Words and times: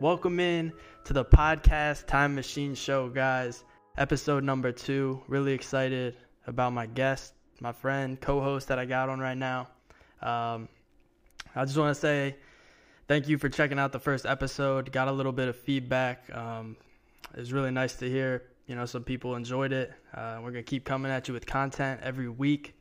Welcome 0.00 0.40
in 0.40 0.72
to 1.04 1.12
the 1.12 1.26
podcast 1.26 2.06
Time 2.06 2.34
Machine 2.34 2.74
Show, 2.74 3.10
guys. 3.10 3.64
Episode 3.98 4.42
number 4.42 4.72
two. 4.72 5.20
Really 5.28 5.52
excited 5.52 6.16
about 6.46 6.72
my 6.72 6.86
guest, 6.86 7.34
my 7.60 7.72
friend, 7.72 8.18
co 8.18 8.40
host 8.40 8.68
that 8.68 8.78
I 8.78 8.86
got 8.86 9.10
on 9.10 9.20
right 9.20 9.36
now. 9.36 9.68
Um, 10.22 10.70
I 11.54 11.66
just 11.66 11.76
want 11.76 11.94
to 11.94 12.00
say 12.00 12.36
thank 13.08 13.28
you 13.28 13.36
for 13.36 13.50
checking 13.50 13.78
out 13.78 13.92
the 13.92 13.98
first 13.98 14.24
episode. 14.24 14.90
Got 14.90 15.08
a 15.08 15.12
little 15.12 15.32
bit 15.32 15.48
of 15.48 15.56
feedback. 15.56 16.34
Um, 16.34 16.78
really 17.36 17.70
nice 17.70 17.94
to 17.96 18.08
hear. 18.08 18.44
You 18.68 18.76
know, 18.76 18.86
some 18.86 19.04
people 19.04 19.36
enjoyed 19.36 19.74
it. 19.74 19.92
Uh, 20.14 20.36
we're 20.36 20.52
going 20.52 20.64
to 20.64 20.70
keep 20.70 20.86
coming 20.86 21.12
at 21.12 21.28
you 21.28 21.34
with 21.34 21.44
content 21.44 22.00
every 22.02 22.30
week. 22.30 22.74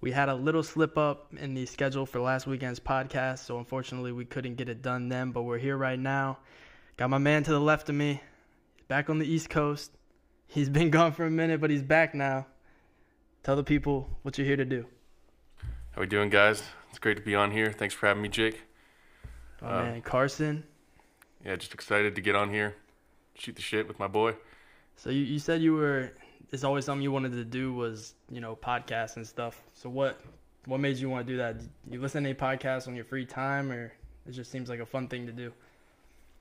We 0.00 0.12
had 0.12 0.28
a 0.28 0.34
little 0.34 0.62
slip 0.62 0.96
up 0.96 1.34
in 1.36 1.54
the 1.54 1.66
schedule 1.66 2.06
for 2.06 2.20
last 2.20 2.46
weekend's 2.46 2.78
podcast, 2.78 3.40
so 3.40 3.58
unfortunately 3.58 4.12
we 4.12 4.24
couldn't 4.24 4.54
get 4.54 4.68
it 4.68 4.80
done 4.80 5.08
then, 5.08 5.32
but 5.32 5.42
we're 5.42 5.58
here 5.58 5.76
right 5.76 5.98
now. 5.98 6.38
Got 6.96 7.10
my 7.10 7.18
man 7.18 7.42
to 7.44 7.50
the 7.50 7.60
left 7.60 7.88
of 7.88 7.96
me, 7.96 8.22
back 8.86 9.10
on 9.10 9.18
the 9.18 9.26
East 9.26 9.50
Coast. 9.50 9.90
He's 10.46 10.68
been 10.68 10.90
gone 10.92 11.12
for 11.12 11.26
a 11.26 11.30
minute, 11.30 11.60
but 11.60 11.70
he's 11.70 11.82
back 11.82 12.14
now. 12.14 12.46
Tell 13.42 13.56
the 13.56 13.64
people 13.64 14.08
what 14.22 14.38
you're 14.38 14.46
here 14.46 14.56
to 14.56 14.64
do. 14.64 14.86
How 15.92 16.00
we 16.00 16.06
doing, 16.06 16.30
guys? 16.30 16.62
It's 16.90 17.00
great 17.00 17.16
to 17.16 17.22
be 17.22 17.34
on 17.34 17.50
here. 17.50 17.72
Thanks 17.72 17.94
for 17.94 18.06
having 18.06 18.22
me, 18.22 18.28
Jake. 18.28 18.60
Uh, 19.60 19.82
man 19.82 20.02
Carson. 20.02 20.62
Yeah, 21.44 21.56
just 21.56 21.74
excited 21.74 22.14
to 22.14 22.20
get 22.20 22.36
on 22.36 22.50
here, 22.50 22.76
shoot 23.34 23.56
the 23.56 23.62
shit 23.62 23.88
with 23.88 23.98
my 23.98 24.06
boy. 24.06 24.36
So 24.96 25.10
you, 25.10 25.22
you 25.22 25.38
said 25.40 25.60
you 25.60 25.74
were 25.74 26.12
it's 26.50 26.64
always 26.64 26.84
something 26.84 27.02
you 27.02 27.12
wanted 27.12 27.32
to 27.32 27.44
do 27.44 27.72
was, 27.74 28.14
you 28.30 28.40
know, 28.40 28.56
podcasts 28.56 29.16
and 29.16 29.26
stuff. 29.26 29.60
So 29.74 29.88
what 29.88 30.20
what 30.64 30.80
made 30.80 30.96
you 30.96 31.08
want 31.08 31.26
to 31.26 31.32
do 31.32 31.38
that? 31.38 31.56
You 31.90 32.00
listen 32.00 32.22
to 32.22 32.28
any 32.30 32.38
podcasts 32.38 32.88
on 32.88 32.94
your 32.94 33.04
free 33.04 33.24
time 33.24 33.70
or 33.72 33.92
it 34.26 34.32
just 34.32 34.50
seems 34.50 34.68
like 34.68 34.80
a 34.80 34.86
fun 34.86 35.08
thing 35.08 35.26
to 35.26 35.32
do? 35.32 35.52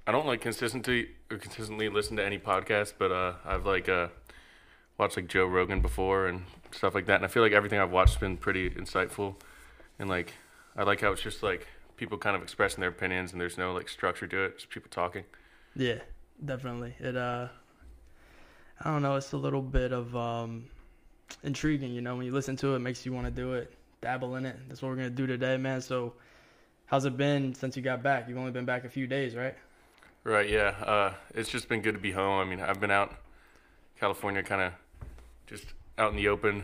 I 0.05 0.11
don't 0.11 0.25
like 0.25 0.41
consistently 0.41 1.09
consistently 1.29 1.89
listen 1.89 2.15
to 2.17 2.25
any 2.25 2.39
podcast, 2.39 2.93
but 2.97 3.11
uh, 3.11 3.33
I've 3.45 3.65
like 3.65 3.89
uh, 3.89 4.07
watched 4.97 5.17
like 5.17 5.27
Joe 5.27 5.45
Rogan 5.45 5.81
before 5.81 6.27
and 6.27 6.43
stuff 6.71 6.95
like 6.95 7.05
that, 7.07 7.15
and 7.15 7.25
I 7.25 7.27
feel 7.27 7.43
like 7.43 7.51
everything 7.51 7.79
I've 7.79 7.91
watched 7.91 8.13
has 8.13 8.19
been 8.19 8.37
pretty 8.37 8.69
insightful, 8.69 9.35
and 9.99 10.09
like 10.09 10.33
I 10.77 10.83
like 10.83 11.01
how 11.01 11.11
it's 11.11 11.21
just 11.21 11.43
like 11.43 11.67
people 11.97 12.17
kind 12.17 12.35
of 12.35 12.43
expressing 12.43 12.79
their 12.79 12.91
opinions 12.91 13.31
and 13.31 13.41
there's 13.41 13.57
no 13.57 13.73
like 13.73 13.89
structure 13.89 14.27
to 14.27 14.45
it, 14.45 14.57
just 14.57 14.69
people 14.69 14.89
talking. 14.89 15.23
Yeah, 15.75 15.99
definitely. 16.43 16.95
It 16.99 17.17
uh 17.17 17.47
I 18.81 18.91
don't 18.91 19.01
know, 19.01 19.15
it's 19.15 19.33
a 19.33 19.37
little 19.37 19.61
bit 19.61 19.91
of 19.91 20.15
um 20.15 20.65
intriguing, 21.43 21.91
you 21.93 22.01
know, 22.01 22.15
when 22.15 22.25
you 22.25 22.31
listen 22.31 22.55
to 22.57 22.73
it, 22.73 22.77
it 22.77 22.79
makes 22.79 23.05
you 23.05 23.13
want 23.13 23.25
to 23.25 23.31
do 23.31 23.53
it, 23.53 23.73
dabble 24.01 24.35
in 24.35 24.45
it. 24.45 24.57
That's 24.67 24.81
what 24.81 24.89
we're 24.89 24.95
going 24.95 25.09
to 25.09 25.15
do 25.15 25.27
today, 25.27 25.57
man. 25.57 25.81
So 25.81 26.13
how's 26.85 27.05
it 27.05 27.17
been 27.17 27.53
since 27.53 27.75
you 27.75 27.83
got 27.83 28.03
back? 28.03 28.27
You've 28.27 28.37
only 28.37 28.51
been 28.51 28.65
back 28.65 28.85
a 28.85 28.89
few 28.89 29.07
days, 29.07 29.35
right? 29.35 29.55
Right, 30.23 30.49
yeah. 30.49 30.75
Uh, 30.81 31.13
it's 31.33 31.49
just 31.49 31.69
been 31.69 31.81
good 31.81 31.93
to 31.93 32.01
be 32.01 32.11
home. 32.11 32.39
I 32.39 32.49
mean, 32.49 32.59
I've 32.59 32.79
been 32.79 32.91
out 32.91 33.15
California 33.99 34.43
kind 34.43 34.61
of 34.61 34.73
just 35.47 35.65
out 35.97 36.11
in 36.11 36.17
the 36.17 36.27
open 36.27 36.63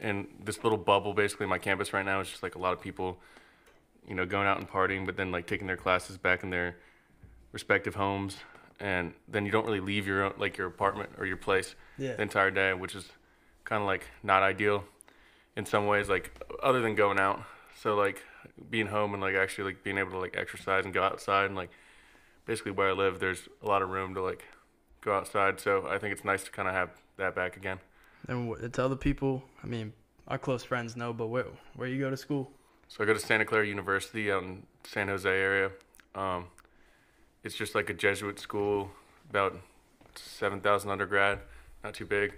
in 0.00 0.26
this 0.42 0.62
little 0.62 0.78
bubble 0.78 1.12
basically 1.12 1.46
my 1.46 1.58
campus 1.58 1.92
right 1.92 2.04
now 2.04 2.20
is 2.20 2.28
just 2.28 2.42
like 2.42 2.54
a 2.54 2.58
lot 2.58 2.72
of 2.72 2.80
people 2.80 3.18
you 4.08 4.14
know 4.14 4.24
going 4.24 4.46
out 4.46 4.58
and 4.58 4.68
partying 4.68 5.04
but 5.04 5.16
then 5.16 5.30
like 5.30 5.46
taking 5.46 5.66
their 5.66 5.76
classes 5.76 6.16
back 6.16 6.42
in 6.42 6.50
their 6.50 6.76
respective 7.52 7.94
homes 7.94 8.36
and 8.80 9.12
then 9.28 9.44
you 9.46 9.52
don't 9.52 9.66
really 9.66 9.80
leave 9.80 10.06
your 10.06 10.24
own, 10.24 10.34
like 10.38 10.56
your 10.56 10.66
apartment 10.66 11.10
or 11.18 11.26
your 11.26 11.36
place 11.36 11.74
Yeah. 11.98 12.16
the 12.16 12.22
entire 12.22 12.50
day 12.50 12.72
which 12.74 12.94
is 12.94 13.08
kind 13.64 13.80
of 13.82 13.86
like 13.86 14.04
not 14.22 14.42
ideal 14.42 14.84
in 15.56 15.66
some 15.66 15.86
ways 15.86 16.08
like 16.08 16.30
other 16.62 16.80
than 16.80 16.94
going 16.94 17.18
out 17.20 17.42
so 17.80 17.94
like 17.94 18.22
being 18.70 18.86
home 18.88 19.12
and 19.14 19.22
like 19.22 19.34
actually 19.34 19.64
like 19.64 19.82
being 19.82 19.98
able 19.98 20.10
to 20.12 20.18
like 20.18 20.36
exercise 20.36 20.84
and 20.84 20.92
go 20.94 21.02
outside 21.02 21.46
and 21.46 21.56
like 21.56 21.70
basically 22.46 22.72
where 22.72 22.88
I 22.88 22.92
live, 22.92 23.20
there's 23.20 23.48
a 23.62 23.66
lot 23.66 23.80
of 23.82 23.90
room 23.90 24.14
to 24.14 24.22
like 24.22 24.44
go 25.02 25.14
outside. 25.14 25.60
So 25.60 25.86
I 25.88 25.98
think 25.98 26.12
it's 26.12 26.24
nice 26.24 26.42
to 26.44 26.50
kind 26.50 26.66
of 26.68 26.74
have 26.74 26.90
that 27.16 27.34
back 27.34 27.56
again. 27.56 27.78
And 28.28 28.54
wh- 28.54 28.70
tell 28.72 28.88
the 28.88 28.96
people, 28.96 29.42
I 29.62 29.66
mean, 29.66 29.92
our 30.28 30.36
close 30.38 30.62
friends 30.64 30.96
know, 30.96 31.12
but 31.12 31.28
where 31.28 31.46
where 31.76 31.88
you 31.88 31.98
go 32.00 32.10
to 32.10 32.16
school? 32.16 32.50
So 32.88 33.04
I 33.04 33.06
go 33.06 33.14
to 33.14 33.20
Santa 33.20 33.44
Clara 33.44 33.66
University 33.66 34.32
out 34.32 34.42
in 34.42 34.66
San 34.84 35.08
Jose 35.08 35.28
area. 35.28 35.70
Um, 36.14 36.46
it's 37.44 37.54
just 37.54 37.74
like 37.74 37.90
a 37.90 37.94
Jesuit 37.94 38.38
school, 38.38 38.90
about 39.28 39.56
seven 40.14 40.60
thousand 40.60 40.90
undergrad, 40.90 41.40
not 41.82 41.94
too 41.94 42.06
big, 42.06 42.34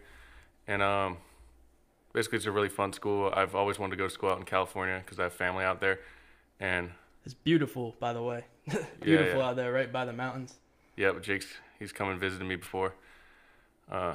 and 0.66 0.82
um, 0.82 1.18
basically 2.12 2.36
it's 2.36 2.46
a 2.46 2.52
really 2.52 2.68
fun 2.68 2.92
school. 2.92 3.32
I've 3.34 3.54
always 3.54 3.78
wanted 3.78 3.92
to 3.92 3.96
go 3.96 4.04
to 4.04 4.10
school 4.10 4.30
out 4.30 4.38
in 4.38 4.44
California 4.44 5.02
because 5.04 5.18
I 5.18 5.24
have 5.24 5.32
family 5.32 5.64
out 5.64 5.80
there, 5.80 6.00
and 6.60 6.90
It's 7.24 7.34
beautiful, 7.34 7.94
by 7.98 8.12
the 8.12 8.22
way. 8.22 8.44
beautiful 9.00 9.40
yeah. 9.40 9.48
out 9.48 9.56
there, 9.56 9.72
right 9.72 9.92
by 9.92 10.04
the 10.04 10.12
mountains. 10.12 10.54
Yeah, 10.96 11.12
but 11.12 11.22
Jake's 11.22 11.46
he's 11.78 11.92
come 11.92 12.08
and 12.08 12.20
visited 12.20 12.46
me 12.46 12.56
before. 12.56 12.94
Uh, 13.90 14.14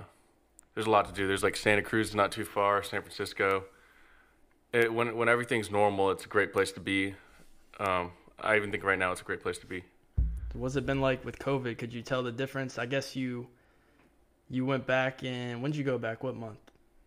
there's 0.73 0.87
a 0.87 0.91
lot 0.91 1.05
to 1.07 1.13
do. 1.13 1.27
There's 1.27 1.43
like 1.43 1.55
Santa 1.55 1.81
Cruz 1.81 2.09
is 2.09 2.15
not 2.15 2.31
too 2.31 2.45
far, 2.45 2.83
San 2.83 3.01
Francisco. 3.01 3.65
It, 4.71 4.93
when 4.93 5.15
when 5.17 5.27
everything's 5.27 5.71
normal, 5.71 6.11
it's 6.11 6.25
a 6.25 6.27
great 6.27 6.53
place 6.53 6.71
to 6.73 6.79
be. 6.79 7.15
Um, 7.79 8.11
I 8.39 8.55
even 8.55 8.71
think 8.71 8.83
right 8.83 8.99
now 8.99 9.11
it's 9.11 9.21
a 9.21 9.23
great 9.23 9.41
place 9.41 9.57
to 9.59 9.65
be. 9.65 9.83
What's 10.57 10.75
it 10.75 10.85
been 10.85 11.01
like 11.01 11.23
with 11.23 11.37
COVID? 11.37 11.77
Could 11.77 11.93
you 11.93 12.01
tell 12.01 12.23
the 12.23 12.31
difference? 12.31 12.77
I 12.77 12.85
guess 12.85 13.15
you 13.15 13.47
you 14.49 14.65
went 14.65 14.87
back 14.87 15.23
in 15.23 15.61
when 15.61 15.71
did 15.71 15.77
you 15.77 15.83
go 15.83 15.97
back? 15.97 16.23
What 16.23 16.35
month? 16.35 16.59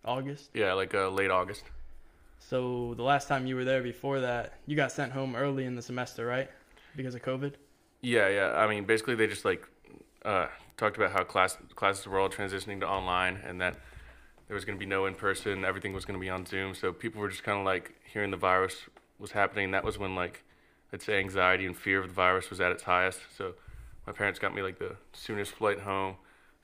August. 0.05 0.50
Yeah, 0.55 0.72
like 0.75 0.94
uh, 0.94 1.09
late 1.11 1.31
August. 1.31 1.65
So 2.38 2.94
the 2.97 3.03
last 3.03 3.28
time 3.28 3.47
you 3.47 3.56
were 3.56 3.65
there 3.65 3.83
before 3.83 4.21
that, 4.21 4.55
you 4.66 4.77
got 4.77 4.93
sent 4.93 5.12
home 5.12 5.37
early 5.37 5.65
in 5.65 5.75
the 5.75 5.83
semester, 5.83 6.25
right? 6.25 6.49
Because 6.97 7.15
of 7.15 7.22
COVID. 7.22 7.55
Yeah, 8.00 8.28
yeah. 8.28 8.53
I 8.56 8.66
mean, 8.66 8.84
basically 8.84 9.15
they 9.15 9.27
just 9.27 9.44
like 9.44 9.67
uh, 10.25 10.47
talked 10.77 10.97
about 10.97 11.12
how 11.12 11.25
class 11.25 11.56
classes 11.75 12.06
were 12.06 12.19
all 12.19 12.31
transitioning 12.31 12.81
to 12.81 12.88
online, 12.88 13.38
and 13.44 13.61
that 13.61 13.77
there 14.49 14.55
was 14.55 14.65
going 14.65 14.78
to 14.78 14.81
be 14.81 14.87
no 14.88 15.06
in 15.06 15.15
person. 15.15 15.65
Everything 15.65 15.93
was 15.93 16.05
going 16.05 16.19
to 16.19 16.21
be 16.21 16.31
on 16.31 16.47
Zoom. 16.47 16.75
So 16.75 16.93
people 16.93 17.21
were 17.21 17.28
just 17.28 17.43
kind 17.43 17.59
of 17.59 17.65
like 17.65 17.94
hearing 18.05 18.31
the 18.31 18.37
virus 18.37 18.77
was 19.19 19.32
happening. 19.32 19.72
That 19.72 19.84
was 19.84 19.99
when 19.99 20.15
like 20.15 20.44
I'd 20.92 21.02
say 21.02 21.18
anxiety 21.18 21.66
and 21.66 21.76
fear 21.76 22.00
of 22.00 22.08
the 22.08 22.14
virus 22.14 22.50
was 22.50 22.60
at 22.60 22.72
its 22.72 22.82
highest. 22.82 23.20
So 23.36 23.54
my 24.06 24.12
parents 24.12 24.38
got 24.38 24.54
me 24.54 24.62
like 24.62 24.78
the 24.78 24.96
soonest 25.12 25.52
flight 25.52 25.80
home. 25.80 26.16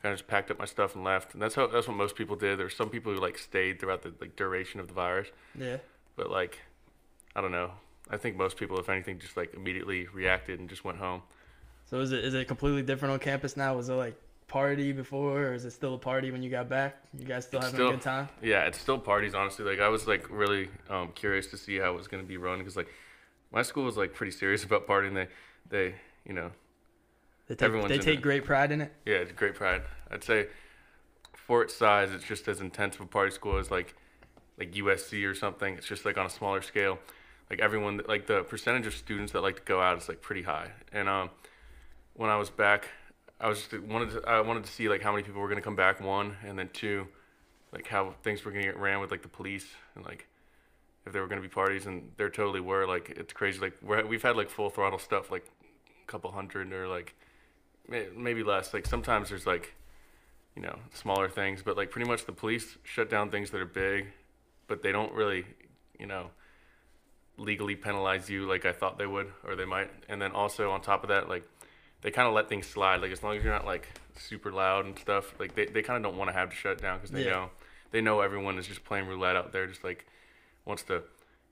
Kind 0.02 0.12
of 0.12 0.18
just 0.18 0.28
packed 0.28 0.50
up 0.50 0.58
my 0.58 0.64
stuff 0.64 0.94
and 0.94 1.04
left. 1.04 1.32
And 1.32 1.42
that's 1.42 1.54
how 1.54 1.66
that's 1.68 1.88
what 1.88 1.96
most 1.96 2.16
people 2.16 2.36
did. 2.36 2.58
There 2.58 2.66
were 2.66 2.70
some 2.70 2.90
people 2.90 3.12
who 3.12 3.20
like 3.20 3.38
stayed 3.38 3.80
throughout 3.80 4.02
the 4.02 4.12
like 4.20 4.36
duration 4.36 4.78
of 4.80 4.88
the 4.88 4.94
virus, 4.94 5.28
Yeah. 5.58 5.78
but 6.16 6.30
like 6.30 6.58
I 7.34 7.40
don't 7.40 7.52
know. 7.52 7.70
I 8.08 8.16
think 8.16 8.36
most 8.36 8.56
people, 8.56 8.78
if 8.78 8.88
anything, 8.88 9.18
just 9.18 9.36
like 9.36 9.54
immediately 9.54 10.06
reacted 10.12 10.60
and 10.60 10.68
just 10.68 10.84
went 10.84 10.98
home. 10.98 11.22
So 11.86 12.00
is 12.00 12.12
it 12.12 12.24
is 12.24 12.34
it 12.34 12.46
completely 12.46 12.82
different 12.82 13.12
on 13.14 13.18
campus 13.20 13.56
now? 13.56 13.74
Was 13.74 13.88
it 13.88 13.94
like 13.94 14.14
party 14.48 14.92
before, 14.92 15.42
or 15.48 15.54
is 15.54 15.64
it 15.64 15.70
still 15.72 15.94
a 15.94 15.98
party 15.98 16.30
when 16.30 16.42
you 16.42 16.50
got 16.50 16.68
back? 16.68 16.96
You 17.18 17.24
guys 17.24 17.44
still 17.46 17.58
It's 17.60 17.66
having 17.70 17.78
still- 17.78 17.88
a 17.88 17.92
good 17.92 18.02
time? 18.02 18.28
Yeah, 18.42 18.64
it's 18.66 18.78
still 18.78 18.98
parties, 18.98 19.34
honestly. 19.34 19.64
Like 19.64 19.80
I 19.80 19.88
was 19.88 20.06
like 20.06 20.26
really 20.30 20.68
um, 20.90 21.10
curious 21.14 21.46
to 21.48 21.56
see 21.56 21.78
how 21.78 21.92
it 21.94 21.96
was 21.96 22.06
gonna 22.06 22.22
be 22.22 22.36
run 22.36 22.58
because 22.58 22.76
like 22.76 22.88
my 23.52 23.62
school 23.62 23.84
was 23.84 23.96
like 23.96 24.14
pretty 24.14 24.32
serious 24.32 24.64
about 24.68 24.86
partying. 24.86 25.14
They 25.14 25.28
they 25.68 25.94
you 26.26 26.32
know 26.32 26.50
They 27.48 27.54
take, 27.54 27.88
they 27.88 27.98
take 27.98 28.22
great 28.22 28.44
pride 28.44 28.72
in 28.72 28.80
it. 28.80 28.92
yeah 29.04 29.16
it's 29.16 29.32
great 29.32 29.54
pride. 29.54 29.82
I'd 30.10 30.24
say 30.24 30.48
for 31.34 31.62
its 31.62 31.74
size, 31.74 32.10
it's 32.12 32.24
just 32.24 32.48
as 32.48 32.60
intense 32.60 32.96
of 32.96 33.02
a 33.02 33.06
party 33.06 33.30
school 33.30 33.58
as 33.58 33.70
like 33.70 33.94
like 34.58 34.72
USC 34.72 35.24
or 35.28 35.34
something. 35.34 35.74
It's 35.74 35.86
just 35.86 36.04
like 36.04 36.18
on 36.18 36.26
a 36.26 36.30
smaller 36.30 36.62
scale. 36.62 36.98
Like 37.50 37.60
everyone, 37.60 38.00
like 38.08 38.26
the 38.26 38.42
percentage 38.42 38.86
of 38.86 38.94
students 38.94 39.32
that 39.32 39.42
like 39.42 39.56
to 39.56 39.62
go 39.62 39.80
out 39.80 39.96
is 39.98 40.08
like 40.08 40.20
pretty 40.20 40.42
high. 40.42 40.70
And 40.92 41.08
um, 41.08 41.30
when 42.14 42.28
I 42.30 42.36
was 42.36 42.50
back, 42.50 42.88
I 43.40 43.48
was 43.48 43.58
just 43.64 43.80
wanted 43.84 44.10
to, 44.10 44.28
I 44.28 44.40
wanted 44.40 44.64
to 44.64 44.70
see 44.72 44.88
like 44.88 45.02
how 45.02 45.12
many 45.12 45.22
people 45.22 45.40
were 45.40 45.48
gonna 45.48 45.60
come 45.60 45.76
back. 45.76 46.00
One, 46.00 46.36
and 46.44 46.58
then 46.58 46.70
two, 46.72 47.06
like 47.72 47.86
how 47.86 48.14
things 48.24 48.44
were 48.44 48.50
gonna 48.50 48.64
get 48.64 48.78
ran 48.78 49.00
with 49.00 49.10
like 49.12 49.22
the 49.22 49.28
police 49.28 49.66
and 49.94 50.04
like 50.04 50.26
if 51.06 51.12
there 51.12 51.22
were 51.22 51.28
gonna 51.28 51.40
be 51.40 51.48
parties, 51.48 51.86
and 51.86 52.10
there 52.16 52.28
totally 52.28 52.60
were. 52.60 52.86
Like 52.86 53.10
it's 53.16 53.32
crazy. 53.32 53.60
Like 53.60 53.74
we're, 53.82 54.04
we've 54.04 54.22
had 54.22 54.36
like 54.36 54.50
full 54.50 54.68
throttle 54.70 54.98
stuff, 54.98 55.30
like 55.30 55.46
a 56.02 56.06
couple 56.10 56.30
hundred 56.32 56.72
or 56.72 56.88
like 56.88 57.14
maybe 57.88 58.42
less. 58.42 58.74
Like 58.74 58.86
sometimes 58.86 59.28
there's 59.30 59.46
like 59.46 59.74
you 60.56 60.62
know 60.62 60.78
smaller 60.92 61.28
things, 61.28 61.62
but 61.62 61.76
like 61.76 61.90
pretty 61.90 62.08
much 62.08 62.26
the 62.26 62.32
police 62.32 62.76
shut 62.82 63.08
down 63.08 63.30
things 63.30 63.50
that 63.50 63.60
are 63.60 63.64
big, 63.66 64.08
but 64.66 64.82
they 64.82 64.92
don't 64.92 65.12
really 65.12 65.46
you 65.98 66.06
know 66.06 66.30
legally 67.38 67.76
penalize 67.76 68.30
you 68.30 68.46
like 68.48 68.64
I 68.64 68.72
thought 68.72 68.98
they 68.98 69.06
would 69.06 69.32
or 69.44 69.54
they 69.56 69.64
might. 69.66 69.90
And 70.08 70.20
then 70.20 70.32
also 70.32 70.70
on 70.70 70.80
top 70.80 71.02
of 71.04 71.08
that, 71.10 71.28
like 71.28 71.48
they 72.02 72.10
kind 72.10 72.26
of 72.26 72.34
let 72.34 72.48
things 72.48 72.66
slide. 72.66 73.00
Like 73.00 73.12
as 73.12 73.22
long 73.22 73.36
as 73.36 73.44
you're 73.44 73.52
not 73.52 73.66
like 73.66 73.86
super 74.16 74.50
loud 74.50 74.86
and 74.86 74.98
stuff, 74.98 75.38
like 75.38 75.54
they, 75.54 75.66
they 75.66 75.82
kind 75.82 75.96
of 75.96 76.02
don't 76.10 76.18
want 76.18 76.30
to 76.30 76.34
have 76.36 76.50
to 76.50 76.56
shut 76.56 76.80
down 76.80 76.98
because 76.98 77.10
they 77.10 77.24
Yeah. 77.24 77.30
know 77.30 77.50
they 77.92 78.00
know 78.00 78.20
everyone 78.20 78.58
is 78.58 78.66
just 78.66 78.84
playing 78.84 79.06
roulette 79.06 79.36
out 79.36 79.52
there, 79.52 79.66
just 79.66 79.84
like 79.84 80.06
wants 80.66 80.82
to. 80.84 81.02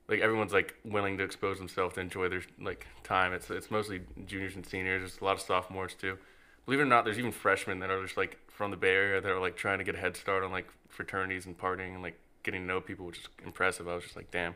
Like 0.07 0.19
everyone's 0.19 0.53
like 0.53 0.75
willing 0.85 1.17
to 1.17 1.23
expose 1.23 1.57
themselves 1.57 1.95
to 1.95 2.01
enjoy 2.01 2.29
their 2.29 2.43
like 2.61 2.85
time. 3.03 3.33
It's 3.33 3.49
it's 3.49 3.71
mostly 3.71 4.01
juniors 4.27 4.55
and 4.55 4.63
seniors. 4.65 5.01
There's 5.01 5.19
a 5.19 5.25
lot 5.25 5.33
of 5.33 5.41
sophomores 5.41 5.95
too. 5.95 6.19
Believe 6.65 6.79
it 6.79 6.83
or 6.83 6.87
not, 6.87 7.05
there's 7.05 7.17
even 7.17 7.31
freshmen 7.31 7.79
that 7.79 7.89
are 7.89 8.03
just 8.03 8.17
like 8.17 8.37
from 8.47 8.69
the 8.69 8.77
Bay 8.77 8.93
Area 8.93 9.21
that 9.21 9.31
are 9.31 9.39
like 9.39 9.55
trying 9.55 9.79
to 9.79 9.83
get 9.83 9.95
a 9.95 9.97
head 9.97 10.15
start 10.15 10.43
on 10.43 10.51
like 10.51 10.67
fraternities 10.89 11.47
and 11.47 11.57
partying 11.57 11.93
and 11.93 12.03
like 12.03 12.19
getting 12.43 12.61
to 12.61 12.67
know 12.67 12.81
people, 12.81 13.07
which 13.07 13.19
is 13.19 13.27
impressive. 13.43 13.87
I 13.87 13.95
was 13.95 14.03
just 14.03 14.15
like, 14.15 14.29
damn, 14.29 14.53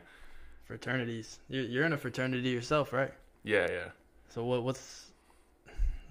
Fraternities. 0.70 1.40
You're, 1.48 1.64
you're 1.64 1.84
in 1.84 1.92
a 1.92 1.98
fraternity 1.98 2.48
yourself, 2.48 2.92
right? 2.92 3.12
yeah, 3.42 3.66
yeah. 3.68 3.88
So 4.28 4.44
what 4.44 4.62
what's 4.62 5.06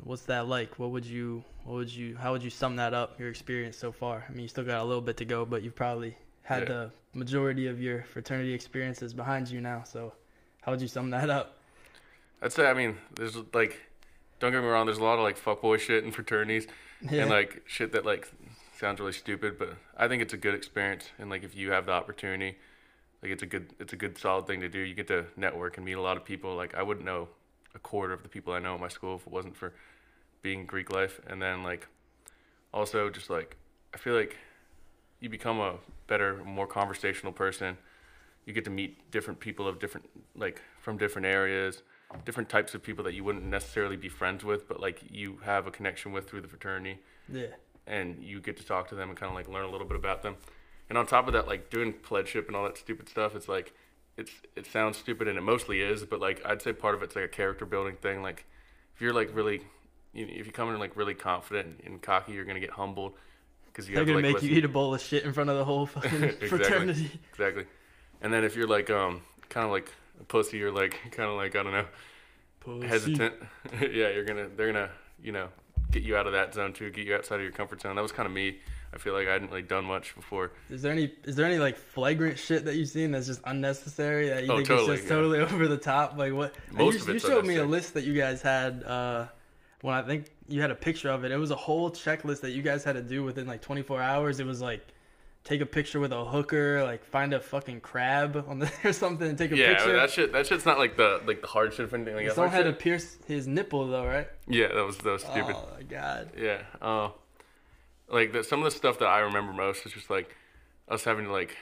what's 0.04 0.24
that 0.24 0.50
like? 0.50 0.78
What 0.78 0.92
would 0.92 1.06
you 1.06 1.46
what 1.64 1.76
would 1.76 1.90
you 1.90 2.18
how 2.18 2.34
would 2.34 2.44
you 2.44 2.50
sum 2.50 2.76
that 2.76 2.94
up? 2.94 3.18
Your 3.18 3.30
experience 3.30 3.78
so 3.78 3.94
far. 3.94 4.26
I 4.28 4.32
mean, 4.34 4.42
you 4.42 4.48
still 4.50 4.66
got 4.66 4.82
a 4.82 4.84
little 4.84 5.02
bit 5.02 5.16
to 5.18 5.26
go, 5.26 5.46
but 5.46 5.64
you've 5.64 5.78
probably 5.78 6.18
had 6.50 6.62
Yeah. 6.64 6.68
the 6.76 6.92
majority 7.14 7.68
of 7.68 7.80
your 7.80 8.02
fraternity 8.04 8.54
experiences 8.54 9.14
behind 9.14 9.50
you 9.50 9.62
now. 9.62 9.84
So, 9.84 10.14
how 10.64 10.72
would 10.72 10.82
you 10.82 10.88
sum 10.88 11.12
that 11.12 11.30
up? 11.30 11.60
I'd 12.42 12.52
say 12.52 12.68
I 12.68 12.74
mean 12.74 12.98
there's 13.16 13.36
like 13.54 13.80
don't 14.40 14.52
get 14.52 14.62
me 14.62 14.68
wrong, 14.68 14.86
there's 14.88 14.98
a 14.98 15.04
lot 15.04 15.20
of 15.20 15.24
like 15.24 15.38
fuckboy 15.40 15.80
shit 15.80 16.04
in 16.04 16.12
fraternities 16.12 16.66
Yeah. 17.02 17.22
and 17.24 17.30
like 17.30 17.62
shit 17.68 17.92
that 17.92 18.04
like 18.06 18.32
sounds 18.80 19.00
really 19.00 19.12
stupid, 19.14 19.60
but 19.60 19.76
I 19.96 20.08
think 20.08 20.22
it's 20.24 20.34
a 20.34 20.38
good 20.38 20.56
experience 20.56 21.10
and 21.20 21.30
like 21.30 21.44
if 21.44 21.56
you 21.56 21.72
have 21.72 21.86
the 21.86 21.92
opportunity, 21.92 22.58
like 23.22 23.32
it's 23.32 23.44
a 23.44 23.46
good 23.46 23.74
it's 23.80 23.94
a 23.94 23.98
good 23.98 24.18
solid 24.18 24.48
thing 24.48 24.62
to 24.62 24.70
do. 24.70 24.80
You 24.80 24.96
get 24.96 25.08
to 25.10 25.26
network 25.36 25.78
and 25.78 25.86
meet 25.86 25.98
a 25.98 26.02
lot 26.02 26.18
of 26.18 26.26
people. 26.26 26.56
Like 26.56 26.74
I 26.74 26.82
wouldn't 26.82 27.06
know 27.06 27.28
a 27.76 27.80
quarter 27.80 28.14
of 28.14 28.24
the 28.24 28.30
people 28.30 28.54
I 28.54 28.60
know 28.60 28.74
at 28.74 28.80
my 28.80 28.88
school 28.88 29.18
if 29.18 29.28
it 29.28 29.32
wasn't 29.32 29.56
for 29.56 29.74
being 30.42 30.66
Greek 30.66 30.92
life 30.92 31.20
and 31.28 31.40
then 31.40 31.62
like 31.64 31.88
also 32.74 33.10
just 33.12 33.30
like 33.30 33.56
I 33.94 33.98
feel 33.98 34.16
like 34.16 34.36
you 35.20 35.30
become 35.30 35.60
a 35.60 35.76
better, 36.08 36.42
more 36.44 36.68
conversational 36.68 37.34
person. 37.34 37.78
You 38.46 38.54
get 38.54 38.64
to 38.66 38.72
meet 38.72 39.12
different 39.12 39.40
people 39.40 39.68
of 39.68 39.80
different 39.80 40.10
like 40.36 40.62
from 40.82 40.98
different 40.98 41.28
areas, 41.28 41.84
different 42.26 42.50
types 42.50 42.74
of 42.74 42.82
people 42.82 43.04
that 43.04 43.14
you 43.14 43.24
wouldn't 43.24 43.46
necessarily 43.46 43.98
be 43.98 44.10
friends 44.10 44.44
with, 44.44 44.68
but 44.68 44.80
like 44.80 45.02
you 45.10 45.40
have 45.44 45.68
a 45.68 45.72
connection 45.72 46.12
with 46.12 46.30
through 46.30 46.42
the 46.42 46.48
fraternity 46.48 47.00
yeah. 47.32 47.48
and 47.86 48.24
you 48.24 48.40
get 48.40 48.58
to 48.58 48.66
talk 48.66 48.88
to 48.90 48.96
them 48.96 49.10
and 49.10 49.18
kind 49.18 49.30
of 49.30 49.36
like 49.36 49.48
learn 49.48 49.66
a 49.66 49.70
little 49.70 49.88
bit 49.88 49.98
about 49.98 50.24
them. 50.24 50.36
And 50.90 50.98
on 50.98 51.06
top 51.06 51.28
of 51.28 51.34
that, 51.34 51.48
like 51.48 51.70
doing 51.70 51.94
pledgeship 51.94 52.48
and 52.48 52.56
all 52.56 52.64
that 52.64 52.78
stupid 52.78 53.10
stuff, 53.10 53.36
it's 53.36 53.48
like 53.48 53.74
it's 54.18 54.32
it 54.56 54.66
sounds 54.66 54.98
stupid 54.98 55.28
and 55.28 55.38
it 55.38 55.42
mostly 55.42 55.82
is, 55.82 56.04
but 56.04 56.20
like 56.20 56.42
I'd 56.46 56.62
say 56.62 56.74
part 56.74 56.96
of 56.96 57.04
it's 57.04 57.16
like 57.16 57.26
a 57.26 57.30
character 57.30 57.66
building 57.66 57.96
thing. 57.96 58.24
Like 58.24 58.46
if 58.96 59.02
you're 59.02 59.14
like 59.14 59.30
really, 59.36 59.62
you 60.14 60.26
know, 60.26 60.34
if 60.36 60.48
you 60.48 60.52
come 60.52 60.74
in 60.74 60.80
like 60.80 60.96
really 60.96 61.14
confident 61.14 61.82
and 61.86 62.02
cocky, 62.02 62.32
you're 62.32 62.46
gonna 62.46 62.60
get 62.60 62.72
humbled 62.72 63.14
because 63.88 63.88
They're 63.88 63.98
have 64.00 64.08
to 64.08 64.14
gonna 64.14 64.28
like 64.34 64.44
make 64.44 64.52
you 64.52 64.58
eat 64.58 64.66
a 64.66 64.70
bowl 64.70 64.94
of 64.94 65.02
shit 65.02 65.24
in 65.24 65.34
front 65.34 65.50
of 65.50 65.58
the 65.58 65.66
whole 65.66 65.86
fucking 65.96 66.24
Exactly. 66.24 66.48
fraternity. 66.48 67.12
exactly. 67.32 67.66
And 68.22 68.34
then 68.34 68.44
if 68.44 68.56
you're 68.56 68.68
like 68.68 68.90
um 68.90 69.22
kind 69.50 69.66
of 69.66 69.72
like 69.72 69.92
a 70.20 70.24
pussy 70.24 70.62
or 70.64 70.72
like 70.72 71.00
kind 71.12 71.30
of 71.30 71.36
like 71.38 71.56
I 71.56 71.64
don't 71.64 71.72
know 71.74 71.86
Pussy. 72.60 72.88
hesitant, 72.88 73.34
yeah, 73.82 74.10
you're 74.10 74.26
gonna 74.26 74.48
they're 74.56 74.72
gonna 74.72 74.90
you 75.24 75.32
know 75.32 75.48
get 75.92 76.04
you 76.04 76.16
out 76.18 76.28
of 76.28 76.34
that 76.34 76.54
zone 76.54 76.74
too, 76.74 76.90
get 76.92 77.06
you 77.08 77.16
outside 77.16 77.36
of 77.38 77.42
your 77.44 77.52
comfort 77.52 77.82
zone. 77.82 77.96
That 77.96 78.02
was 78.02 78.12
kind 78.12 78.28
of 78.28 78.34
me. 78.34 78.58
I 78.94 78.98
feel 78.98 79.14
like 79.14 79.28
I 79.28 79.34
hadn't 79.34 79.50
really 79.50 79.62
done 79.62 79.86
much 79.86 80.16
before. 80.16 80.52
Is 80.70 80.82
there 80.82 80.92
any 80.92 81.12
is 81.24 81.36
there 81.36 81.46
any 81.46 81.60
like 81.60 81.78
flagrant 81.78 82.38
shit 82.40 82.66
that 82.66 82.76
you've 82.76 82.90
seen 82.90 83.12
that's 83.12 83.28
just 83.28 83.40
unnecessary 83.46 84.30
that 84.30 84.44
you 84.46 84.52
Oh, 84.52 84.56
think 84.58 84.68
totally, 84.68 84.94
is 84.96 85.00
just 85.02 85.10
yeah. 85.10 85.16
totally 85.16 85.40
over 85.54 85.68
the 85.68 85.78
top? 85.78 86.18
Like 86.18 86.34
what? 86.34 86.56
Most 86.72 86.96
you, 86.96 87.02
of 87.02 87.10
you 87.10 87.20
showed 87.20 87.46
me 87.46 87.56
a 87.58 87.66
list 87.66 87.94
that 87.94 88.04
you 88.04 88.14
guys 88.16 88.42
had 88.42 88.84
uh, 88.84 89.28
when 89.82 89.94
I 89.96 90.02
think 90.02 90.26
you 90.50 90.62
had 90.62 90.72
a 90.72 90.76
picture 90.76 91.10
of 91.10 91.24
it. 91.24 91.32
It 91.32 91.38
was 91.38 91.52
a 91.52 91.56
whole 91.56 91.90
checklist 91.92 92.42
that 92.42 92.52
you 92.52 92.62
guys 92.62 92.84
had 92.84 92.94
to 92.94 93.02
do 93.02 93.24
within 93.24 93.48
like 93.48 93.62
24 93.62 94.02
hours. 94.02 94.40
It 94.40 94.46
was 94.46 94.62
like 94.62 94.86
take 95.44 95.62
a 95.62 95.66
picture 95.66 96.00
with 96.00 96.12
a 96.12 96.26
hooker, 96.26 96.84
like 96.84 97.04
find 97.06 97.34
a 97.34 97.40
fucking 97.40 97.82
crab 97.82 98.44
on 98.48 98.60
the 98.60 98.72
or 98.84 98.92
something, 98.94 99.28
and 99.30 99.38
take 99.38 99.52
a 99.52 99.58
Yeah, 99.58 99.76
picture. 99.76 99.94
that 99.96 100.10
shit 100.10 100.34
that 100.34 100.48
shit's 100.48 100.66
not 100.66 100.78
like 100.78 100.98
the 100.98 101.22
like 101.26 101.42
the 101.42 101.48
hard 101.48 101.74
shit 101.74 101.86
of 101.86 101.94
anything. 101.94 102.16
Like, 102.16 102.32
Someone 102.32 102.52
had 102.52 102.66
to 102.66 102.74
pierce 102.74 103.18
his 103.28 103.48
nipple 103.48 103.88
though, 103.88 104.06
right? 104.06 104.28
Yeah, 104.48 104.68
that 104.74 104.86
was 104.86 104.98
that 104.98 105.12
was 105.12 105.24
stupid. 105.24 105.56
Oh 105.58 105.70
my 105.78 105.84
god. 105.84 106.32
Yeah. 106.38 106.62
Uh, 106.82 107.10
like 108.12 108.34
the, 108.34 108.44
some 108.44 108.60
of 108.60 108.66
the 108.66 108.72
stuff 108.72 109.00
that 109.00 109.06
I 109.08 109.20
remember 109.20 109.54
most 109.54 109.86
is 109.86 109.94
just 109.94 110.10
like 110.10 110.36
us 110.88 111.04
having 111.04 111.26
to 111.26 111.32
like 111.32 111.56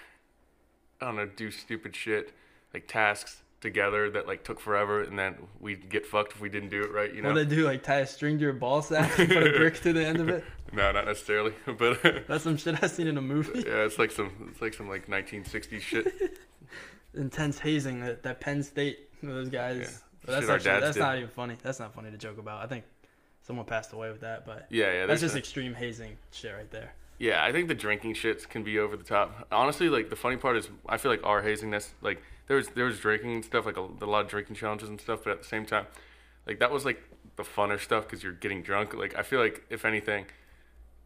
I 1.01 1.06
don't 1.07 1.16
know 1.18 1.25
do 1.28 1.51
stupid 1.51 1.95
shit 1.95 2.34
like 2.74 2.88
tasks 2.88 3.42
together 3.62 4.09
that 4.12 4.27
like 4.27 4.44
took 4.44 4.59
forever 4.59 5.01
and 5.01 5.18
then 5.18 5.36
we'd 5.59 5.89
get 5.89 6.06
fucked 6.06 6.33
if 6.33 6.42
we 6.42 6.50
didn't 6.50 6.69
do 6.69 6.81
it 6.81 6.92
right. 6.92 7.13
You 7.13 7.21
know? 7.21 7.30
What 7.30 7.36
they 7.36 7.56
do? 7.56 7.65
Like 7.65 7.83
tie 7.83 8.00
a 8.00 8.07
string 8.07 8.38
to 8.38 8.44
your 8.44 8.54
ball 8.54 8.81
sack, 8.81 9.18
and 9.18 9.30
put 9.30 9.48
a 9.48 9.57
brick 9.57 9.81
to 9.81 9.94
the 9.94 10.06
end 10.06 10.19
of 10.19 10.30
it. 10.30 10.44
no, 10.74 10.92
not 10.92 11.06
necessarily, 11.06 11.54
but 11.77 12.01
That's 12.27 12.44
some 12.44 12.57
shit 12.57 12.81
i've 12.83 12.92
seen 12.92 13.07
in 13.07 13.18
a 13.18 13.21
movie. 13.21 13.59
yeah, 13.59 13.86
it's 13.86 13.98
like 13.98 14.12
some 14.12 14.50
it's 14.51 14.62
like 14.62 14.74
some 14.74 14.88
like 14.89 15.07
1960s 15.07 15.81
shit. 15.81 16.38
intense 17.13 17.59
hazing 17.59 18.01
that, 18.01 18.24
that 18.24 18.39
Penn 18.39 18.63
State 18.63 19.09
those 19.24 19.50
guys. 19.50 19.77
Yeah. 19.80 20.33
That's 20.33 20.50
actually, 20.50 20.80
that's 20.81 20.95
did. 20.95 21.00
not 21.00 21.18
even 21.18 21.30
funny. 21.30 21.56
That's 21.63 21.80
not 21.80 21.94
funny 21.94 22.12
to 22.12 22.18
joke 22.18 22.38
about. 22.38 22.62
I 22.62 22.68
think 22.68 22.83
someone 23.42 23.65
passed 23.65 23.94
away 23.94 24.12
with 24.12 24.21
that, 24.21 24.45
but 24.45 24.68
Yeah, 24.69 24.92
yeah. 24.92 25.06
that's 25.06 25.21
just 25.21 25.36
extreme 25.38 25.74
hazing 25.74 26.18
shit 26.31 26.53
right 26.53 26.69
there. 26.69 26.94
Yeah, 27.18 27.44
I 27.44 27.51
think 27.51 27.68
the 27.68 27.74
drinking 27.74 28.13
shits 28.13 28.48
can 28.48 28.62
be 28.63 28.77
over 28.77 28.95
the 28.95 29.03
top. 29.03 29.48
Honestly, 29.51 29.89
like 29.89 30.10
the 30.10 30.15
funny 30.15 30.36
part 30.38 30.57
is, 30.57 30.69
I 30.88 30.98
feel 30.98 31.10
like 31.12 31.24
our 31.24 31.42
haziness, 31.42 31.94
like 32.01 32.21
there 32.47 32.57
was 32.57 32.69
there 32.69 32.85
was 32.85 32.99
drinking 32.99 33.33
and 33.35 33.45
stuff, 33.45 33.65
like 33.65 33.77
a, 33.77 33.81
a 34.01 34.05
lot 34.05 34.25
of 34.25 34.29
drinking 34.29 34.55
challenges 34.55 34.89
and 34.89 34.99
stuff. 34.99 35.21
But 35.23 35.31
at 35.31 35.41
the 35.41 35.47
same 35.47 35.65
time, 35.65 35.85
like 36.45 36.59
that 36.59 36.71
was 36.71 36.85
like 36.85 37.01
the 37.35 37.44
funner 37.44 37.79
stuff 37.79 38.05
because 38.05 38.23
you're 38.23 38.33
getting 38.33 38.61
drunk. 38.63 38.94
Like 38.94 39.15
I 39.17 39.23
feel 39.23 39.39
like 39.39 39.65
if 39.69 39.85
anything, 39.85 40.25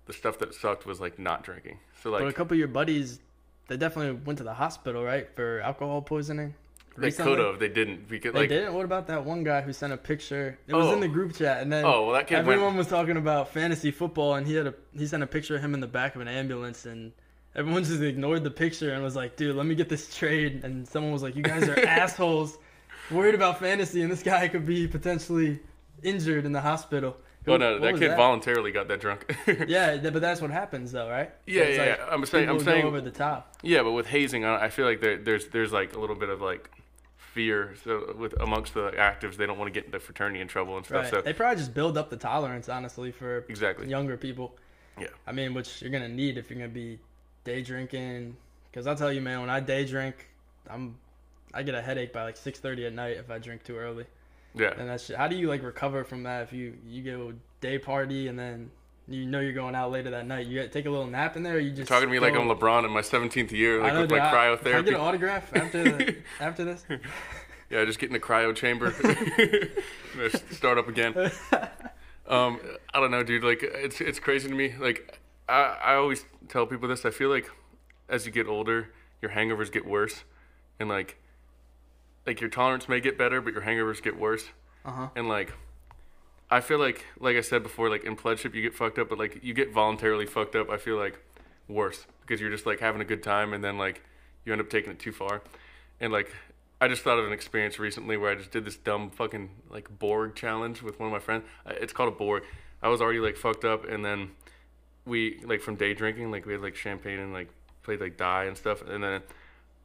the 0.06 0.14
stuff 0.14 0.40
that 0.40 0.54
sucked 0.54 0.86
was 0.86 1.00
like 1.00 1.20
not 1.20 1.44
drinking. 1.44 1.80
So 2.02 2.10
like, 2.12 2.22
but 2.22 2.28
a 2.28 2.34
couple 2.34 2.56
of 2.56 2.60
your 2.60 2.68
buddies, 2.68 3.20
they 3.68 3.78
definitely 3.78 4.20
went 4.26 4.38
to 4.38 4.44
the 4.44 4.54
hospital, 4.54 5.04
right, 5.04 5.28
for 5.36 5.62
alcohol 5.62 6.02
poisoning. 6.02 6.54
they 6.98 7.08
recently? 7.08 7.36
could 7.36 7.46
have, 7.46 7.60
they 7.60 7.70
didn't. 7.70 8.08
Because 8.08 8.34
They 8.34 8.40
like 8.42 8.50
didn't. 8.50 8.74
What 8.74 8.86
about 8.86 9.08
that 9.08 9.24
one 9.26 9.44
guy 9.44 9.62
who 9.62 9.74
sent 9.74 9.94
a 9.94 9.98
picture? 9.98 10.58
It 10.68 10.74
was 10.76 10.88
Oh. 10.88 10.94
in 10.94 11.00
the 11.00 11.08
oh. 11.08 11.12
group 11.12 11.36
chat, 11.36 11.62
and 11.62 11.72
then 11.72 11.86
oh 11.86 12.06
well, 12.06 12.14
that 12.14 12.28
kid 12.28 12.40
everyone 12.40 12.66
went. 12.68 12.78
was 12.78 12.88
talking 12.88 13.18
about 13.18 13.50
fantasy 13.50 13.92
football, 13.92 14.36
and 14.36 14.46
he 14.46 14.56
had 14.56 14.68
a 14.68 14.74
he 14.94 15.08
sent 15.08 15.24
a 15.24 15.28
picture 15.28 15.56
of 15.56 15.62
him 15.62 15.74
in 15.74 15.80
the 15.80 15.88
back 15.88 16.16
of 16.16 16.22
an 16.22 16.28
ambulance, 16.28 16.86
and 16.86 17.12
everyone 17.56 17.84
just 17.84 18.02
ignored 18.02 18.44
the 18.44 18.52
picture 18.52 18.94
and 18.94 19.04
was 19.04 19.16
like, 19.16 19.36
"Dude, 19.36 19.56
let 19.56 19.66
me 19.66 19.76
get 19.76 19.90
this 19.90 20.16
trade." 20.16 20.64
And 20.64 20.88
someone 20.88 21.12
was 21.12 21.24
like, 21.24 21.36
"You 21.36 21.44
guys 21.44 21.68
are 21.68 21.80
assholes, 21.86 22.58
worried 23.10 23.36
about 23.36 23.60
fantasy, 23.60 24.02
and 24.02 24.12
this 24.12 24.24
guy 24.24 24.48
could 24.48 24.66
be 24.66 24.88
potentially 24.88 25.60
injured 26.04 26.46
in 26.46 26.52
the 26.52 26.62
hospital." 26.62 27.18
Well, 27.46 27.56
oh, 27.56 27.58
no, 27.58 27.80
that 27.80 27.98
kid 27.98 28.16
voluntarily 28.16 28.72
got 28.72 28.88
that 28.90 29.02
drunk. 29.02 29.36
Yeah, 29.68 29.98
but 29.98 30.22
that's 30.22 30.42
what 30.42 30.52
happens, 30.52 30.92
though, 30.92 31.10
right? 31.10 31.32
Yeah, 31.48 31.64
yeah, 31.64 31.68
like 31.70 31.98
yeah. 31.98 32.06
I'm 32.12 32.26
saying, 32.26 32.50
I'm 32.50 32.60
saying, 32.60 32.86
over 32.86 33.02
the 33.02 33.10
top. 33.10 33.56
Yeah, 33.64 33.82
but 33.82 33.94
with 33.94 34.06
hazing, 34.06 34.46
I 34.46 34.66
I 34.66 34.70
feel 34.70 34.86
like 34.86 35.02
there, 35.02 35.18
there's 35.18 35.48
there's 35.48 35.72
like 35.72 35.96
a 35.96 36.00
little 36.00 36.16
bit 36.16 36.30
of 36.30 36.42
like 36.42 36.70
fear. 37.18 37.74
So 37.84 38.14
with 38.18 38.40
amongst 38.40 38.74
the 38.74 38.92
actives, 38.92 39.38
they 39.38 39.46
don't 39.46 39.58
want 39.58 39.74
to 39.74 39.80
get 39.80 39.92
the 39.92 40.00
fraternity 40.00 40.42
in 40.42 40.48
trouble 40.48 40.78
and 40.78 40.86
stuff. 40.86 41.04
Right. 41.04 41.12
So 41.12 41.22
They 41.22 41.34
probably 41.34 41.58
just 41.58 41.74
build 41.74 41.98
up 41.98 42.10
the 42.10 42.18
tolerance, 42.18 42.70
honestly, 42.70 43.12
for 43.12 43.46
exactly. 43.50 43.88
younger 43.88 44.18
people. 44.18 44.56
Yeah. 45.00 45.08
I 45.26 45.32
mean, 45.32 45.54
which 45.54 45.82
you're 45.82 45.92
gonna 45.92 46.10
need 46.10 46.38
if 46.38 46.50
you're 46.50 46.60
gonna 46.60 46.70
be 46.70 47.00
day 47.44 47.62
drinking. 47.62 48.38
Because 48.70 48.88
I'll 48.88 48.96
tell 48.96 49.12
you, 49.12 49.22
man, 49.22 49.42
when 49.42 49.50
I 49.50 49.60
day 49.60 49.86
drink, 49.86 50.30
I'm 50.70 50.98
I 51.54 51.64
get 51.64 51.76
a 51.76 51.82
headache 51.82 52.14
by 52.14 52.24
like 52.24 52.38
6:30 52.38 52.88
at 52.88 52.94
night 52.94 53.18
if 53.18 53.30
I 53.30 53.38
drink 53.38 53.64
too 53.64 53.78
early. 53.78 54.06
Yeah. 54.56 54.74
And 54.78 54.90
that's 54.90 55.10
how 55.14 55.28
do 55.28 55.36
you 55.36 55.48
like 55.48 55.64
recover 55.64 56.04
from 56.04 56.24
that 56.24 56.44
if 56.44 56.54
you 56.54 56.78
you 56.88 57.04
go 57.04 57.34
day 57.62 57.78
party 57.78 58.28
and 58.28 58.38
then 58.38 58.72
you 59.08 59.26
know 59.26 59.40
you're 59.40 59.54
going 59.54 59.76
out 59.76 59.92
later 59.92 60.12
that 60.12 60.28
night? 60.28 60.48
You 60.48 60.68
take 60.68 60.86
a 60.86 60.90
little 60.90 61.08
nap 61.08 61.36
in 61.36 61.44
there, 61.44 61.56
or 61.56 61.60
you 61.60 61.72
just 61.72 61.88
Talking 61.88 62.08
to 62.08 62.12
me 62.12 62.20
like 62.20 62.34
I'm 62.34 62.48
LeBron 62.48 62.86
in 62.86 62.92
my 62.92 63.02
17th 63.02 63.52
year, 63.52 63.82
like 63.82 63.94
know, 63.94 64.02
with 64.02 64.10
dude, 64.10 64.20
my 64.20 64.26
I- 64.26 64.58
Can 64.58 64.74
I 64.74 64.82
get 64.82 64.94
an 64.94 65.00
autograph 65.02 65.56
after 65.56 65.84
the, 65.84 66.16
after 66.40 66.64
this? 66.64 66.86
Yeah, 67.70 67.86
just 67.86 68.00
get 68.00 68.08
in 68.08 68.14
the 68.14 68.20
cryo 68.20 68.56
chamber. 68.56 68.92
Start 70.52 70.78
up 70.78 70.88
again. 70.88 71.14
Um, 72.28 72.60
I 72.94 73.00
don't 73.00 73.12
know, 73.12 73.24
dude. 73.24 73.44
Like 73.44 73.64
it's 73.64 74.00
it's 74.02 74.20
crazy 74.20 74.48
to 74.50 74.56
me. 74.56 74.74
Like 74.78 75.20
I 75.48 75.78
I 75.84 75.96
always 75.96 76.26
tell 76.48 76.66
people 76.66 76.88
this. 76.88 77.06
I 77.06 77.12
feel 77.12 77.30
like 77.30 77.50
as 78.10 78.26
you 78.26 78.32
get 78.32 78.48
older, 78.48 78.90
your 79.22 79.32
hangovers 79.32 79.72
get 79.72 79.86
worse, 79.86 80.24
and 80.80 80.90
like 80.90 81.18
like 82.26 82.42
your 82.42 82.50
tolerance 82.50 82.88
may 82.88 83.00
get 83.00 83.18
better, 83.18 83.42
but 83.42 83.54
your 83.54 83.64
hangovers 83.64 84.02
get 84.02 84.18
worse. 84.20 84.46
Uh 84.86 84.92
huh. 84.92 85.08
And 85.16 85.28
like, 85.28 85.54
I 86.50 86.60
feel 86.60 86.80
like, 86.80 87.06
like 87.20 87.36
I 87.36 87.42
said 87.42 87.64
before, 87.64 87.90
like 87.90 88.04
in 88.04 88.16
pledgeship 88.16 88.54
you 88.56 88.62
get 88.62 88.74
fucked 88.74 89.00
up, 89.00 89.10
but 89.10 89.18
like 89.18 89.40
you 89.44 89.54
get 89.54 89.72
voluntarily 89.72 90.26
fucked 90.26 90.56
up. 90.56 90.70
I 90.70 90.78
feel 90.78 90.98
like 90.98 91.20
worse 91.68 92.06
because 92.22 92.42
you're 92.42 92.50
just 92.52 92.66
like 92.66 92.80
having 92.80 93.02
a 93.02 93.06
good 93.06 93.24
time, 93.24 93.54
and 93.54 93.64
then 93.64 93.78
like 93.78 94.04
you 94.46 94.52
end 94.52 94.62
up 94.62 94.70
taking 94.70 94.92
it 94.92 95.00
too 95.00 95.12
far. 95.12 95.42
And 96.00 96.12
like, 96.12 96.34
I 96.80 96.88
just 96.88 97.04
thought 97.04 97.20
of 97.20 97.26
an 97.26 97.34
experience 97.34 97.78
recently 97.78 98.18
where 98.18 98.32
I 98.32 98.36
just 98.36 98.52
did 98.52 98.66
this 98.66 98.76
dumb 98.76 99.12
fucking 99.12 99.50
like 99.70 100.00
Borg 100.00 100.36
challenge 100.36 100.82
with 100.82 101.00
one 101.00 101.08
of 101.08 101.14
my 101.14 101.20
friends. 101.20 101.44
Uh, 101.66 101.74
It's 101.80 101.94
called 101.94 102.12
a 102.12 102.16
Borg. 102.16 102.44
I 102.82 102.90
was 102.90 103.02
already 103.02 103.20
like 103.20 103.38
fucked 103.38 103.66
up, 103.66 103.88
and 103.88 104.04
then 104.04 104.32
we 105.12 105.40
like 105.46 105.62
from 105.62 105.76
day 105.76 105.94
drinking, 105.94 106.32
like 106.32 106.46
we 106.46 106.54
had 106.54 106.62
like 106.62 106.76
champagne 106.76 107.20
and 107.20 107.34
like 107.34 107.50
played 107.84 108.00
like 108.02 108.16
die 108.18 108.46
and 108.46 108.58
stuff, 108.58 108.82
and 108.88 109.04
then 109.04 109.22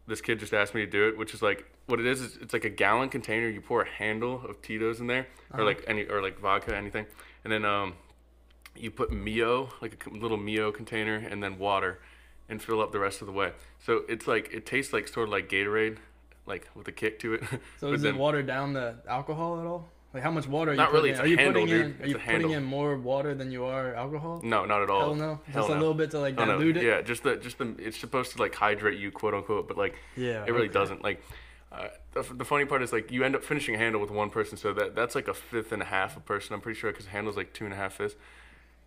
this 0.07 0.21
kid 0.21 0.39
just 0.39 0.55
asked 0.55 0.75
me 0.75 0.83
to 0.85 0.91
do 0.91 1.09
it, 1.09 1.19
which 1.19 1.35
is 1.35 1.43
like 1.43 1.61
what 1.87 1.99
it 2.01 2.07
is. 2.07 2.21
is 2.21 2.37
It's 2.41 2.53
like 2.53 2.65
a 2.65 2.71
gallon 2.71 3.09
container. 3.09 3.49
You 3.49 3.61
pour 3.61 3.83
a 3.83 3.89
handle 3.89 4.35
of 4.49 4.63
Tito's 4.63 5.01
in 5.01 5.07
there, 5.09 5.27
Uh-huh. 5.51 5.63
or 5.63 5.65
like 5.65 5.85
any, 5.87 6.05
or 6.05 6.23
like 6.23 6.39
vodka, 6.39 6.75
anything, 6.77 7.07
and 7.45 7.53
then 7.53 7.65
um, 7.65 7.95
you 8.77 8.91
put 8.91 9.11
Mio, 9.13 9.71
like 9.83 10.07
a 10.07 10.11
little 10.11 10.37
Mio 10.37 10.71
container, 10.73 11.17
and 11.17 11.43
then 11.43 11.59
water, 11.59 11.99
and 12.49 12.63
fill 12.63 12.81
up 12.81 12.93
the 12.93 13.01
rest 13.01 13.21
of 13.21 13.27
the 13.27 13.33
way. 13.33 13.53
So 13.85 14.03
it's 14.09 14.27
like 14.29 14.51
it 14.53 14.65
tastes 14.65 14.93
like 14.93 15.09
sort 15.09 15.29
of 15.29 15.33
like 15.33 15.49
Gatorade, 15.49 15.97
like 16.47 16.69
with 16.77 16.87
a 16.89 16.93
kick 16.93 17.19
to 17.21 17.35
it. 17.35 17.43
So 17.81 17.91
does 17.91 18.03
then- 18.03 18.15
it 18.15 18.19
water 18.19 18.43
down 18.43 18.73
the 18.75 18.97
alcohol 19.09 19.61
at 19.61 19.67
all? 19.67 19.89
Like 20.15 20.23
how 20.23 20.31
much 20.31 20.47
water 20.49 20.71
are 20.71 20.75
you 20.75 20.79
Not 20.79 20.93
really, 20.93 21.11
it's 21.11 21.19
in? 21.19 21.25
a 21.25 21.27
Are 21.27 21.31
you 21.31 21.37
handle, 21.37 21.63
putting 21.63 21.67
dude. 21.77 21.85
in? 21.87 21.93
Are 21.93 21.95
It's 22.05 22.09
you 22.09 22.15
putting 22.15 22.31
handle. 22.31 22.53
in 22.55 22.65
more 22.65 22.97
water 22.97 23.35
than 23.35 23.51
you 23.51 23.65
are 23.65 23.95
alcohol? 23.95 24.41
No, 24.43 24.65
not 24.65 24.83
at 24.83 24.89
all. 24.89 25.01
Hell 25.01 25.15
no. 25.15 25.41
Hell 25.47 25.63
Just 25.63 25.69
no. 25.69 25.75
a 25.75 25.79
little 25.79 25.95
bit 25.95 26.11
to 26.13 26.21
like 26.21 26.35
Oh, 26.39 26.45
dilute 26.47 26.77
it. 26.79 26.85
Yeah, 26.85 27.03
just 27.03 27.23
the 27.23 27.37
just 27.37 27.59
the 27.59 27.75
it's 27.79 27.99
supposed 27.99 28.33
to 28.33 28.39
like 28.41 28.55
hydrate 28.55 28.99
you, 28.99 29.11
quote 29.11 29.35
unquote, 29.35 29.69
but 29.69 29.77
like 29.77 29.95
Yeah. 30.17 30.45
it 30.47 30.53
really 30.53 30.65
okay. 30.69 30.73
doesn't. 30.73 31.03
Like 31.03 31.23
Uh, 31.73 31.89
the, 32.15 32.23
the 32.23 32.45
funny 32.45 32.65
part 32.65 32.81
is 32.83 32.93
like 32.93 33.11
you 33.11 33.25
end 33.25 33.35
up 33.35 33.45
finishing 33.45 33.75
a 33.75 33.79
handle 33.79 34.01
with 34.01 34.11
one 34.11 34.31
person, 34.31 34.57
so 34.57 34.73
that 34.73 34.95
that's 34.95 35.15
like 35.15 35.29
a 35.29 35.35
fifth 35.35 35.73
and 35.73 35.83
a 35.83 35.87
half 35.87 36.17
a 36.17 36.21
person. 36.21 36.55
I'm 36.55 36.61
pretty 36.63 36.79
sure 36.79 36.91
because 36.93 37.07
handle's 37.07 37.37
like 37.37 37.53
two 37.53 37.65
and 37.65 37.75
a 37.75 37.77
half 37.77 37.95
fifths. 37.95 38.17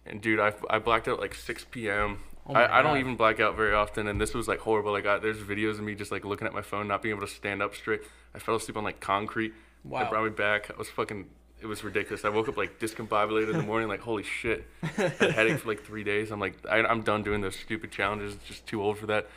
And 0.05 0.21
dude, 0.21 0.39
I, 0.39 0.53
I 0.69 0.79
blacked 0.79 1.07
out 1.07 1.19
like 1.19 1.35
6 1.35 1.65
p.m. 1.69 2.19
Oh 2.47 2.53
I, 2.55 2.79
I 2.79 2.81
don't 2.81 2.97
even 2.97 3.15
black 3.17 3.39
out 3.39 3.55
very 3.55 3.73
often, 3.75 4.07
and 4.07 4.19
this 4.19 4.33
was 4.33 4.47
like 4.47 4.59
horrible. 4.59 4.91
Like 4.93 5.05
I, 5.05 5.19
there's 5.19 5.37
videos 5.37 5.73
of 5.73 5.81
me 5.81 5.93
just 5.93 6.11
like 6.11 6.25
looking 6.25 6.47
at 6.47 6.53
my 6.53 6.63
phone, 6.63 6.87
not 6.87 7.03
being 7.03 7.13
able 7.15 7.27
to 7.27 7.31
stand 7.31 7.61
up 7.61 7.75
straight. 7.75 8.01
I 8.33 8.39
fell 8.39 8.55
asleep 8.55 8.77
on 8.77 8.83
like 8.83 8.99
concrete. 9.01 9.53
Wow. 9.83 10.01
It 10.01 10.09
brought 10.09 10.23
me 10.25 10.29
back. 10.31 10.69
I 10.73 10.77
was 10.77 10.89
fucking. 10.89 11.27
It 11.61 11.65
was 11.65 11.83
ridiculous. 11.83 12.23
I 12.23 12.29
woke 12.29 12.47
up 12.47 12.55
like 12.55 12.79
discombobulated 12.79 13.49
in 13.51 13.57
the 13.57 13.63
morning, 13.63 13.89
like 13.89 13.99
holy 13.99 14.23
shit. 14.23 14.65
I 14.81 14.87
had 14.87 15.21
a 15.21 15.31
headache 15.31 15.59
for 15.59 15.67
like 15.67 15.83
three 15.83 16.03
days. 16.05 16.31
I'm 16.31 16.39
like, 16.39 16.55
I, 16.69 16.77
I'm 16.83 17.01
done 17.01 17.21
doing 17.21 17.41
those 17.41 17.55
stupid 17.57 17.91
challenges. 17.91 18.35
Just 18.47 18.65
too 18.65 18.81
old 18.81 18.97
for 18.97 19.07
that. 19.07 19.27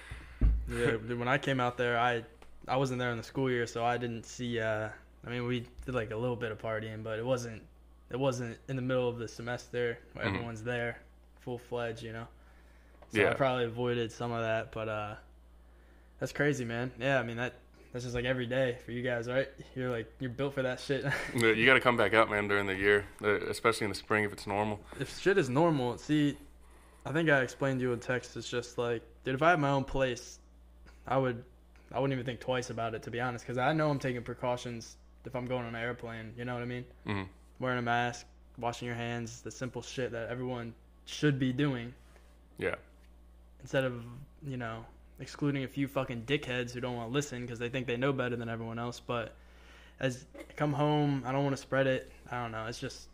Yeah, 0.69 0.93
when 0.97 1.27
I 1.29 1.39
came 1.39 1.59
out 1.59 1.77
there, 1.77 1.99
I 1.99 2.25
I 2.69 2.77
wasn't 2.77 3.01
there 3.01 3.11
in 3.11 3.17
the 3.17 3.23
school 3.25 3.51
year, 3.51 3.67
so 3.67 3.85
I 3.85 3.99
didn't 3.99 4.25
see. 4.25 4.61
Uh, 4.61 4.89
I 5.27 5.31
mean, 5.31 5.47
we 5.47 5.67
did 5.85 5.95
like 5.97 6.13
a 6.13 6.17
little 6.17 6.37
bit 6.37 6.53
of 6.53 6.59
partying, 6.59 7.03
but 7.03 7.19
it 7.19 7.27
wasn't 7.27 7.63
it 8.11 8.19
wasn't 8.19 8.57
in 8.69 8.77
the 8.77 8.83
middle 8.83 9.09
of 9.09 9.19
the 9.19 9.27
semester 9.27 9.99
where 10.13 10.25
Mhm. 10.25 10.29
everyone's 10.35 10.63
there, 10.63 10.99
full 11.41 11.59
fledged, 11.59 12.03
you 12.05 12.13
know. 12.13 12.27
So 13.13 13.27
I 13.29 13.35
probably 13.35 13.65
avoided 13.65 14.13
some 14.13 14.31
of 14.33 14.43
that, 14.43 14.71
but 14.73 14.89
uh, 14.89 15.15
that's 16.21 16.33
crazy, 16.33 16.65
man. 16.65 16.93
Yeah, 17.01 17.19
I 17.19 17.23
mean 17.25 17.37
that 17.39 17.55
that's 17.93 18.05
just 18.05 18.15
like 18.15 18.25
every 18.25 18.47
day 18.47 18.79
for 18.85 18.93
you 18.93 19.03
guys, 19.03 19.29
right? 19.29 19.49
You're 19.75 19.91
like 19.91 20.11
you're 20.21 20.31
built 20.31 20.55
for 20.55 20.63
that 20.63 20.81
shit. 20.81 21.05
You 21.35 21.67
got 21.67 21.75
to 21.75 21.81
come 21.81 21.97
back 21.97 22.15
out, 22.15 22.31
man, 22.31 22.49
during 22.49 22.67
the 22.67 22.75
year, 22.75 23.05
uh, 23.23 23.41
especially 23.49 23.85
in 23.85 23.91
the 23.91 23.95
spring 23.97 24.25
if 24.25 24.33
it's 24.33 24.47
normal. 24.47 24.81
if 25.01 25.19
shit 25.21 25.39
is 25.39 25.49
normal, 25.49 25.99
see, 25.99 26.37
I 27.05 27.13
think 27.13 27.29
I 27.31 27.41
explained 27.43 27.81
to 27.81 27.83
you 27.87 27.93
in 27.93 28.01
text. 28.01 28.37
It's 28.37 28.49
just 28.49 28.79
like, 28.79 29.03
dude, 29.25 29.35
if 29.35 29.43
I 29.43 29.51
had 29.51 29.61
my 29.61 29.71
own 29.71 29.85
place, 29.85 30.39
I 31.07 31.19
would, 31.19 31.43
I 31.93 31.99
wouldn't 32.01 32.13
even 32.15 32.25
think 32.25 32.41
twice 32.41 32.71
about 32.71 32.95
it 32.95 33.03
to 33.05 33.11
be 33.11 33.21
honest, 33.21 33.45
because 33.45 33.59
I 33.59 33.73
know 33.73 33.91
I'm 33.91 33.99
taking 33.99 34.23
precautions 34.23 34.97
if 35.25 35.35
I'm 35.37 35.47
going 35.47 35.63
on 35.67 35.75
an 35.75 35.83
airplane. 35.83 36.33
You 36.37 36.45
know 36.45 36.55
what 36.55 36.63
I 36.63 36.67
mean? 36.67 36.85
hmm 37.07 37.23
Wearing 37.61 37.79
a 37.79 37.83
mask, 37.83 38.27
washing 38.59 38.87
your 38.87 38.97
hands, 38.97 39.41
the 39.43 39.51
simple 39.51 39.83
shit 39.83 40.11
that 40.13 40.29
everyone 40.31 40.75
should 41.05 41.39
be 41.39 41.53
doing 41.53 41.93
Yeah. 42.59 42.77
instead 43.61 43.85
of 43.85 44.03
you 44.47 44.57
know 44.57 44.85
excluding 45.21 45.65
a 45.65 45.69
few 45.69 45.87
fucking 45.89 46.25
dickheads 46.27 46.73
who 46.73 46.81
don't 46.81 46.97
want 46.97 47.09
to 47.11 47.13
listen 47.15 47.43
because 47.43 47.59
they 47.59 47.69
think 47.69 47.87
they 47.87 47.97
know 47.97 48.13
better 48.13 48.37
than 48.37 48.49
everyone 48.49 48.79
else. 48.79 49.01
But 49.01 49.35
as 50.01 50.25
I 50.39 50.43
come 50.55 50.73
home, 50.73 51.23
I 51.27 51.33
don't 51.33 51.45
want 51.45 51.57
to 51.57 51.63
spread 51.63 51.87
it. 51.87 52.11
I 52.31 52.43
don't 52.43 52.53
know. 52.53 52.67
It's 52.67 52.81
just 52.81 53.09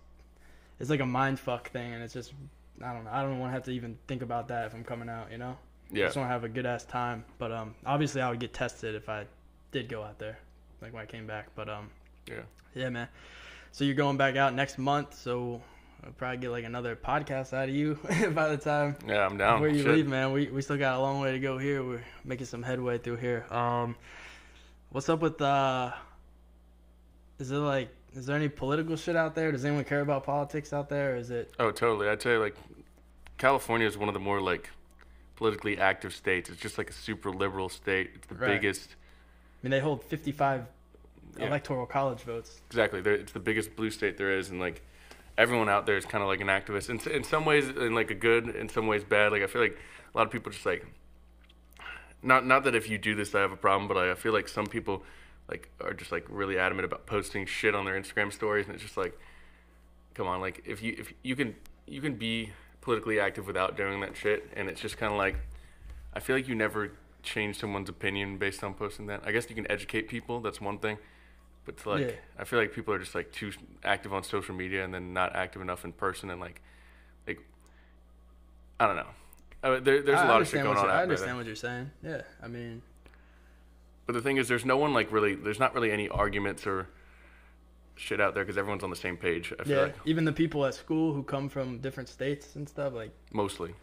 it's 0.81 0.90
like 0.90 1.00
a 1.00 1.07
mind 1.07 1.38
fuck 1.40 1.71
thing, 1.71 1.93
and 1.93 2.02
it's 2.02 2.14
just 2.14 2.33
I 2.83 2.93
don't 2.93 3.05
know. 3.05 3.11
I 3.12 3.23
don't 3.23 3.38
want 3.38 3.50
to 3.50 3.55
have 3.55 3.64
to 3.64 3.73
even 3.73 3.99
think 4.07 4.23
about 4.23 4.49
that 4.49 4.67
if 4.67 4.75
I'm 4.75 4.85
coming 4.85 5.09
out. 5.09 5.31
You 5.31 5.38
know. 5.38 5.57
I 5.93 5.97
just 6.07 6.17
want 6.17 6.28
to 6.28 6.33
have 6.33 6.45
a 6.45 6.49
good 6.49 6.67
ass 6.67 6.85
time. 6.85 7.25
But 7.38 7.50
um, 7.50 7.75
obviously 7.87 8.21
I 8.21 8.28
would 8.31 8.40
get 8.40 8.52
tested 8.52 8.95
if 8.95 9.09
I 9.09 9.25
did 9.73 9.88
go 9.88 10.02
out 10.02 10.19
there, 10.19 10.38
like 10.83 10.93
when 10.93 11.02
I 11.02 11.07
came 11.07 11.26
back. 11.26 11.49
But 11.55 11.69
um, 11.69 11.90
Yeah. 12.28 12.43
yeah, 12.75 12.90
man. 12.90 13.09
So 13.73 13.85
you're 13.85 13.95
going 13.95 14.17
back 14.19 14.37
out 14.37 14.55
next 14.55 14.78
month, 14.78 15.14
so 15.14 15.62
I'll 16.05 16.12
probably 16.12 16.38
get 16.38 16.50
like 16.50 16.64
another 16.64 16.95
podcast 16.97 17.52
out 17.52 17.69
of 17.69 17.75
you 17.75 17.99
by 18.35 18.49
the 18.49 18.57
time 18.57 18.97
Yeah, 19.07 19.26
I'm 19.26 19.37
down. 19.37 19.61
where 19.61 19.69
you 19.71 19.83
Shit. 19.83 19.95
leave, 19.95 20.07
man. 20.09 20.33
We 20.33 20.47
we 20.47 20.62
still 20.62 20.76
got 20.76 20.97
a 20.97 21.00
long 21.00 21.21
way 21.21 21.33
to 21.33 21.40
go 21.40 21.59
here. 21.59 21.83
We're 21.83 22.05
making 22.25 22.47
some 22.47 22.62
headway 22.62 22.99
through 22.99 23.17
here. 23.17 23.47
Um, 23.50 23.97
what's 24.90 25.09
up 25.09 25.21
with 25.21 25.40
uh? 25.43 25.93
Is 27.38 27.50
it 27.50 27.57
like? 27.57 27.88
Is 28.14 28.26
there 28.26 28.37
any 28.37 28.49
political 28.49 28.97
shit 28.97 29.17
out 29.17 29.35
there? 29.35 29.52
Does 29.52 29.64
anyone 29.64 29.85
care 29.85 30.00
about 30.00 30.25
politics 30.25 30.73
out 30.73 30.88
there? 30.88 31.12
Or 31.12 31.17
is 31.17 31.31
it? 31.31 31.52
Oh, 31.59 31.71
totally. 31.71 32.09
I 32.09 32.17
tell 32.17 32.33
you, 32.33 32.38
like 32.38 32.57
California 33.37 33.87
is 33.87 33.99
one 33.99 34.09
of 34.09 34.14
the 34.14 34.21
more 34.21 34.40
like 34.40 34.71
politically 35.37 35.78
active 35.78 36.14
states. 36.14 36.49
It's 36.49 36.61
just 36.61 36.78
like 36.78 36.90
a 36.90 36.95
super 36.95 37.31
liberal 37.31 37.69
state. 37.69 38.11
It's 38.14 38.26
the 38.26 38.35
Right. 38.35 38.49
biggest. 38.61 38.90
I 38.90 39.67
mean, 39.67 39.71
they 39.73 39.81
hold 39.81 40.02
55 40.05 40.64
Yeah. 41.38 41.47
electoral 41.47 41.87
college 41.87 42.21
votes. 42.23 42.61
Exactly. 42.69 43.00
They're, 43.02 43.14
it's 43.14 43.33
the 43.33 43.40
biggest 43.40 43.76
blue 43.76 43.90
state 43.90 44.17
there 44.17 44.37
is, 44.37 44.50
and 44.50 44.59
like 44.59 44.83
everyone 45.38 45.68
out 45.71 45.87
there 45.87 45.97
is 45.97 46.04
kind 46.04 46.23
of 46.23 46.28
like 46.28 46.40
an 46.42 46.49
activist. 46.49 46.90
In 46.90 47.12
in 47.12 47.25
some 47.25 47.47
ways, 47.47 47.68
in 47.68 47.95
like 47.95 48.11
a 48.11 48.14
good, 48.14 48.49
in 48.49 48.68
some 48.68 48.87
ways 48.87 49.04
bad. 49.04 49.33
Like 49.33 49.42
I 49.42 49.47
feel 49.47 49.62
like 49.62 49.78
a 50.14 50.18
lot 50.18 50.26
of 50.26 50.33
people 50.33 50.52
just 50.52 50.66
like. 50.66 50.85
Not 52.21 52.45
not 52.45 52.64
that 52.64 52.75
if 52.75 52.90
you 52.90 52.99
do 52.99 53.14
this 53.14 53.33
I 53.35 53.40
have 53.40 53.52
a 53.52 53.57
problem, 53.57 53.87
but 53.87 53.97
I, 53.97 54.11
I 54.11 54.14
feel 54.16 54.33
like 54.33 54.49
some 54.49 54.66
people 54.66 55.04
like 55.49 55.71
are 55.80 55.95
just 55.95 56.11
like 56.11 56.26
really 56.28 56.59
adamant 56.59 56.85
about 56.85 57.07
posting 57.07 57.47
shit 57.47 57.75
on 57.75 57.85
their 57.85 57.99
Instagram 57.99 58.33
stories, 58.33 58.66
and 58.66 58.75
it's 58.75 58.83
just 58.83 58.97
like, 58.97 59.16
come 60.14 60.26
on, 60.26 60.40
like 60.40 60.62
if 60.66 60.83
you 60.83 60.97
if 60.99 61.12
you 61.23 61.37
can 61.37 61.54
you 61.87 62.00
can 62.00 62.16
be 62.16 62.50
politically 62.80 63.21
active 63.21 63.47
without 63.47 63.76
doing 63.76 64.00
that 64.00 64.16
shit, 64.16 64.50
and 64.57 64.68
it's 64.68 64.80
just 64.80 64.99
kind 64.99 65.12
of 65.12 65.18
like, 65.18 65.37
I 66.12 66.21
feel 66.21 66.35
like 66.35 66.49
you 66.49 66.57
never 66.57 66.92
change 67.23 67.59
someone's 67.59 67.88
opinion 67.88 68.37
based 68.37 68.64
on 68.64 68.75
posting 68.75 69.07
that. 69.07 69.23
I 69.25 69.30
guess 69.30 69.49
you 69.49 69.54
can 69.54 69.71
educate 69.71 70.09
people. 70.09 70.40
That's 70.40 70.61
one 70.61 70.78
thing. 70.78 70.99
But 71.69 71.87
like, 71.87 72.07
Yeah. 72.07 72.13
I 72.39 72.45
feel 72.45 72.59
like 72.59 72.73
people 72.73 72.95
are 72.95 72.99
just 72.99 73.15
like 73.15 73.31
too 73.33 73.53
active 73.85 74.13
on 74.15 74.23
social 74.23 74.55
media 74.55 74.85
and 74.85 74.93
then 74.93 75.13
not 75.13 75.37
active 75.37 75.61
enough 75.61 75.85
in 75.85 75.93
person 75.93 76.31
and 76.31 76.41
like, 76.41 76.63
like, 77.27 77.41
I 78.81 78.87
don't 78.87 78.97
know. 78.97 79.07
Uh, 79.63 79.81
there, 79.81 80.03
there's 80.03 80.21
a 80.21 80.23
I 80.23 80.29
lot 80.29 80.41
of 80.41 80.49
shit 80.49 80.63
going 80.63 80.79
on 80.79 80.89
I 80.89 81.03
understand 81.03 81.37
what 81.37 81.47
you're 81.47 81.57
saying. 81.57 81.91
Yeah, 82.03 82.23
I 82.43 82.47
mean, 82.49 82.81
But 84.07 84.15
the 84.15 84.23
thing 84.23 84.37
is, 84.37 84.49
there's 84.49 84.65
no 84.65 84.77
one 84.77 84.95
like 84.95 85.11
really. 85.13 85.35
There's 85.35 85.59
not 85.59 85.75
really 85.75 85.91
any 85.91 86.09
arguments 86.09 86.67
or 86.67 86.89
shit 87.97 88.21
out 88.21 88.35
there 88.35 88.45
because 88.45 88.57
everyone's 88.57 88.85
on 88.85 88.91
the 88.91 88.97
same 88.97 89.17
page. 89.17 89.53
I 89.59 89.65
feel 89.65 89.77
yeah. 89.77 89.83
like 89.83 89.97
Even 90.05 90.25
the 90.25 90.33
people 90.33 90.65
at 90.65 90.75
school 90.75 91.13
who 91.13 91.25
come 91.25 91.49
from 91.49 91.79
different 91.79 92.09
states 92.09 92.55
and 92.55 92.69
stuff, 92.69 92.95
like, 92.95 93.11
mostly, 93.33 93.75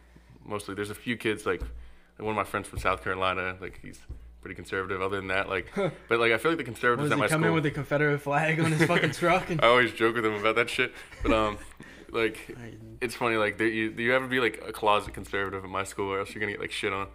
mostly. 0.46 0.74
There's 0.76 0.90
a 0.90 0.96
few 0.96 1.18
kids 1.18 1.46
like, 1.46 1.62
like 1.62 2.20
one 2.20 2.30
of 2.30 2.36
my 2.36 2.46
friends 2.46 2.68
from 2.70 2.80
South 2.80 3.04
Carolina. 3.04 3.58
Like 3.60 3.80
he's 3.82 4.00
pretty 4.46 4.56
conservative. 4.56 5.02
Other 5.02 5.16
than 5.16 5.30
that, 5.30 5.50
like, 5.50 5.72
but 5.76 6.20
like 6.20 6.32
I 6.32 6.38
feel 6.38 6.52
like 6.52 6.60
the 6.60 6.64
conservatives 6.64 7.12
at 7.12 7.18
my 7.18 7.28
come 7.28 7.42
school. 7.42 7.50
in 7.50 7.56
with 7.56 7.66
a 7.66 7.72
Confederate 7.72 8.20
flag 8.20 8.60
on 8.60 8.72
his 8.72 8.84
fucking 8.88 9.10
truck? 9.12 9.50
And 9.50 9.60
I 9.60 9.66
always 9.66 9.92
joke 9.92 10.14
with 10.14 10.24
them 10.24 10.36
about 10.36 10.56
that 10.58 10.70
shit. 10.70 10.94
But 11.24 11.32
um, 11.34 11.58
like 12.12 12.56
it's 13.02 13.16
funny. 13.16 13.38
Like 13.38 13.60
you 13.60 13.92
you 13.98 14.14
ever 14.14 14.28
be 14.28 14.40
like 14.40 14.64
a 14.66 14.72
closet 14.72 15.16
conservative 15.16 15.64
at 15.64 15.70
my 15.72 15.84
school, 15.84 16.12
or 16.12 16.20
else 16.20 16.32
you're 16.32 16.42
gonna 16.42 16.52
get 16.52 16.62
like 16.62 16.72
shit 16.72 16.94
on. 16.94 17.08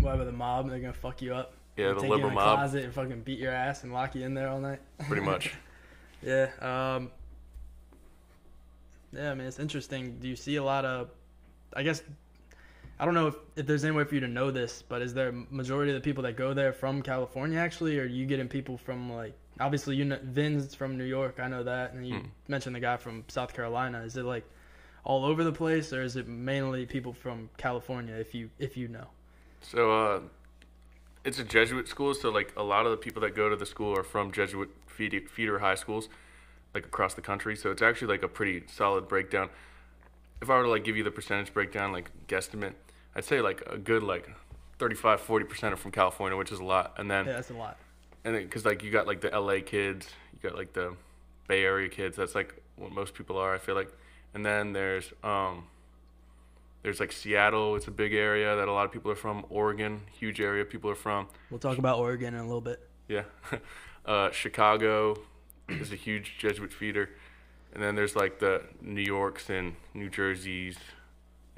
Why 0.00 0.16
with 0.16 0.26
the 0.26 0.32
mob? 0.32 0.68
They're 0.68 0.80
gonna 0.80 0.92
fuck 0.92 1.22
you 1.22 1.32
up. 1.32 1.54
Yeah, 1.76 1.90
the 1.90 2.00
take 2.00 2.02
you 2.04 2.16
liberal 2.16 2.32
mob, 2.32 2.58
closet 2.58 2.82
and 2.82 2.92
fucking 2.92 3.20
beat 3.20 3.38
your 3.38 3.52
ass 3.52 3.84
and 3.84 3.92
lock 3.92 4.16
you 4.16 4.24
in 4.24 4.34
there 4.34 4.48
all 4.48 4.58
night. 4.58 4.80
pretty 5.06 5.22
much. 5.22 5.54
Yeah. 6.22 6.48
Um. 6.60 7.12
Yeah, 9.12 9.30
I 9.30 9.34
mean 9.34 9.46
it's 9.46 9.60
interesting. 9.60 10.18
Do 10.18 10.26
you 10.26 10.34
see 10.34 10.56
a 10.56 10.64
lot 10.64 10.84
of? 10.84 11.10
I 11.72 11.84
guess 11.84 12.02
I 13.00 13.04
don't 13.04 13.14
know 13.14 13.28
if, 13.28 13.36
if 13.56 13.66
there's 13.66 13.84
any 13.84 13.96
way 13.96 14.04
for 14.04 14.14
you 14.14 14.20
to 14.22 14.28
know 14.28 14.50
this, 14.50 14.82
but 14.82 15.02
is 15.02 15.14
there 15.14 15.28
a 15.28 15.32
majority 15.32 15.92
of 15.92 15.94
the 15.94 16.00
people 16.00 16.22
that 16.24 16.36
go 16.36 16.52
there 16.52 16.72
from 16.72 17.00
California 17.02 17.58
actually, 17.58 17.98
or 17.98 18.02
are 18.02 18.06
you 18.06 18.26
getting 18.26 18.48
people 18.48 18.76
from 18.76 19.12
like 19.12 19.34
obviously 19.60 19.96
you 19.96 20.04
know 20.04 20.18
Vin's 20.22 20.74
from 20.74 20.98
New 20.98 21.04
York, 21.04 21.38
I 21.40 21.48
know 21.48 21.62
that, 21.62 21.92
and 21.92 22.06
you 22.06 22.16
Hmm. 22.16 22.26
mentioned 22.48 22.74
the 22.74 22.80
guy 22.80 22.96
from 22.96 23.24
South 23.28 23.54
Carolina. 23.54 24.02
Is 24.02 24.16
it 24.16 24.24
like 24.24 24.44
all 25.04 25.24
over 25.24 25.44
the 25.44 25.52
place, 25.52 25.92
or 25.92 26.02
is 26.02 26.16
it 26.16 26.26
mainly 26.26 26.86
people 26.86 27.12
from 27.12 27.48
California? 27.56 28.14
If 28.14 28.34
you 28.34 28.50
if 28.58 28.76
you 28.76 28.88
know. 28.88 29.06
So 29.60 29.92
uh, 29.92 30.20
it's 31.24 31.38
a 31.38 31.44
Jesuit 31.44 31.86
school, 31.88 32.14
so 32.14 32.30
like 32.30 32.52
a 32.56 32.62
lot 32.62 32.84
of 32.84 32.90
the 32.90 32.96
people 32.96 33.22
that 33.22 33.34
go 33.36 33.48
to 33.48 33.56
the 33.56 33.66
school 33.66 33.96
are 33.96 34.02
from 34.02 34.32
Jesuit 34.32 34.70
feeder, 34.86 35.20
feeder 35.20 35.60
high 35.60 35.76
schools, 35.76 36.08
like 36.74 36.84
across 36.84 37.14
the 37.14 37.20
country. 37.22 37.54
So 37.54 37.70
it's 37.70 37.82
actually 37.82 38.08
like 38.08 38.22
a 38.24 38.28
pretty 38.28 38.64
solid 38.66 39.06
breakdown. 39.08 39.50
If 40.40 40.50
I 40.50 40.56
were 40.56 40.64
to 40.64 40.70
like 40.70 40.84
give 40.84 40.96
you 40.96 41.04
the 41.04 41.10
percentage 41.10 41.52
breakdown, 41.52 41.92
like 41.92 42.10
guesstimate, 42.28 42.74
I'd 43.18 43.24
say 43.24 43.40
like 43.40 43.62
a 43.66 43.76
good 43.76 44.04
like 44.04 44.30
35, 44.78 45.20
40 45.20 45.44
percent 45.46 45.74
are 45.74 45.76
from 45.76 45.90
California, 45.90 46.38
which 46.38 46.52
is 46.52 46.60
a 46.60 46.64
lot. 46.64 46.94
And 46.98 47.10
then 47.10 47.26
Yeah, 47.26 47.32
that's 47.32 47.50
a 47.50 47.54
lot. 47.54 47.76
and 48.24 48.32
then 48.32 48.44
because 48.44 48.64
like 48.64 48.84
you 48.84 48.92
got 48.92 49.08
like 49.08 49.20
the 49.20 49.28
LA 49.30 49.58
kids, 49.66 50.08
you 50.32 50.38
got 50.48 50.56
like 50.56 50.72
the 50.72 50.94
Bay 51.48 51.64
Area 51.64 51.88
kids. 51.88 52.16
That's 52.16 52.36
like 52.36 52.62
what 52.76 52.92
most 52.92 53.14
people 53.14 53.36
are. 53.36 53.52
I 53.52 53.58
feel 53.58 53.74
like, 53.74 53.92
and 54.34 54.46
then 54.46 54.72
there's 54.72 55.12
um, 55.24 55.64
there's 56.84 57.00
like 57.00 57.10
Seattle. 57.10 57.74
It's 57.74 57.88
a 57.88 57.90
big 57.90 58.14
area 58.14 58.54
that 58.54 58.68
a 58.68 58.72
lot 58.72 58.84
of 58.86 58.92
people 58.92 59.10
are 59.10 59.16
from. 59.16 59.44
Oregon, 59.50 60.02
huge 60.12 60.40
area 60.40 60.64
people 60.64 60.88
are 60.88 60.94
from. 60.94 61.26
We'll 61.50 61.58
talk 61.58 61.78
about 61.78 61.98
Oregon 61.98 62.34
in 62.34 62.40
a 62.40 62.44
little 62.46 62.60
bit. 62.60 62.88
Yeah, 63.08 63.24
uh, 64.06 64.30
Chicago 64.30 65.16
is 65.68 65.90
a 65.90 65.96
huge 65.96 66.38
Jesuit 66.38 66.72
feeder, 66.72 67.10
and 67.74 67.82
then 67.82 67.96
there's 67.96 68.14
like 68.14 68.38
the 68.38 68.62
New 68.80 69.02
Yorks 69.02 69.50
and 69.50 69.74
New 69.92 70.08
Jerseys 70.08 70.76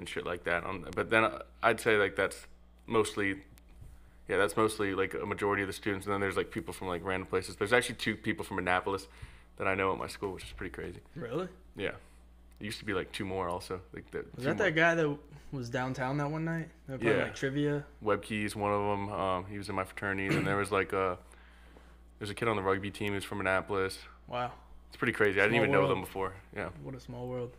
and 0.00 0.08
shit 0.08 0.24
like 0.26 0.44
that. 0.44 0.64
On 0.64 0.84
but 0.96 1.10
then 1.10 1.30
I'd 1.62 1.78
say 1.80 1.96
like 1.96 2.16
that's 2.16 2.46
mostly. 2.86 3.36
Yeah, 4.28 4.36
that's 4.36 4.56
mostly 4.56 4.94
like 4.94 5.14
a 5.14 5.26
majority 5.26 5.62
of 5.62 5.66
the 5.66 5.72
students, 5.72 6.06
and 6.06 6.12
then 6.12 6.20
there's 6.20 6.36
like 6.36 6.50
people 6.52 6.72
from 6.72 6.86
like 6.88 7.04
random 7.04 7.26
places. 7.26 7.56
There's 7.56 7.72
actually 7.72 7.96
two 7.96 8.14
people 8.16 8.44
from 8.44 8.58
Annapolis 8.58 9.08
that 9.56 9.66
I 9.66 9.74
know 9.74 9.92
at 9.92 9.98
my 9.98 10.06
school, 10.06 10.32
which 10.32 10.44
is 10.44 10.52
pretty 10.52 10.72
crazy. 10.72 11.00
Really? 11.16 11.48
Yeah, 11.76 11.88
it 12.60 12.64
used 12.64 12.78
to 12.78 12.84
be 12.84 12.92
like 12.94 13.10
two 13.10 13.24
more 13.24 13.48
also. 13.48 13.80
Like 13.92 14.08
the, 14.12 14.24
Was 14.36 14.44
that 14.44 14.56
more. 14.56 14.66
that 14.66 14.74
guy 14.76 14.94
that 14.94 15.18
was 15.50 15.68
downtown 15.68 16.16
that 16.18 16.30
one 16.30 16.44
night? 16.44 16.68
Playing 16.86 17.02
Yeah. 17.18 17.22
like 17.24 17.34
trivia. 17.34 17.84
Webkey's 18.04 18.54
one 18.54 18.72
of 18.72 18.80
them. 18.80 19.12
Um, 19.12 19.46
he 19.50 19.58
was 19.58 19.68
in 19.68 19.74
my 19.74 19.82
fraternity, 19.84 20.34
and 20.34 20.46
there 20.46 20.56
was 20.56 20.70
like 20.70 20.92
a 20.92 21.18
there's 22.20 22.30
a 22.30 22.34
kid 22.34 22.46
on 22.46 22.54
the 22.54 22.62
rugby 22.62 22.90
team 22.92 23.12
who's 23.14 23.24
from 23.24 23.40
Annapolis. 23.40 23.98
Wow, 24.28 24.52
It's 24.88 24.96
pretty 24.96 25.12
crazy. 25.12 25.40
I 25.40 25.44
didn't 25.44 25.56
Small 25.56 25.62
even 25.64 25.72
know 25.72 25.88
them 25.88 26.02
before. 26.02 26.34
Yeah. 26.54 26.68
what 26.84 26.94
a 26.94 27.00
small 27.00 27.26
world. 27.26 27.50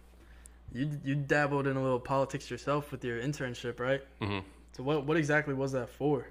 You 0.73 0.89
you 1.03 1.15
dabbled 1.15 1.67
in 1.67 1.75
a 1.77 1.81
little 1.83 1.99
politics 1.99 2.49
yourself 2.49 2.91
with 2.91 3.03
your 3.03 3.19
internship, 3.21 3.79
right? 3.79 4.01
hmm 4.21 4.39
So 4.71 4.83
what 4.83 5.05
what 5.05 5.17
exactly 5.17 5.53
was 5.53 5.71
that 5.73 5.89
for? 5.89 6.27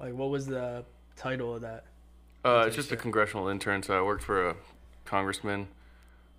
Like, 0.00 0.14
what 0.14 0.30
was 0.30 0.46
the 0.46 0.84
title 1.16 1.54
of 1.54 1.62
that? 1.62 1.84
Uh, 2.44 2.64
it's 2.66 2.76
just 2.76 2.90
a 2.92 2.96
congressional 2.96 3.48
intern. 3.48 3.82
So 3.82 3.96
I 3.96 4.02
worked 4.02 4.22
for 4.24 4.50
a 4.50 4.56
congressman, 5.04 5.68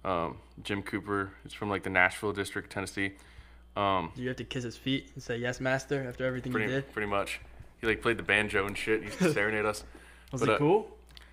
um, 0.03 0.37
Jim 0.63 0.83
Cooper. 0.83 1.31
He's 1.43 1.53
from 1.53 1.69
like 1.69 1.83
the 1.83 1.89
Nashville 1.89 2.33
district, 2.33 2.71
Tennessee. 2.71 3.13
Um, 3.77 4.11
Do 4.15 4.21
you 4.21 4.27
have 4.27 4.37
to 4.37 4.43
kiss 4.43 4.63
his 4.63 4.77
feet 4.77 5.11
and 5.15 5.23
say 5.23 5.37
yes, 5.37 5.59
master 5.59 6.05
after 6.07 6.25
everything 6.25 6.51
you 6.51 6.57
pretty 6.57 6.71
did? 6.73 6.93
pretty 6.93 7.07
much. 7.09 7.39
He 7.81 7.87
like 7.87 8.01
played 8.01 8.17
the 8.17 8.23
banjo 8.23 8.65
and 8.67 8.77
shit. 8.77 8.99
He 9.01 9.05
used 9.07 9.19
to 9.19 9.33
serenade 9.33 9.65
us. 9.65 9.83
Was 10.31 10.41
But, 10.41 10.49
it 10.49 10.55
uh, 10.55 10.57
cool? 10.59 10.91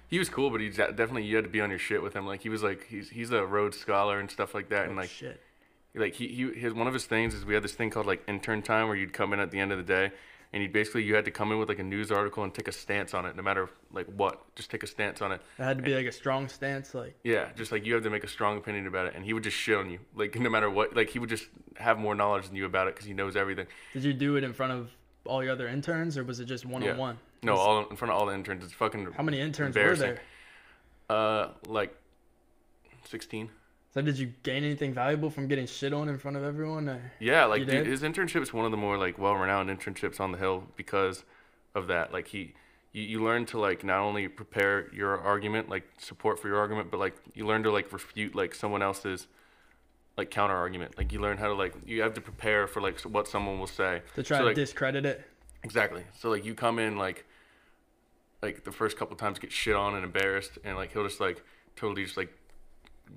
He 0.08 0.18
was 0.18 0.28
cool, 0.28 0.50
but 0.50 0.60
he 0.60 0.68
definitely 0.68 1.24
you 1.24 1.36
had 1.36 1.44
to 1.44 1.50
be 1.50 1.60
on 1.60 1.70
your 1.70 1.78
shit 1.78 2.02
with 2.02 2.14
him. 2.14 2.26
Like 2.26 2.42
he 2.42 2.48
was 2.48 2.62
like 2.62 2.86
he's 2.88 3.08
he's 3.10 3.30
a 3.32 3.44
Rhodes 3.46 3.78
Scholar 3.78 4.20
and 4.20 4.30
stuff 4.30 4.54
like 4.54 4.68
that, 4.70 4.84
and 4.88 4.92
Oh, 4.92 5.00
like 5.02 5.10
shit. 5.10 5.40
Like 5.94 6.14
he, 6.14 6.28
he 6.28 6.50
his 6.52 6.72
one 6.72 6.86
of 6.86 6.94
his 6.94 7.04
things 7.04 7.34
is 7.34 7.44
we 7.44 7.54
had 7.54 7.62
this 7.62 7.72
thing 7.72 7.90
called 7.90 8.06
like 8.06 8.22
intern 8.26 8.62
time 8.62 8.88
where 8.88 8.96
you'd 8.96 9.12
come 9.12 9.32
in 9.32 9.40
at 9.40 9.50
the 9.50 9.58
end 9.58 9.72
of 9.72 9.78
the 9.78 9.84
day 9.84 10.12
and 10.52 10.62
you 10.62 10.68
basically 10.68 11.02
you 11.02 11.14
had 11.14 11.24
to 11.24 11.30
come 11.30 11.50
in 11.52 11.58
with 11.58 11.68
like 11.68 11.78
a 11.78 11.82
news 11.82 12.12
article 12.12 12.44
and 12.44 12.52
take 12.52 12.68
a 12.68 12.72
stance 12.72 13.14
on 13.14 13.24
it 13.24 13.36
no 13.36 13.42
matter 13.42 13.68
like 13.92 14.06
what. 14.06 14.42
Just 14.54 14.70
take 14.70 14.82
a 14.82 14.86
stance 14.86 15.22
on 15.22 15.32
it. 15.32 15.40
It 15.58 15.62
had 15.62 15.78
to 15.78 15.82
be 15.82 15.94
like 15.94 16.06
a 16.06 16.12
strong 16.12 16.48
stance, 16.48 16.94
like. 16.94 17.16
Yeah 17.24 17.48
just 17.56 17.72
like 17.72 17.86
you 17.86 17.94
have 17.94 18.02
to 18.04 18.10
make 18.10 18.24
a 18.24 18.28
strong 18.28 18.58
opinion 18.58 18.86
about 18.86 19.06
it 19.06 19.14
and 19.14 19.24
he 19.24 19.32
would 19.32 19.42
just 19.42 19.56
shit 19.56 19.76
on 19.76 19.90
you. 19.90 19.98
Like 20.14 20.38
no 20.38 20.50
matter 20.50 20.70
what 20.70 20.94
like 20.94 21.10
he 21.10 21.18
would 21.18 21.30
just 21.30 21.46
have 21.76 21.98
more 21.98 22.14
knowledge 22.14 22.46
than 22.46 22.56
you 22.56 22.66
about 22.66 22.88
it 22.88 22.94
because 22.94 23.06
he 23.06 23.14
knows 23.14 23.36
everything. 23.36 23.66
Did 23.92 24.04
you 24.04 24.12
do 24.12 24.36
it 24.36 24.44
in 24.44 24.52
front 24.52 24.72
of 24.72 24.90
all 25.24 25.42
your 25.42 25.52
other 25.52 25.68
interns 25.68 26.18
or 26.18 26.24
was 26.24 26.40
it 26.40 26.46
just 26.46 26.66
one-on-one 26.66 27.16
yeah. 27.42 27.46
no 27.46 27.56
all 27.56 27.86
in 27.88 27.96
front 27.96 28.12
of 28.12 28.18
all 28.18 28.26
the 28.26 28.34
interns. 28.34 28.64
It's 28.64 28.72
fucking 28.72 29.12
How 29.12 29.22
many 29.22 29.40
interns 29.40 29.76
were 29.76 29.96
there? 29.96 30.20
uh 31.08 31.48
like 31.66 31.94
16 33.04 33.50
So 33.94 34.00
did 34.00 34.18
you 34.18 34.32
gain 34.42 34.64
anything 34.64 34.94
valuable 34.94 35.28
from 35.28 35.48
getting 35.48 35.66
shit 35.66 35.92
on 35.92 36.08
in 36.08 36.18
front 36.18 36.36
of 36.38 36.44
everyone? 36.44 36.88
Or? 36.88 37.12
Yeah, 37.20 37.44
like 37.44 37.66
dude, 37.66 37.86
his 37.86 38.02
internship 38.02 38.42
is 38.42 38.52
one 38.52 38.64
of 38.64 38.70
the 38.70 38.76
more 38.76 38.96
like 38.96 39.18
well-renowned 39.18 39.68
internships 39.68 40.18
on 40.18 40.32
the 40.32 40.38
hill 40.38 40.64
because 40.76 41.24
of 41.74 41.88
that. 41.88 42.10
Like 42.10 42.28
he, 42.28 42.54
you, 42.92 43.02
you 43.02 43.22
learn 43.22 43.44
to 43.46 43.60
like 43.60 43.84
not 43.84 43.98
only 43.98 44.28
prepare 44.28 44.92
your 44.94 45.20
argument, 45.20 45.68
like 45.68 45.84
support 45.98 46.38
for 46.38 46.48
your 46.48 46.56
argument, 46.56 46.90
but 46.90 47.00
like 47.00 47.14
you 47.34 47.46
learn 47.46 47.62
to 47.64 47.70
like 47.70 47.92
refute 47.92 48.34
like 48.34 48.54
someone 48.54 48.80
else's 48.82 49.26
like 50.16 50.30
counter 50.30 50.56
argument. 50.56 50.96
Like 50.96 51.12
you 51.12 51.20
learn 51.20 51.36
how 51.36 51.48
to 51.48 51.54
like 51.54 51.74
you 51.84 52.00
have 52.00 52.14
to 52.14 52.22
prepare 52.22 52.66
for 52.66 52.80
like 52.80 52.98
what 53.00 53.28
someone 53.28 53.58
will 53.58 53.66
say. 53.66 54.00
To 54.14 54.22
try 54.22 54.38
So, 54.38 54.42
to 54.42 54.46
like, 54.48 54.56
discredit 54.56 55.04
it? 55.04 55.22
Exactly. 55.64 56.04
So 56.18 56.30
like 56.30 56.46
you 56.46 56.54
come 56.54 56.78
in 56.78 56.96
like 56.96 57.26
like 58.40 58.64
the 58.64 58.72
first 58.72 58.96
couple 58.96 59.16
times 59.16 59.38
get 59.38 59.52
shit 59.52 59.76
on 59.76 59.94
and 59.94 60.02
embarrassed 60.04 60.58
and 60.64 60.76
like 60.76 60.92
he'll 60.94 61.06
just 61.06 61.20
like 61.20 61.44
totally 61.76 62.04
just 62.04 62.16
like 62.16 62.34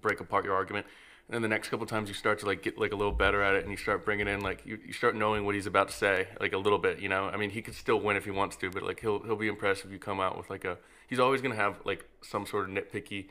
break 0.02 0.20
apart 0.20 0.46
your 0.46 0.54
argument. 0.54 0.86
And 1.28 1.34
then 1.34 1.42
the 1.42 1.48
next 1.48 1.70
couple 1.70 1.88
times 1.88 2.08
you 2.08 2.14
start 2.14 2.40
to 2.40 2.46
like 2.46 2.62
get 2.62 2.78
like 2.78 2.92
a 2.92 2.96
little 2.96 3.12
better 3.12 3.42
at 3.42 3.56
it 3.56 3.64
and 3.64 3.72
you 3.72 3.78
start 3.78 4.06
bringing 4.06 4.28
in 4.28 4.42
like 4.42 4.64
you, 4.64 4.78
you 4.86 4.94
start 4.94 5.16
knowing 5.16 5.44
what 5.44 5.56
he's 5.56 5.66
about 5.66 5.88
to 5.90 5.94
say 5.94 6.28
like 6.40 6.54
a 6.54 6.58
little 6.58 6.78
bit, 6.78 7.00
you 7.00 7.10
know? 7.10 7.26
I 7.26 7.38
mean, 7.38 7.50
he 7.50 7.64
could 7.64 7.74
still 7.74 8.00
win 8.00 8.16
if 8.16 8.26
he 8.26 8.32
wants 8.32 8.56
to, 8.58 8.70
but 8.70 8.84
like 8.84 9.00
he'll 9.00 9.24
he'll 9.24 9.36
be 9.36 9.48
impressed 9.48 9.84
if 9.86 9.92
you 9.92 9.98
come 9.98 10.20
out 10.20 10.38
with 10.38 10.50
like 10.52 10.66
a 10.66 10.78
he's 11.08 11.20
always 11.20 11.42
going 11.42 11.56
to 11.56 11.60
have 11.60 11.78
like 11.84 12.08
some 12.22 12.46
sort 12.46 12.70
of 12.70 12.76
nitpicky 12.76 13.30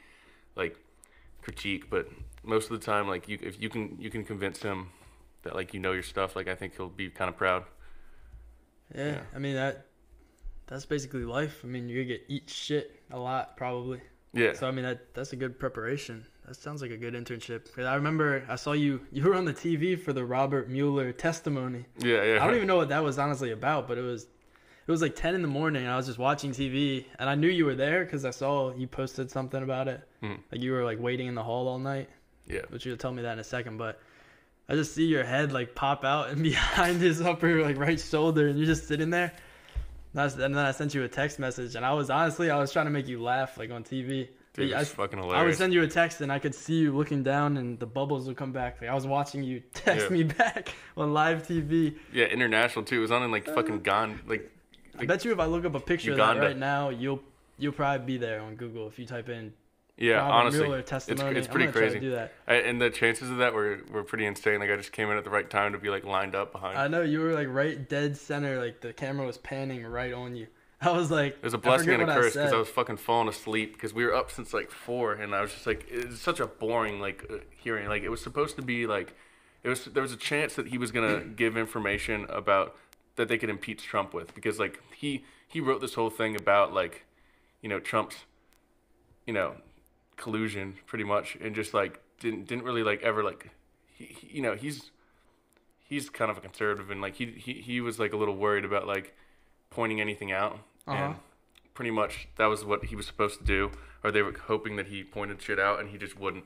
like 0.56 0.76
critique, 1.40 1.88
but 1.88 2.08
most 2.42 2.70
of 2.70 2.80
the 2.80 2.84
time 2.84 3.06
like 3.06 3.28
you 3.28 3.38
if 3.40 3.60
you 3.62 3.68
can 3.68 3.96
you 4.00 4.10
can 4.10 4.24
convince 4.24 4.60
him 4.60 4.88
that 5.42 5.54
like 5.54 5.72
you 5.72 5.78
know 5.78 5.92
your 5.92 6.02
stuff, 6.02 6.34
like 6.34 6.48
I 6.48 6.56
think 6.56 6.76
he'll 6.76 6.88
be 6.88 7.10
kind 7.10 7.28
of 7.28 7.36
proud. 7.36 7.64
Yeah, 8.94 9.04
Yeah. 9.04 9.20
I 9.34 9.38
mean 9.38 9.54
that. 9.54 9.86
That's 10.66 10.86
basically 10.86 11.24
life. 11.24 11.60
I 11.62 11.66
mean, 11.66 11.90
you're 11.90 12.04
gonna 12.04 12.16
get 12.16 12.24
eat 12.26 12.48
shit 12.48 13.02
a 13.10 13.18
lot 13.18 13.56
probably. 13.56 14.00
Yeah. 14.32 14.54
So 14.54 14.66
I 14.66 14.72
mean 14.72 14.84
that 14.84 15.14
that's 15.14 15.32
a 15.32 15.36
good 15.36 15.60
preparation. 15.60 16.26
That 16.46 16.56
sounds 16.56 16.82
like 16.82 16.90
a 16.90 16.96
good 16.96 17.14
internship. 17.14 17.72
'Cause 17.74 17.86
I 17.86 17.94
remember 17.94 18.44
I 18.48 18.56
saw 18.56 18.72
you 18.72 19.00
you 19.12 19.22
were 19.24 19.34
on 19.34 19.44
the 19.46 19.54
TV 19.54 19.98
for 19.98 20.12
the 20.12 20.24
Robert 20.24 20.68
Mueller 20.68 21.12
testimony. 21.12 21.86
Yeah, 21.98 22.22
yeah. 22.22 22.42
I 22.42 22.46
don't 22.46 22.56
even 22.56 22.66
know 22.66 22.76
what 22.76 22.90
that 22.90 23.02
was 23.02 23.18
honestly 23.18 23.50
about, 23.52 23.88
but 23.88 23.96
it 23.98 24.02
was 24.02 24.24
it 24.86 24.90
was 24.90 25.00
like 25.00 25.16
10 25.16 25.34
in 25.34 25.40
the 25.40 25.48
morning 25.48 25.82
and 25.82 25.90
I 25.90 25.96
was 25.96 26.06
just 26.06 26.18
watching 26.18 26.50
TV 26.52 27.06
and 27.18 27.30
I 27.30 27.34
knew 27.34 27.48
you 27.48 27.64
were 27.64 27.74
there 27.74 28.04
cuz 28.04 28.24
I 28.26 28.30
saw 28.30 28.74
you 28.74 28.86
posted 28.86 29.30
something 29.30 29.62
about 29.62 29.88
it. 29.88 30.06
Mhm. 30.22 30.38
Like 30.52 30.60
you 30.60 30.72
were 30.72 30.84
like 30.84 31.00
waiting 31.00 31.26
in 31.26 31.34
the 31.34 31.42
hall 31.42 31.66
all 31.68 31.78
night, 31.78 32.10
Yeah. 32.46 32.60
But 32.70 32.84
you'll 32.84 32.98
tell 32.98 33.12
me 33.12 33.22
that 33.22 33.32
in 33.32 33.38
a 33.38 33.44
second, 33.44 33.78
but 33.78 33.98
I 34.68 34.74
just 34.74 34.94
see 34.94 35.06
your 35.06 35.24
head 35.24 35.52
like 35.52 35.74
pop 35.74 36.04
out 36.04 36.28
and 36.28 36.42
behind 36.52 37.00
his 37.00 37.22
upper 37.22 37.62
like 37.62 37.78
right 37.78 37.98
shoulder 37.98 38.48
and 38.48 38.58
you're 38.58 38.66
just 38.66 38.86
sitting 38.86 39.08
there. 39.08 39.32
And 40.14 40.20
and 40.40 40.54
then 40.54 40.64
I 40.66 40.72
sent 40.72 40.92
you 40.94 41.02
a 41.04 41.08
text 41.08 41.38
message 41.38 41.74
and 41.74 41.86
I 41.86 41.94
was 41.94 42.10
honestly 42.10 42.50
I 42.50 42.58
was 42.58 42.70
trying 42.70 42.84
to 42.86 42.90
make 42.92 43.08
you 43.08 43.22
laugh 43.22 43.56
like 43.56 43.70
on 43.70 43.82
TV. 43.82 44.28
Dude, 44.54 44.72
I, 44.72 44.80
it's 44.82 44.90
fucking 44.90 45.18
hilarious. 45.18 45.40
I 45.40 45.44
would 45.46 45.56
send 45.56 45.72
you 45.74 45.82
a 45.82 45.88
text 45.88 46.20
and 46.20 46.30
I 46.32 46.38
could 46.38 46.54
see 46.54 46.74
you 46.74 46.96
looking 46.96 47.22
down 47.24 47.56
and 47.56 47.78
the 47.78 47.86
bubbles 47.86 48.26
would 48.28 48.36
come 48.36 48.52
back. 48.52 48.80
Like 48.80 48.88
I 48.90 48.94
was 48.94 49.06
watching 49.06 49.42
you 49.42 49.62
text 49.74 50.06
Yeah. 50.06 50.12
me 50.16 50.22
back 50.22 50.72
on 50.96 51.12
live 51.12 51.46
TV. 51.46 51.96
yeah, 52.12 52.26
international 52.26 52.84
too. 52.84 52.98
It 52.98 53.00
was 53.00 53.10
on 53.10 53.22
in 53.24 53.30
like 53.32 53.48
uh, 53.48 53.54
fucking 53.54 53.80
Gone. 53.82 54.20
Like, 54.26 54.50
I 54.98 55.06
bet 55.06 55.24
you 55.24 55.32
if 55.32 55.40
I 55.40 55.46
look 55.46 55.64
up 55.64 55.74
a 55.74 55.80
picture 55.80 56.12
of 56.12 56.18
that 56.18 56.38
right 56.38 56.56
now, 56.56 56.88
you'll 56.90 57.20
you'll 57.58 57.72
probably 57.72 58.06
be 58.06 58.16
there 58.16 58.40
on 58.40 58.54
Google 58.54 58.86
if 58.88 58.98
you 58.98 59.06
type 59.06 59.28
in 59.28 59.52
yeah, 59.96 60.14
Robert 60.16 60.32
honestly, 60.32 60.60
Mueller 60.62 60.78
it's 60.80 60.90
testimony. 60.90 61.36
it's 61.38 61.46
I'm 61.46 61.52
pretty 61.52 61.66
gonna 61.66 61.72
try 61.72 61.82
to 61.82 61.90
crazy. 61.90 62.00
do 62.00 62.10
that. 62.12 62.32
I, 62.48 62.54
and 62.54 62.80
the 62.80 62.90
chances 62.90 63.30
of 63.30 63.36
that 63.38 63.54
were 63.54 63.80
were 63.92 64.02
pretty 64.02 64.26
insane. 64.26 64.58
Like 64.60 64.70
I 64.70 64.76
just 64.76 64.90
came 64.92 65.08
in 65.10 65.16
at 65.16 65.24
the 65.24 65.30
right 65.30 65.48
time 65.48 65.72
to 65.72 65.78
be 65.78 65.88
like 65.88 66.04
lined 66.04 66.34
up 66.34 66.52
behind. 66.52 66.78
I 66.78 66.88
know 66.88 67.02
you 67.02 67.20
were 67.20 67.32
like 67.32 67.48
right 67.48 67.88
dead 67.88 68.16
center, 68.16 68.58
like 68.60 68.80
the 68.80 68.92
camera 68.92 69.26
was 69.26 69.38
panning 69.38 69.84
right 69.86 70.12
on 70.12 70.34
you. 70.36 70.46
I 70.80 70.90
was 70.90 71.10
like, 71.10 71.36
it 71.36 71.42
was 71.42 71.54
a 71.54 71.58
blessing 71.58 71.90
and 71.94 72.02
a 72.02 72.06
curse 72.06 72.34
because 72.34 72.50
said. 72.50 72.54
I, 72.54 72.58
was 72.58 72.68
fucking 72.68 72.98
falling 72.98 73.28
asleep 73.28 73.74
because 73.74 73.94
we 73.94 74.04
were 74.04 74.14
up 74.14 74.30
since 74.30 74.52
like 74.52 74.70
four, 74.70 75.14
and 75.14 75.34
I 75.34 75.40
was 75.40 75.52
just 75.52 75.66
like, 75.66 75.86
it's 75.90 76.20
such 76.20 76.40
a 76.40 76.46
boring 76.46 77.00
like 77.00 77.24
uh, 77.30 77.36
hearing. 77.50 77.88
Like 77.88 78.02
it 78.02 78.08
was 78.08 78.22
supposed 78.22 78.56
to 78.56 78.62
be 78.62 78.86
like, 78.86 79.14
it 79.62 79.68
was 79.68 79.84
there 79.86 80.02
was 80.02 80.12
a 80.12 80.16
chance 80.16 80.54
that 80.54 80.68
he 80.68 80.78
was 80.78 80.90
gonna 80.90 81.20
give 81.36 81.56
information 81.56 82.26
about 82.28 82.76
that 83.16 83.28
they 83.28 83.38
could 83.38 83.50
impeach 83.50 83.82
Trump 83.84 84.12
with 84.12 84.34
because 84.34 84.58
like 84.58 84.80
he 84.94 85.24
he 85.46 85.60
wrote 85.60 85.80
this 85.80 85.94
whole 85.94 86.10
thing 86.10 86.36
about 86.36 86.72
like, 86.72 87.04
you 87.62 87.68
know 87.68 87.80
Trump's, 87.80 88.16
you 89.26 89.32
know, 89.32 89.54
collusion 90.16 90.74
pretty 90.86 91.04
much, 91.04 91.36
and 91.40 91.54
just 91.54 91.72
like 91.72 92.00
didn't 92.20 92.46
didn't 92.46 92.64
really 92.64 92.82
like 92.82 93.02
ever 93.02 93.22
like, 93.22 93.50
he, 93.92 94.04
he 94.04 94.36
you 94.36 94.42
know 94.42 94.54
he's 94.54 94.90
he's 95.88 96.10
kind 96.10 96.30
of 96.30 96.36
a 96.36 96.40
conservative 96.40 96.90
and 96.90 97.00
like 97.00 97.14
he 97.14 97.26
he 97.26 97.54
he 97.54 97.80
was 97.80 97.98
like 97.98 98.12
a 98.12 98.16
little 98.16 98.36
worried 98.36 98.64
about 98.64 98.86
like 98.86 99.14
pointing 99.74 100.00
anything 100.00 100.32
out 100.32 100.58
Uh-huh. 100.86 100.96
and 101.04 101.14
pretty 101.74 101.90
much 101.90 102.28
that 102.36 102.46
was 102.46 102.64
what 102.64 102.84
he 102.86 102.96
was 102.96 103.06
supposed 103.06 103.38
to 103.40 103.44
do 103.44 103.70
or 104.02 104.10
they 104.12 104.22
were 104.22 104.34
hoping 104.46 104.76
that 104.76 104.86
he 104.86 105.02
pointed 105.02 105.40
shit 105.42 105.58
out 105.58 105.80
and 105.80 105.90
he 105.90 105.98
just 105.98 106.18
wouldn't 106.18 106.44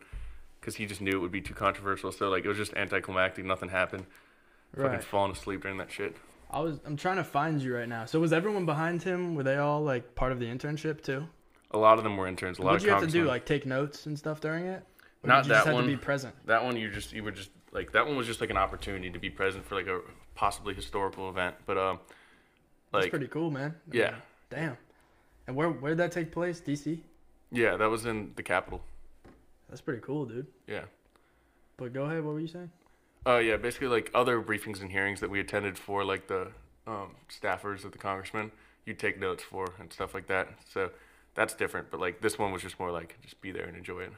because 0.60 0.76
he 0.76 0.86
just 0.86 1.00
knew 1.00 1.12
it 1.16 1.18
would 1.20 1.32
be 1.32 1.40
too 1.40 1.54
controversial 1.54 2.10
so 2.10 2.28
like 2.28 2.44
it 2.44 2.48
was 2.48 2.56
just 2.56 2.72
anticlimactic 2.74 3.44
nothing 3.44 3.68
happened 3.68 4.06
fucking 4.74 4.90
right. 4.90 5.04
falling 5.04 5.32
asleep 5.32 5.62
during 5.62 5.76
that 5.78 5.90
shit 5.92 6.16
I 6.50 6.60
was 6.60 6.80
I'm 6.86 6.96
trying 6.96 7.16
to 7.16 7.24
find 7.24 7.60
you 7.60 7.74
right 7.76 7.86
now. 7.88 8.06
So 8.06 8.20
was 8.20 8.32
everyone 8.32 8.64
behind 8.64 9.02
him? 9.02 9.34
Were 9.34 9.42
they 9.42 9.58
all 9.58 9.82
like 9.82 10.14
part 10.14 10.32
of 10.32 10.38
the 10.40 10.46
internship 10.46 11.02
too? 11.02 11.26
a 11.72 11.76
lot 11.76 11.98
of 11.98 12.04
them 12.04 12.16
were 12.16 12.26
interns 12.26 12.58
a 12.58 12.62
lot 12.62 12.70
What 12.72 12.78
did 12.80 12.86
you 12.86 12.90
have 12.92 13.02
to 13.02 13.06
do? 13.06 13.24
Like 13.26 13.44
take 13.44 13.66
notes 13.66 14.06
and 14.06 14.18
stuff 14.18 14.40
during 14.40 14.64
it? 14.64 14.82
Or 15.22 15.28
Not 15.28 15.42
did 15.42 15.48
you 15.50 15.54
just 15.54 15.64
that 15.66 15.66
have 15.66 15.74
one. 15.74 15.84
to 15.84 15.90
be 15.90 15.96
present. 15.98 16.34
that 16.46 16.64
one 16.64 16.74
you 16.78 16.90
just 16.90 17.12
you 17.12 17.22
were 17.22 17.32
just 17.32 17.50
like 17.72 17.92
that 17.92 18.06
one 18.06 18.16
was 18.16 18.26
just 18.26 18.40
like 18.40 18.48
an 18.48 18.56
opportunity 18.56 19.10
to 19.10 19.18
be 19.18 19.28
present 19.28 19.62
for 19.66 19.74
like 19.74 19.88
a 19.88 20.00
possibly 20.34 20.72
historical 20.72 21.28
event 21.28 21.54
but 21.66 21.76
um 21.76 21.98
That's 21.98 22.17
like 22.92 23.10
pretty 23.10 23.28
cool, 23.28 23.50
man. 23.50 23.74
I 23.92 23.96
yeah 23.96 24.10
mean, 24.10 24.20
Damn. 24.50 24.76
And 25.46 25.56
where 25.56 25.68
where 25.70 25.90
did 25.90 25.98
that 25.98 26.12
take 26.12 26.32
place? 26.32 26.60
DC. 26.60 26.98
yeah 27.50 27.76
that 27.76 27.88
was 27.90 28.06
in 28.06 28.32
the 28.36 28.42
capitol 28.42 28.82
That's 29.68 29.80
pretty 29.80 30.00
cool, 30.00 30.24
dude. 30.26 30.46
yeah 30.66 30.84
But 31.76 31.92
go 31.92 32.04
ahead. 32.04 32.24
What 32.24 32.34
were 32.34 32.40
you 32.40 32.48
saying? 32.48 32.70
Uh, 33.26 33.38
yeah, 33.38 33.56
basically 33.56 33.88
like 33.88 34.10
other 34.14 34.40
briefings 34.40 34.80
and 34.80 34.90
hearings 34.90 35.20
that 35.20 35.28
we 35.28 35.40
attended 35.40 35.76
for 35.78 36.04
like 36.04 36.28
the 36.28 36.48
um, 36.86 37.14
staffers 37.28 37.84
of 37.84 37.92
the 37.92 37.98
congressman, 37.98 38.50
you 38.86 38.94
take 38.94 39.20
notes 39.20 39.42
for 39.42 39.74
and 39.78 39.92
stuff 39.92 40.14
like 40.14 40.26
that. 40.28 40.48
So 40.72 40.90
that's 41.34 41.52
different. 41.54 41.90
But 41.90 42.00
like 42.00 42.20
this 42.22 42.38
one 42.38 42.52
was 42.52 42.62
just 42.62 42.78
more 42.80 42.90
like 42.90 43.16
just 43.22 43.40
be 43.42 43.50
there 43.52 43.66
and 43.66 43.76
enjoy 43.76 44.00
it. 44.02 44.12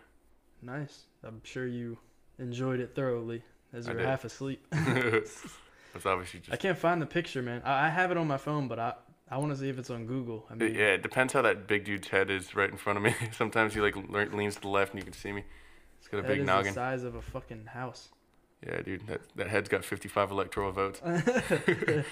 Nice. 0.63 1.05
I'm 1.25 1.41
sure 1.43 1.67
you 1.67 1.99
enjoyed 2.39 2.79
it 2.81 2.95
thoroughly 2.95 3.43
as 3.73 3.87
you're 3.87 3.99
half 3.99 4.25
asleep. 4.25 4.65
it's 5.95 6.07
obviously 6.07 6.41
I 6.51 6.57
can't 6.57 6.79
find 6.79 7.01
the 7.01 7.07
picture, 7.07 7.43
man. 7.43 7.63
I, 7.65 7.87
I 7.87 7.89
have 7.89 8.11
it 8.11 8.17
on 8.17 8.27
my 8.27 8.37
phone, 8.37 8.69
but 8.69 8.79
I 8.79 8.95
I 9.31 9.39
want 9.39 9.53
to 9.53 9.59
see 9.59 9.69
if 9.69 9.79
it's 9.79 9.91
on 9.91 10.07
Google. 10.07 10.47
I 10.51 10.55
mean, 10.55 10.75
yeah. 10.75 10.95
It 10.95 11.03
depends 11.03 11.33
how 11.33 11.43
that 11.43 11.67
big 11.69 11.85
dude's 11.85 12.09
head 12.09 12.31
is 12.31 12.55
right 12.57 12.71
in 12.71 12.77
front 12.77 12.97
of 12.97 13.03
me. 13.05 13.15
Sometimes 13.33 13.75
he 13.75 13.81
like 13.81 13.97
le- 13.97 14.37
leans 14.37 14.57
to 14.57 14.61
the 14.63 14.69
left 14.69 14.93
and 14.93 14.99
you 15.01 15.05
can 15.05 15.13
see 15.13 15.33
me. 15.33 15.45
It's 15.99 16.09
got 16.09 16.19
a 16.19 16.23
that 16.23 16.29
big 16.29 16.41
is 16.41 16.47
noggin. 16.47 16.75
the 16.75 16.81
size 16.81 17.05
of 17.05 17.15
a 17.15 17.23
fucking 17.23 17.67
house. 17.67 18.09
Yeah, 18.67 18.83
dude, 18.83 19.07
that 19.07 19.21
that 19.37 19.47
head's 19.49 19.69
got 19.69 19.85
55 19.85 20.31
electoral 20.33 20.73
votes. 20.73 21.01
that 21.05 22.05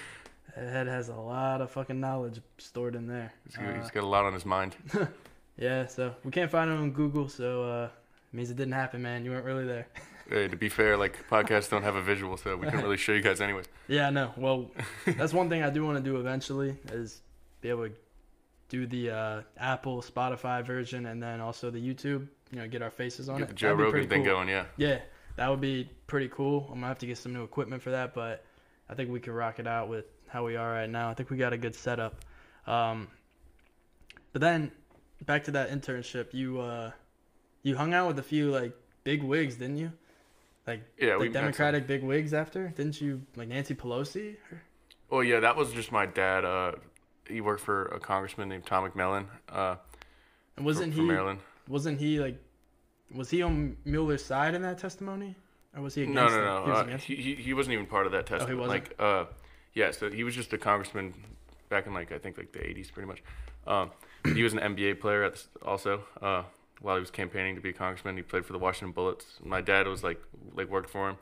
head 0.55 0.87
has 0.87 1.09
a 1.09 1.15
lot 1.15 1.61
of 1.61 1.71
fucking 1.71 2.01
knowledge 2.01 2.41
stored 2.59 2.95
in 2.95 3.07
there. 3.07 3.33
He's 3.45 3.57
got, 3.57 3.67
Uh, 3.67 3.81
he's 3.81 3.91
got 3.91 4.05
a 4.05 4.07
lot 4.07 4.25
on 4.25 4.33
his 4.33 4.47
mind. 4.47 4.77
yeah, 5.57 5.87
so 5.87 6.15
we 6.25 6.31
can't 6.31 6.51
find 6.51 6.71
it 6.71 6.75
on 6.75 6.93
Google, 6.93 7.29
so 7.29 7.65
uh, 7.65 7.85
it 8.33 8.37
means 8.37 8.51
it 8.51 8.57
didn't 8.57 8.73
happen, 8.73 9.03
man. 9.03 9.25
You 9.25 9.33
weren't 9.33 9.45
really 9.45 9.67
there. 9.67 9.89
Hey, 10.29 10.47
to 10.49 10.57
be 10.57 10.69
fair, 10.69 10.97
like 10.97 11.27
podcasts 11.29 11.71
don't 11.71 11.83
have 11.83 11.95
a 11.97 12.03
visual, 12.03 12.37
so 12.37 12.57
we 12.57 12.67
couldn't 12.67 12.83
really 12.83 12.97
show 12.99 13.13
you 13.13 13.23
guys 13.23 13.41
anyways. 13.41 13.67
Yeah, 13.89 14.11
no. 14.11 14.33
Well, 14.37 14.71
that's 15.07 15.33
one 15.33 15.49
thing 15.49 15.63
I 15.63 15.71
do 15.71 15.83
want 15.85 15.97
to 15.97 16.05
do 16.05 16.19
eventually 16.21 16.77
is 16.93 17.23
be 17.63 17.71
able 17.71 17.89
to 17.89 17.95
do 18.69 18.87
the 18.87 19.11
uh, 19.11 19.43
Apple, 19.57 20.03
Spotify 20.03 20.63
version, 20.63 21.07
and 21.07 21.23
then 21.23 21.41
also 21.41 21.71
the 21.71 21.79
YouTube. 21.81 22.29
You 22.51 22.59
know, 22.59 22.69
get 22.69 22.83
our 22.83 22.91
faces 22.91 23.31
on 23.31 23.39
Get 23.39 23.45
it. 23.45 23.49
the 23.49 23.55
Joe 23.55 23.69
That'd 23.77 23.95
Rogan 23.95 24.09
thing 24.11 24.25
cool. 24.25 24.35
going, 24.35 24.49
yeah. 24.51 24.67
Yeah, 24.77 24.99
that 25.37 25.49
would 25.49 25.63
be 25.63 25.89
pretty 26.07 26.29
cool. 26.29 26.65
I'm 26.69 26.75
gonna 26.75 26.89
have 26.89 26.99
to 26.99 27.07
get 27.07 27.17
some 27.17 27.33
new 27.33 27.45
equipment 27.45 27.81
for 27.83 27.91
that, 27.93 28.13
but 28.13 28.45
I 28.91 28.95
think 28.95 29.11
we 29.11 29.21
could 29.21 29.33
rock 29.33 29.59
it 29.59 29.67
out 29.67 29.89
with 29.89 30.05
how 30.29 30.45
we 30.45 30.57
are 30.57 30.71
right 30.71 30.91
now. 30.91 31.09
I 31.09 31.15
think 31.15 31.31
we 31.31 31.39
got 31.39 31.55
a 31.55 31.59
good 31.59 31.75
setup. 31.75 32.23
Um, 32.67 33.09
but 34.33 34.43
then 34.43 34.71
back 35.25 35.45
to 35.45 35.51
that 35.53 35.71
internship. 35.71 36.35
You 36.35 36.61
uh, 36.61 36.91
you 37.63 37.75
hung 37.77 37.95
out 37.95 38.07
with 38.09 38.19
a 38.19 38.23
few 38.23 38.51
like 38.51 38.75
big 39.05 39.23
wigs, 39.23 39.57
didn't 39.57 39.79
you? 39.79 39.93
Like 40.69 40.83
Yeah, 40.99 41.13
like 41.13 41.21
we. 41.21 41.29
Democratic 41.31 41.87
big 41.87 42.03
wigs 42.03 42.35
after, 42.35 42.69
didn't 42.69 43.01
you? 43.01 43.23
Like 43.37 43.49
Nancy 43.49 43.75
Pelosi. 43.75 44.37
Well, 45.11 45.25
yeah, 45.25 45.41
that 45.41 45.57
was 45.57 45.73
just 45.73 45.91
my 45.91 46.07
dad. 46.07 46.45
Uh, 46.45 46.73
he 47.27 47.41
worked 47.41 47.63
for 47.63 47.87
a 47.87 47.99
congressman 47.99 48.49
named 48.49 48.67
Tom 48.67 48.89
McMillan. 48.89 49.27
Uh, 49.49 49.77
And 50.57 50.67
wasn't 50.67 50.93
from, 50.93 50.99
from 50.99 51.05
he? 51.07 51.13
Maryland. 51.13 51.41
Wasn't 51.69 51.99
he 51.99 52.21
like? 52.21 52.39
Was 53.15 53.31
he 53.31 53.43
on 53.43 53.77
Mueller's 53.87 54.25
side 54.25 54.55
in 54.55 54.63
that 54.63 54.79
testimony, 54.79 55.35
or 55.75 55.83
was 55.83 55.95
he 55.95 56.03
against? 56.03 56.15
No, 56.15 56.27
it? 56.27 56.31
no, 56.31 56.61
He 56.61 56.67
no. 56.67 56.73
was 56.73 56.95
uh, 56.95 56.99
he, 56.99 57.17
he, 57.17 57.35
he, 57.35 57.55
wasn't 57.55 57.73
even 57.73 57.87
part 57.87 58.05
of 58.05 58.13
that 58.13 58.27
testimony. 58.27 58.53
Oh, 58.53 58.63
he 58.65 58.69
wasn't? 58.69 58.89
Like, 58.91 59.01
uh, 59.01 59.25
yeah. 59.73 59.91
So 59.91 60.11
he 60.11 60.25
was 60.25 60.35
just 60.35 60.53
a 60.53 60.59
congressman 60.59 61.15
back 61.71 61.87
in 61.87 61.95
like 61.95 62.13
I 62.13 62.19
think 62.19 62.37
like 62.37 62.53
the 62.53 62.59
'80s, 62.59 62.93
pretty 62.93 63.07
much. 63.07 63.23
Um, 63.67 63.91
he 64.35 64.43
was 64.43 64.53
an 64.53 64.59
NBA 64.61 65.01
player 65.01 65.25
at 65.25 65.35
the, 65.37 65.65
also. 65.65 66.05
Uh, 66.21 66.43
while 66.81 66.97
he 66.97 67.01
was 67.01 67.11
campaigning 67.11 67.55
to 67.57 67.61
be 67.61 67.71
a 67.71 67.73
congressman, 67.73 68.17
he 68.17 68.23
played 68.23 68.45
for 68.45 68.53
the 68.53 68.59
Washington 68.59 68.93
Bullets. 68.93 69.27
My 69.43 69.61
dad 69.61 69.87
was 69.87 70.03
like 70.03 70.21
like 70.55 70.69
worked 70.69 70.91
for 70.91 71.09
him, 71.11 71.17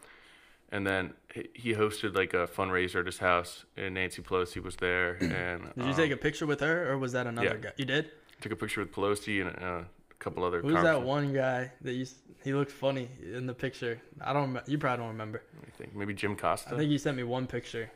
and 0.70 0.86
then 0.86 1.14
he- 1.54 1.74
hosted 1.74 2.14
like 2.14 2.34
a 2.34 2.46
fundraiser 2.46 3.00
at 3.00 3.06
his 3.06 3.18
house, 3.18 3.64
and 3.76 3.94
Nancy 3.94 4.22
Pelosi 4.22 4.62
was 4.62 4.76
there. 4.76 5.14
And 5.20 5.64
Did 5.74 5.84
you 5.84 5.90
um, 5.90 5.96
take 5.96 6.12
a 6.12 6.16
picture 6.16 6.46
with 6.46 6.60
her, 6.60 6.90
or 6.90 6.98
was 6.98 7.12
that 7.12 7.26
another 7.26 7.46
yeah. 7.46 7.56
guy? 7.56 7.72
You 7.76 7.84
did. 7.84 8.10
took 8.40 8.52
a 8.52 8.56
picture 8.56 8.80
with 8.80 8.92
Pelosi 8.92 9.46
and 9.46 9.50
uh, 9.62 9.84
a 10.10 10.14
couple 10.18 10.44
other. 10.44 10.60
Who's 10.60 10.82
that 10.82 11.02
one 11.02 11.32
guy 11.32 11.72
that 11.82 11.92
you? 11.92 12.06
He 12.44 12.54
looked 12.54 12.70
funny 12.70 13.08
in 13.34 13.46
the 13.46 13.54
picture. 13.54 14.00
I 14.20 14.32
don't. 14.32 14.58
You 14.66 14.78
probably 14.78 14.98
don't 14.98 15.12
remember. 15.12 15.42
I 15.66 15.70
think 15.76 15.94
maybe 15.94 16.14
Jim 16.14 16.36
Costa. 16.36 16.74
I 16.74 16.78
think 16.78 16.90
you 16.90 16.98
sent 16.98 17.16
me 17.16 17.22
one 17.22 17.46
picture. 17.46 17.90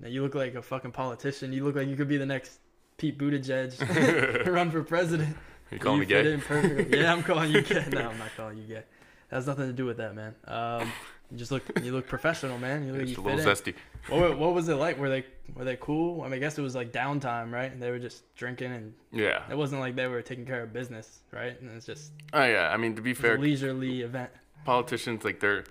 Now 0.00 0.08
you 0.08 0.22
look 0.22 0.36
like 0.36 0.54
a 0.54 0.62
fucking 0.62 0.92
politician. 0.92 1.52
You 1.52 1.64
look 1.64 1.74
like 1.74 1.88
you 1.88 1.96
could 1.96 2.08
be 2.08 2.18
the 2.18 2.26
next 2.26 2.60
Pete 2.98 3.16
Buttigieg, 3.16 4.44
to 4.44 4.50
run 4.52 4.70
for 4.70 4.82
president. 4.82 5.36
You 5.70 5.78
calling 5.78 5.96
you 6.00 6.06
me 6.06 6.06
gay? 6.06 6.32
in 6.32 6.40
perfectly. 6.40 6.98
Yeah, 7.00 7.12
I'm 7.12 7.22
calling 7.22 7.50
you 7.52 7.62
gay. 7.62 7.84
No, 7.90 8.08
I'm 8.10 8.18
not 8.18 8.30
calling 8.36 8.58
you 8.58 8.64
gay. 8.64 8.82
That 9.30 9.36
has 9.36 9.46
nothing 9.46 9.66
to 9.66 9.72
do 9.72 9.84
with 9.84 9.98
that, 9.98 10.14
man. 10.14 10.34
Um, 10.46 10.90
you 11.30 11.36
just 11.36 11.50
look. 11.50 11.62
You 11.82 11.92
look 11.92 12.06
professional, 12.06 12.56
man. 12.58 12.86
You 12.86 12.92
look 12.92 13.02
It's 13.02 13.10
you 13.10 13.16
a 13.18 13.22
fit 13.24 13.36
little 13.36 13.50
in. 13.50 13.56
zesty. 13.56 13.74
What, 14.08 14.38
what 14.42 14.54
was 14.54 14.68
it 14.70 14.76
like? 14.76 14.98
Were 14.98 15.10
they 15.10 15.26
were 15.54 15.64
they 15.64 15.76
cool? 15.76 16.22
I 16.22 16.24
mean, 16.24 16.34
I 16.34 16.38
guess 16.38 16.56
it 16.56 16.62
was 16.62 16.74
like 16.74 16.92
downtime, 16.92 17.52
right? 17.52 17.70
And 17.70 17.82
they 17.82 17.90
were 17.90 17.98
just 17.98 18.22
drinking, 18.34 18.72
and 18.72 18.94
Yeah. 19.12 19.42
it 19.50 19.56
wasn't 19.56 19.80
like 19.82 19.94
they 19.96 20.06
were 20.06 20.22
taking 20.22 20.46
care 20.46 20.62
of 20.62 20.72
business, 20.72 21.20
right? 21.32 21.60
And 21.60 21.70
it's 21.76 21.84
just 21.84 22.12
Oh 22.32 22.44
yeah. 22.44 22.70
I 22.72 22.78
mean, 22.78 22.96
to 22.96 23.02
be 23.02 23.12
fair, 23.12 23.34
a 23.34 23.38
leisurely 23.38 24.00
event. 24.02 24.30
politicians 24.64 25.24
like 25.24 25.40
their 25.40 25.64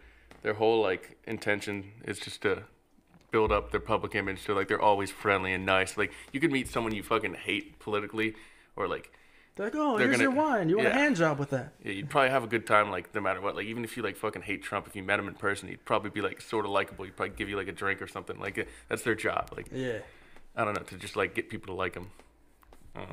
their 0.44 0.54
whole 0.54 0.82
like 0.82 1.18
intention 1.26 1.92
is 2.06 2.20
just 2.20 2.42
to 2.44 2.64
build 3.32 3.52
up 3.52 3.72
their 3.72 3.80
public 3.82 4.16
image 4.16 4.40
so 4.46 4.54
like 4.54 4.68
they're 4.70 4.82
always 4.82 5.12
friendly 5.12 5.52
and 5.52 5.66
nice 5.66 5.98
like 5.98 6.14
you 6.32 6.40
could 6.40 6.52
meet 6.52 6.66
someone 6.70 6.96
you 6.96 7.04
fucking 7.04 7.34
hate 7.34 7.78
politically 7.78 8.34
or 8.78 8.88
like 8.88 9.12
They're 9.58 9.66
like, 9.68 9.76
oh, 9.76 9.98
They're 9.98 10.08
here's 10.08 10.20
gonna- 10.20 10.30
your 10.30 10.38
wine. 10.40 10.70
You 10.70 10.78
want 10.78 10.88
a 10.90 10.94
hand 10.94 11.16
job 11.18 11.40
with 11.40 11.50
that? 11.50 11.74
yeah, 11.84 11.92
you'd 11.92 12.10
probably 12.10 12.30
have 12.30 12.44
a 12.44 12.48
good 12.48 12.66
time 12.66 12.90
like 12.92 13.14
no 13.14 13.20
matter 13.22 13.42
what 13.42 13.56
like 13.56 13.66
even 13.66 13.84
if 13.84 13.98
you 13.98 14.04
like 14.04 14.16
fucking 14.16 14.44
hate 14.44 14.64
trump 14.64 14.88
if 14.88 14.96
you 14.96 15.04
met 15.04 15.20
him 15.20 15.28
in 15.28 15.34
person 15.34 15.68
he'd 15.68 15.84
probably 15.84 16.10
be 16.12 16.22
like 16.22 16.40
sort 16.42 16.64
of 16.66 16.72
likable 16.72 17.04
he'd 17.06 17.16
probably 17.18 17.36
give 17.36 17.50
you 17.50 17.58
like 17.58 17.68
a 17.68 17.72
drink 17.74 18.02
or 18.02 18.08
something 18.08 18.40
like 18.40 18.68
that's 18.88 19.02
their 19.02 19.16
job 19.16 19.52
like 19.56 19.68
Yeah. 19.72 20.00
i 20.56 20.64
don't 20.64 20.76
know 20.78 20.84
to 20.84 20.98
just 20.98 21.16
like 21.16 21.34
get 21.36 21.50
people 21.50 21.68
to 21.68 21.74
like 21.74 21.96
him 21.96 22.10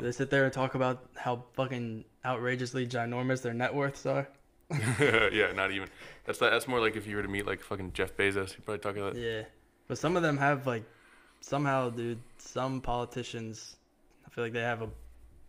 They 0.01 0.13
sit 0.13 0.31
there 0.31 0.45
and 0.45 0.53
talk 0.53 0.75
about 0.75 1.05
how 1.17 1.45
fucking 1.55 2.05
outrageously 2.25 2.87
ginormous 2.87 3.43
their 3.43 3.53
net 3.55 3.75
worths 3.75 4.07
are. 4.07 4.29
yeah 5.01 5.53
not 5.53 5.71
even 5.73 5.89
that's 6.25 6.39
that's 6.39 6.67
more 6.69 6.81
like 6.81 6.97
if 6.97 7.07
you 7.07 7.17
were 7.17 7.23
to 7.23 7.29
meet 7.29 7.47
like 7.47 7.61
fucking 7.63 7.93
jeff 7.93 8.17
bezos 8.17 8.55
you'd 8.57 8.65
probably 8.65 8.79
talk 8.81 8.97
about 8.97 9.15
Yeah. 9.17 9.43
But 9.89 9.99
some 9.99 10.17
of 10.17 10.23
them 10.23 10.39
have 10.39 10.67
like 10.67 10.85
somehow, 11.41 11.91
dude, 11.91 12.19
some 12.39 12.81
politicians 12.81 13.77
I 14.27 14.31
feel 14.31 14.45
like 14.45 14.55
they 14.55 14.63
have 14.63 14.81
a 14.83 14.89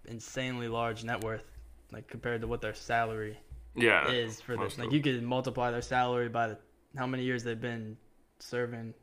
insanely 0.05 0.67
large 0.67 1.03
net 1.03 1.23
worth 1.23 1.43
like 1.91 2.07
compared 2.07 2.41
to 2.41 2.47
what 2.47 2.61
their 2.61 2.73
salary 2.73 3.37
yeah 3.75 4.09
is 4.11 4.39
for 4.41 4.55
this. 4.57 4.77
Like 4.77 4.91
you 4.91 5.01
could 5.01 5.21
multiply 5.23 5.71
their 5.71 5.81
salary 5.81 6.29
by 6.29 6.47
the 6.49 6.57
how 6.97 7.05
many 7.07 7.23
years 7.23 7.43
they've 7.43 7.59
been 7.59 7.97
serving 8.39 8.93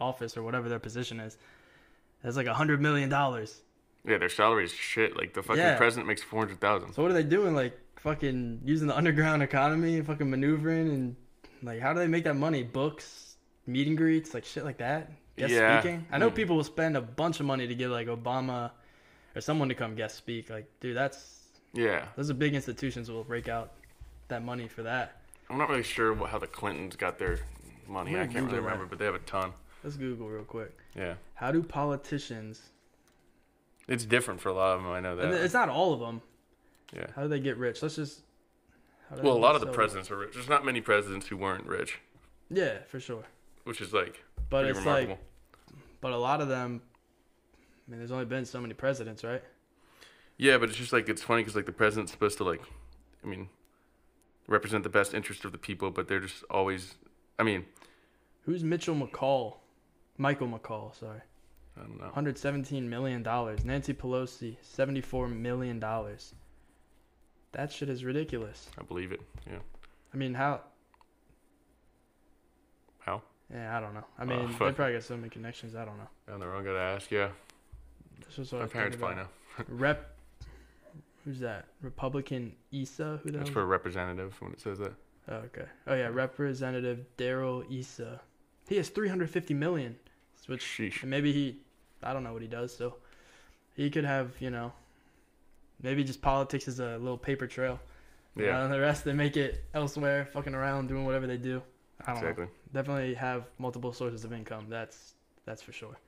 office 0.00 0.36
or 0.36 0.42
whatever 0.42 0.68
their 0.68 0.78
position 0.78 1.18
is. 1.20 1.36
That's 2.22 2.36
like 2.36 2.46
a 2.46 2.54
hundred 2.54 2.80
million 2.80 3.08
dollars. 3.08 3.62
yeah 4.06 4.18
their 4.18 4.28
salary 4.28 4.64
is 4.64 4.72
shit 4.72 5.16
like 5.16 5.34
the 5.34 5.42
fucking 5.42 5.60
Yeah. 5.62 5.76
president 5.76 6.06
makes 6.08 6.22
400000 6.22 6.92
So 6.94 7.02
what 7.02 7.10
are 7.10 7.14
they 7.14 7.22
doing? 7.24 7.54
Like 7.54 7.78
fucking 7.96 8.62
using 8.64 8.86
the 8.88 8.96
underground 8.96 9.42
economy, 9.42 9.96
and 9.98 10.06
fucking 10.06 10.30
maneuvering, 10.30 10.88
and 10.88 11.16
like 11.62 11.80
how 11.80 11.92
do 11.92 11.98
they 11.98 12.06
make 12.06 12.24
that 12.24 12.34
money? 12.36 12.62
Books, 12.62 13.36
meet 13.66 13.86
and 13.88 13.96
greets, 13.96 14.32
like 14.32 14.44
shit 14.44 14.64
like 14.64 14.78
that. 14.78 15.10
Guest 15.36 15.52
Yeah. 15.52 15.80
speaking. 15.80 16.06
I 16.12 16.18
know 16.18 16.30
Mm. 16.30 16.34
people 16.34 16.56
will 16.56 16.64
spend 16.64 16.96
a 16.96 17.00
bunch 17.02 17.40
of 17.40 17.46
money 17.46 17.66
to 17.66 17.74
get 17.74 17.88
like 17.88 18.06
Obama 18.06 18.70
or 19.34 19.40
someone 19.40 19.68
to 19.68 19.74
come 19.74 19.94
guest 19.94 20.16
speak. 20.16 20.50
Like, 20.50 20.66
dude, 20.80 20.96
that's 20.96 21.36
yeah 21.72 22.06
those 22.16 22.28
are 22.30 22.34
big 22.34 22.52
institutions 22.54 23.08
will 23.10 23.22
rake 23.24 23.48
out 23.48 23.72
that 24.28 24.42
money 24.44 24.66
for 24.68 24.82
that. 24.82 25.20
I'm 25.48 25.58
not 25.58 25.68
really 25.68 25.82
sure 25.82 26.12
what, 26.12 26.30
how 26.30 26.38
the 26.38 26.46
Clintons 26.46 26.96
got 26.96 27.18
their 27.18 27.40
money. 27.88 28.14
I 28.18 28.26
can't 28.26 28.46
really 28.46 28.58
remember, 28.60 28.84
that. 28.84 28.90
but 28.90 28.98
they 28.98 29.04
have 29.04 29.14
a 29.16 29.20
ton. 29.20 29.52
Let's 29.82 29.96
Google 29.96 30.28
real 30.28 30.44
quick. 30.44 30.76
Yeah, 30.94 31.14
How 31.34 31.50
do 31.52 31.62
politicians? 31.62 32.60
it's 33.88 34.04
different 34.04 34.40
for 34.40 34.50
a 34.50 34.52
lot 34.52 34.76
of 34.76 34.82
them. 34.82 34.92
I 34.92 35.00
know 35.00 35.18
and 35.18 35.32
that. 35.32 35.40
it's 35.42 35.54
not 35.54 35.68
all 35.68 35.92
of 35.92 36.00
them. 36.00 36.22
Yeah. 36.94 37.06
How 37.16 37.22
do 37.22 37.28
they 37.28 37.40
get 37.40 37.56
rich? 37.56 37.82
Let's 37.82 37.96
just. 37.96 38.20
Well, 39.22 39.32
a 39.32 39.38
lot 39.38 39.56
of 39.56 39.60
the 39.60 39.66
presidents 39.68 40.10
are 40.12 40.16
rich. 40.16 40.34
There's 40.34 40.48
not 40.48 40.64
many 40.64 40.80
presidents 40.80 41.26
who 41.26 41.36
weren't 41.36 41.66
rich, 41.66 41.98
Yeah, 42.48 42.78
for 42.86 43.00
sure. 43.00 43.24
which 43.64 43.80
is 43.80 43.92
like 43.92 44.22
But 44.48 44.66
it's 44.66 44.78
remarkable. 44.78 45.14
like, 45.14 45.76
but 46.00 46.12
a 46.12 46.16
lot 46.16 46.40
of 46.40 46.48
them. 46.48 46.82
I 47.90 47.92
mean, 47.92 47.98
there's 47.98 48.12
only 48.12 48.24
been 48.24 48.44
so 48.44 48.60
many 48.60 48.72
presidents, 48.72 49.24
right? 49.24 49.42
yeah, 50.38 50.56
but 50.58 50.68
it's 50.68 50.78
just 50.78 50.92
like 50.92 51.08
it's 51.08 51.22
funny 51.22 51.42
because 51.42 51.56
like 51.56 51.66
the 51.66 51.72
president's 51.72 52.12
supposed 52.12 52.38
to 52.38 52.44
like, 52.44 52.62
I 53.24 53.26
mean, 53.26 53.48
represent 54.46 54.84
the 54.84 54.88
best 54.90 55.12
interest 55.12 55.44
of 55.44 55.50
the 55.50 55.58
people, 55.58 55.90
but 55.90 56.06
they're 56.06 56.20
just 56.20 56.44
always. 56.48 56.94
I 57.38 57.42
mean, 57.42 57.64
Who's 58.46 58.62
Mitchell 58.62 58.94
McCaul? 58.94 59.56
Michael 60.18 60.46
McCaul, 60.46 60.94
sorry. 60.98 61.20
I 61.76 61.80
don't 61.80 61.98
know. 61.98 62.04
117 62.04 62.88
million 62.88 63.22
dollars. 63.24 63.64
Nancy 63.64 63.92
Pelosi, 63.92 64.56
74 64.62 65.26
million 65.28 65.80
dollars. 65.80 66.34
That 67.52 67.72
shit 67.72 67.88
is 67.88 68.04
ridiculous. 68.04 68.68
I 68.78 68.82
believe 68.84 69.10
it. 69.10 69.20
Yeah. 69.48 69.58
I 70.14 70.16
mean, 70.16 70.34
how? 70.34 70.60
How? 73.00 73.22
Yeah, 73.52 73.76
I 73.76 73.80
don't 73.80 73.94
know. 73.94 74.04
I 74.18 74.22
Oh, 74.22 74.26
mean, 74.26 74.46
they 74.52 74.54
probably 74.72 74.92
got 74.94 75.02
so 75.02 75.16
many 75.16 75.28
connections. 75.28 75.74
I 75.74 75.84
don't 75.84 75.98
know. 75.98 76.08
Down 76.28 76.38
the 76.40 76.46
wrong 76.46 76.64
gotta 76.64 76.78
ask. 76.78 77.10
Yeah. 77.10 77.30
That's 78.20 78.36
just 78.36 78.52
what 78.52 78.58
My 78.58 78.64
was 78.64 78.72
parents 78.72 78.96
probably 78.96 79.16
know. 79.16 79.28
Rep. 79.68 80.16
Who's 81.24 81.40
that? 81.40 81.66
Republican 81.82 82.54
Issa. 82.72 83.20
Who 83.22 83.30
the 83.30 83.38
That's 83.38 83.48
hell? 83.50 83.54
for 83.54 83.62
a 83.62 83.66
representative 83.66 84.34
when 84.40 84.52
it 84.52 84.60
says 84.60 84.78
that. 84.78 84.92
Oh, 85.28 85.34
okay. 85.36 85.66
Oh 85.86 85.94
yeah, 85.94 86.08
Representative 86.08 87.04
Darrell 87.16 87.62
Issa. 87.70 88.20
He 88.68 88.76
has 88.76 88.88
350 88.88 89.52
million, 89.54 89.96
which 90.46 90.62
Sheesh. 90.64 91.02
and 91.02 91.10
maybe 91.10 91.32
he, 91.32 91.58
I 92.02 92.12
don't 92.12 92.24
know 92.24 92.32
what 92.32 92.42
he 92.42 92.48
does, 92.48 92.74
so 92.74 92.96
he 93.76 93.90
could 93.90 94.04
have 94.04 94.32
you 94.40 94.50
know, 94.50 94.72
maybe 95.82 96.04
just 96.04 96.22
politics 96.22 96.68
is 96.68 96.80
a 96.80 96.96
little 96.98 97.18
paper 97.18 97.46
trail. 97.46 97.78
You 98.36 98.46
Yeah. 98.46 98.52
know, 98.52 98.64
and 98.64 98.72
the 98.72 98.80
rest 98.80 99.04
they 99.04 99.12
make 99.12 99.36
it 99.36 99.64
elsewhere, 99.74 100.26
fucking 100.32 100.54
around, 100.54 100.86
doing 100.88 101.04
whatever 101.04 101.26
they 101.26 101.36
do. 101.36 101.62
I 102.06 102.12
don't 102.14 102.22
know. 102.22 102.28
Exactly. 102.28 102.46
Definitely 102.72 103.14
have 103.14 103.44
multiple 103.58 103.92
sources 103.92 104.24
of 104.24 104.32
income. 104.32 104.66
That's 104.70 105.14
that's 105.44 105.60
for 105.62 105.72
sure. 105.72 105.98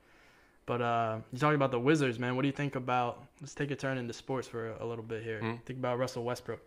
But 0.65 0.81
uh, 0.81 1.19
you 1.33 1.39
talking 1.39 1.57
about 1.57 1.73
the 1.73 1.81
Wizards, 1.81 2.19
man. 2.19 2.37
What 2.37 2.43
do 2.43 2.49
you 2.49 2.53
think 2.53 2.77
about? 2.77 3.25
Let's 3.41 3.55
take 3.55 3.71
a 3.71 3.77
turn 3.77 3.99
into 3.99 4.13
sports 4.13 4.47
for 4.47 4.71
a, 4.71 4.85
a 4.85 4.87
little 4.87 5.05
bit 5.05 5.23
here. 5.23 5.41
Hmm. 5.41 5.55
Think 5.65 5.79
about 5.79 5.99
Russell 5.99 6.25
Westbrook 6.25 6.65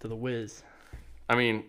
to 0.00 0.08
the 0.08 0.16
Wiz. 0.16 0.62
I 1.28 1.34
mean, 1.34 1.64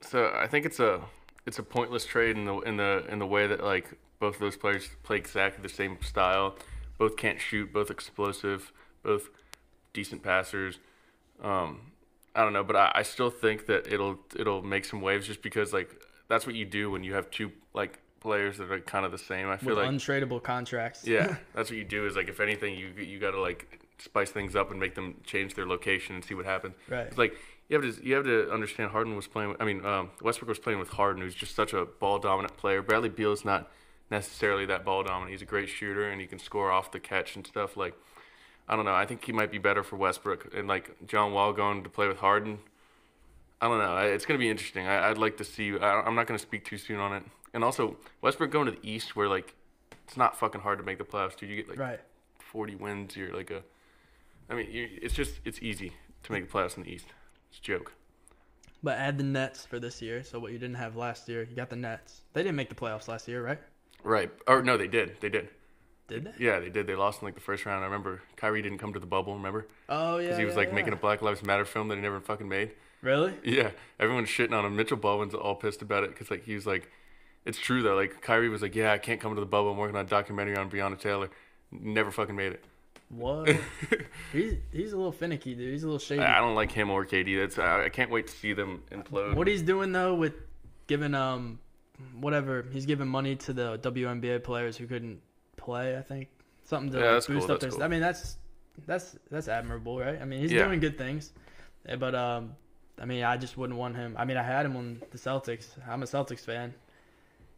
so 0.00 0.32
I 0.34 0.46
think 0.46 0.66
it's 0.66 0.80
a 0.80 1.00
it's 1.46 1.58
a 1.58 1.62
pointless 1.62 2.04
trade 2.04 2.36
in 2.36 2.44
the 2.44 2.58
in 2.60 2.76
the 2.76 3.04
in 3.08 3.18
the 3.18 3.26
way 3.26 3.46
that 3.46 3.62
like 3.62 3.90
both 4.18 4.34
of 4.34 4.40
those 4.40 4.56
players 4.56 4.88
play 5.02 5.16
exactly 5.16 5.62
the 5.62 5.72
same 5.72 5.98
style. 6.02 6.56
Both 6.98 7.16
can't 7.16 7.40
shoot, 7.40 7.72
both 7.72 7.90
explosive, 7.90 8.72
both 9.02 9.28
decent 9.92 10.22
passers. 10.22 10.78
Um, 11.42 11.92
I 12.34 12.42
don't 12.42 12.52
know, 12.52 12.64
but 12.64 12.76
I, 12.76 12.92
I 12.96 13.02
still 13.02 13.30
think 13.30 13.66
that 13.66 13.92
it'll 13.92 14.18
it'll 14.36 14.62
make 14.62 14.84
some 14.84 15.00
waves 15.00 15.26
just 15.26 15.42
because 15.42 15.72
like 15.72 15.90
that's 16.28 16.46
what 16.46 16.54
you 16.54 16.64
do 16.64 16.90
when 16.90 17.04
you 17.04 17.14
have 17.14 17.30
two 17.30 17.52
like 17.72 18.00
players 18.24 18.56
that 18.56 18.72
are 18.72 18.80
kind 18.80 19.04
of 19.04 19.12
the 19.12 19.18
same. 19.18 19.48
I 19.48 19.58
feel 19.58 19.76
with 19.76 19.84
like 19.84 19.90
untradeable 19.90 20.42
contracts. 20.42 21.06
yeah, 21.06 21.36
that's 21.54 21.70
what 21.70 21.76
you 21.78 21.84
do. 21.84 22.06
Is 22.06 22.16
like 22.16 22.28
if 22.28 22.40
anything, 22.40 22.76
you 22.76 22.88
you 22.96 23.20
got 23.20 23.32
to 23.32 23.40
like 23.40 23.80
spice 23.98 24.30
things 24.30 24.56
up 24.56 24.70
and 24.70 24.80
make 24.80 24.94
them 24.96 25.20
change 25.24 25.54
their 25.54 25.66
location 25.66 26.16
and 26.16 26.24
see 26.24 26.34
what 26.34 26.46
happens. 26.46 26.74
Right. 26.88 27.06
It's 27.06 27.18
like 27.18 27.36
you 27.68 27.80
have 27.80 27.94
to 27.94 28.04
you 28.04 28.14
have 28.14 28.24
to 28.24 28.50
understand 28.50 28.90
Harden 28.90 29.14
was 29.14 29.28
playing. 29.28 29.50
With, 29.50 29.62
I 29.62 29.66
mean, 29.66 29.84
um, 29.84 30.10
Westbrook 30.22 30.48
was 30.48 30.58
playing 30.58 30.78
with 30.78 30.88
Harden, 30.88 31.22
who's 31.22 31.34
just 31.34 31.54
such 31.54 31.74
a 31.74 31.84
ball 31.84 32.18
dominant 32.18 32.56
player. 32.56 32.82
Bradley 32.82 33.10
Beal's 33.10 33.44
not 33.44 33.70
necessarily 34.10 34.64
that 34.66 34.84
ball 34.86 35.04
dominant. 35.04 35.30
He's 35.30 35.42
a 35.42 35.46
great 35.46 35.68
shooter 35.68 36.08
and 36.08 36.20
he 36.20 36.26
can 36.26 36.38
score 36.38 36.72
off 36.72 36.90
the 36.90 37.00
catch 37.00 37.36
and 37.36 37.46
stuff. 37.46 37.76
Like 37.76 37.94
I 38.66 38.74
don't 38.74 38.86
know. 38.86 38.94
I 38.94 39.04
think 39.04 39.22
he 39.22 39.32
might 39.32 39.52
be 39.52 39.58
better 39.58 39.82
for 39.82 39.96
Westbrook 39.96 40.54
and 40.56 40.66
like 40.66 41.06
John 41.06 41.32
Wall 41.32 41.52
going 41.52 41.84
to 41.84 41.90
play 41.90 42.08
with 42.08 42.18
Harden. 42.18 42.58
I 43.60 43.68
don't 43.68 43.78
know. 43.78 43.96
It's 43.98 44.24
going 44.24 44.38
to 44.38 44.42
be 44.42 44.50
interesting. 44.50 44.86
I, 44.86 45.10
I'd 45.10 45.18
like 45.18 45.36
to 45.36 45.44
see. 45.44 45.78
I, 45.78 46.00
I'm 46.00 46.14
not 46.14 46.26
going 46.26 46.38
to 46.38 46.42
speak 46.42 46.64
too 46.64 46.78
soon 46.78 47.00
on 47.00 47.12
it. 47.14 47.22
And 47.54 47.64
also 47.64 47.96
Westbrook 48.20 48.50
going 48.50 48.66
to 48.66 48.72
the 48.72 48.86
East, 48.86 49.16
where 49.16 49.28
like 49.28 49.54
it's 50.06 50.16
not 50.16 50.38
fucking 50.38 50.60
hard 50.60 50.78
to 50.78 50.84
make 50.84 50.98
the 50.98 51.04
playoffs, 51.04 51.36
dude. 51.36 51.48
You 51.48 51.56
get 51.56 51.68
like 51.68 51.78
Right. 51.78 52.00
40 52.38 52.74
wins. 52.74 53.16
You're 53.16 53.34
like 53.34 53.50
a. 53.50 53.62
I 54.50 54.54
mean, 54.54 54.70
you, 54.70 54.88
it's 55.00 55.14
just 55.14 55.40
it's 55.44 55.62
easy 55.62 55.92
to 56.24 56.32
make 56.32 56.50
the 56.50 56.52
playoffs 56.52 56.76
in 56.76 56.82
the 56.82 56.92
East. 56.92 57.06
It's 57.48 57.58
a 57.60 57.62
joke. 57.62 57.92
But 58.82 58.98
add 58.98 59.16
the 59.16 59.24
Nets 59.24 59.64
for 59.64 59.80
this 59.80 60.02
year. 60.02 60.22
So 60.22 60.38
what 60.38 60.52
you 60.52 60.58
didn't 60.58 60.76
have 60.76 60.94
last 60.94 61.26
year, 61.26 61.46
you 61.48 61.56
got 61.56 61.70
the 61.70 61.76
Nets. 61.76 62.20
They 62.34 62.42
didn't 62.42 62.56
make 62.56 62.68
the 62.68 62.74
playoffs 62.74 63.08
last 63.08 63.26
year, 63.26 63.42
right? 63.42 63.58
Right. 64.02 64.30
Or 64.46 64.62
no, 64.62 64.76
they 64.76 64.88
did. 64.88 65.16
They 65.20 65.30
did. 65.30 65.48
Did 66.06 66.24
they? 66.24 66.44
Yeah, 66.44 66.60
they 66.60 66.68
did. 66.68 66.86
They 66.86 66.94
lost 66.94 67.22
in 67.22 67.26
like 67.26 67.34
the 67.34 67.40
first 67.40 67.64
round. 67.64 67.82
I 67.82 67.86
remember 67.86 68.20
Kyrie 68.36 68.60
didn't 68.60 68.78
come 68.78 68.92
to 68.92 69.00
the 69.00 69.06
bubble. 69.06 69.34
Remember? 69.34 69.66
Oh 69.88 70.18
yeah. 70.18 70.26
Because 70.26 70.38
he 70.38 70.44
was 70.44 70.52
yeah, 70.52 70.58
like 70.58 70.68
yeah. 70.68 70.74
making 70.74 70.92
a 70.92 70.96
Black 70.96 71.22
Lives 71.22 71.42
Matter 71.42 71.64
film 71.64 71.88
that 71.88 71.96
he 71.96 72.02
never 72.02 72.20
fucking 72.20 72.48
made. 72.48 72.72
Really? 73.00 73.34
Yeah, 73.42 73.70
everyone's 73.98 74.28
shitting 74.28 74.52
on 74.52 74.64
him. 74.64 74.76
Mitchell 74.76 74.96
Baldwin's 74.96 75.34
all 75.34 75.54
pissed 75.54 75.82
about 75.82 76.04
it 76.04 76.10
because 76.10 76.30
like 76.30 76.44
he 76.44 76.54
was 76.54 76.66
like, 76.66 76.90
it's 77.44 77.58
true 77.58 77.82
though. 77.82 77.94
Like 77.94 78.20
Kyrie 78.22 78.48
was 78.48 78.62
like, 78.62 78.74
yeah, 78.74 78.92
I 78.92 78.98
can't 78.98 79.20
come 79.20 79.34
to 79.34 79.40
the 79.40 79.46
bubble. 79.46 79.70
I'm 79.72 79.76
working 79.76 79.96
on 79.96 80.04
a 80.04 80.08
documentary 80.08 80.56
on 80.56 80.70
Breonna 80.70 80.98
Taylor. 80.98 81.30
Never 81.70 82.10
fucking 82.10 82.36
made 82.36 82.52
it. 82.52 82.64
What? 83.10 83.48
he's 84.32 84.54
he's 84.72 84.92
a 84.92 84.96
little 84.96 85.12
finicky, 85.12 85.54
dude. 85.54 85.70
He's 85.72 85.82
a 85.82 85.86
little 85.86 85.98
shady. 85.98 86.22
I 86.22 86.38
I 86.38 86.40
don't 86.40 86.54
like 86.54 86.72
him 86.72 86.90
or 86.90 87.04
KD. 87.04 87.38
That's 87.40 87.58
I 87.58 87.84
I 87.84 87.88
can't 87.88 88.10
wait 88.10 88.26
to 88.28 88.32
see 88.32 88.52
them 88.52 88.82
implode. 88.90 89.34
What 89.34 89.46
he's 89.46 89.62
doing 89.62 89.92
though 89.92 90.14
with 90.14 90.34
giving 90.86 91.14
um 91.14 91.58
whatever 92.20 92.64
he's 92.72 92.86
giving 92.86 93.06
money 93.08 93.36
to 93.36 93.52
the 93.52 93.78
WNBA 93.78 94.42
players 94.42 94.76
who 94.76 94.86
couldn't 94.86 95.20
play, 95.56 95.96
I 95.96 96.02
think 96.02 96.28
something 96.64 96.90
to 96.92 96.98
Yeah, 96.98 97.04
like, 97.14 97.26
boost 97.26 97.46
cool, 97.46 97.52
up 97.54 97.60
their. 97.60 97.70
that's 97.70 97.82
I 97.82 97.88
mean 97.88 98.00
that's 98.00 98.38
that's 98.86 99.16
that's 99.30 99.48
admirable, 99.48 99.98
right? 100.00 100.20
I 100.20 100.24
mean 100.24 100.40
he's 100.40 100.50
Yeah. 100.52 100.64
doing 100.64 100.80
good 100.80 100.98
things, 100.98 101.32
Eh, 101.86 101.96
but 101.96 102.14
um 102.14 102.54
I 103.00 103.04
mean 103.04 103.22
I 103.22 103.36
just 103.36 103.56
wouldn't 103.56 103.78
want 103.78 103.96
him. 103.96 104.16
I 104.18 104.24
mean 104.24 104.36
I 104.38 104.42
had 104.42 104.64
him 104.66 104.76
on 104.76 105.00
the 105.10 105.18
Celtics. 105.18 105.66
I'm 105.88 106.02
a 106.02 106.06
Celtics 106.06 106.40
fan. 106.40 106.74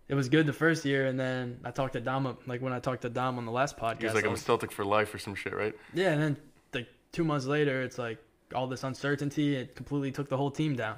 It 0.08 0.14
was 0.14 0.28
good 0.28 0.46
the 0.46 0.52
first 0.52 0.84
year, 0.84 1.06
and 1.06 1.18
then 1.18 1.58
I 1.64 1.70
talked 1.72 1.94
to 1.94 2.00
Dom 2.00 2.36
like 2.46 2.62
when 2.62 2.72
I 2.72 2.78
talked 2.78 3.02
to 3.02 3.08
Dom 3.08 3.38
on 3.38 3.44
the 3.44 3.50
last 3.52 3.76
podcast. 3.76 4.00
He 4.00 4.04
was 4.06 4.14
like, 4.14 4.24
I'm 4.24 4.28
a 4.28 4.32
was- 4.32 4.42
Celtic 4.42 4.70
for 4.70 4.84
life 4.84 5.12
or 5.14 5.18
some 5.18 5.34
shit, 5.34 5.54
right? 5.54 5.74
yeah, 5.94 6.12
and 6.12 6.22
then 6.22 6.36
like 6.72 6.86
two 7.12 7.24
months 7.24 7.46
later, 7.46 7.82
it's 7.82 7.98
like 7.98 8.18
all 8.54 8.66
this 8.68 8.84
uncertainty. 8.84 9.56
It 9.56 9.74
completely 9.74 10.12
took 10.12 10.28
the 10.28 10.36
whole 10.36 10.50
team 10.50 10.76
down. 10.76 10.96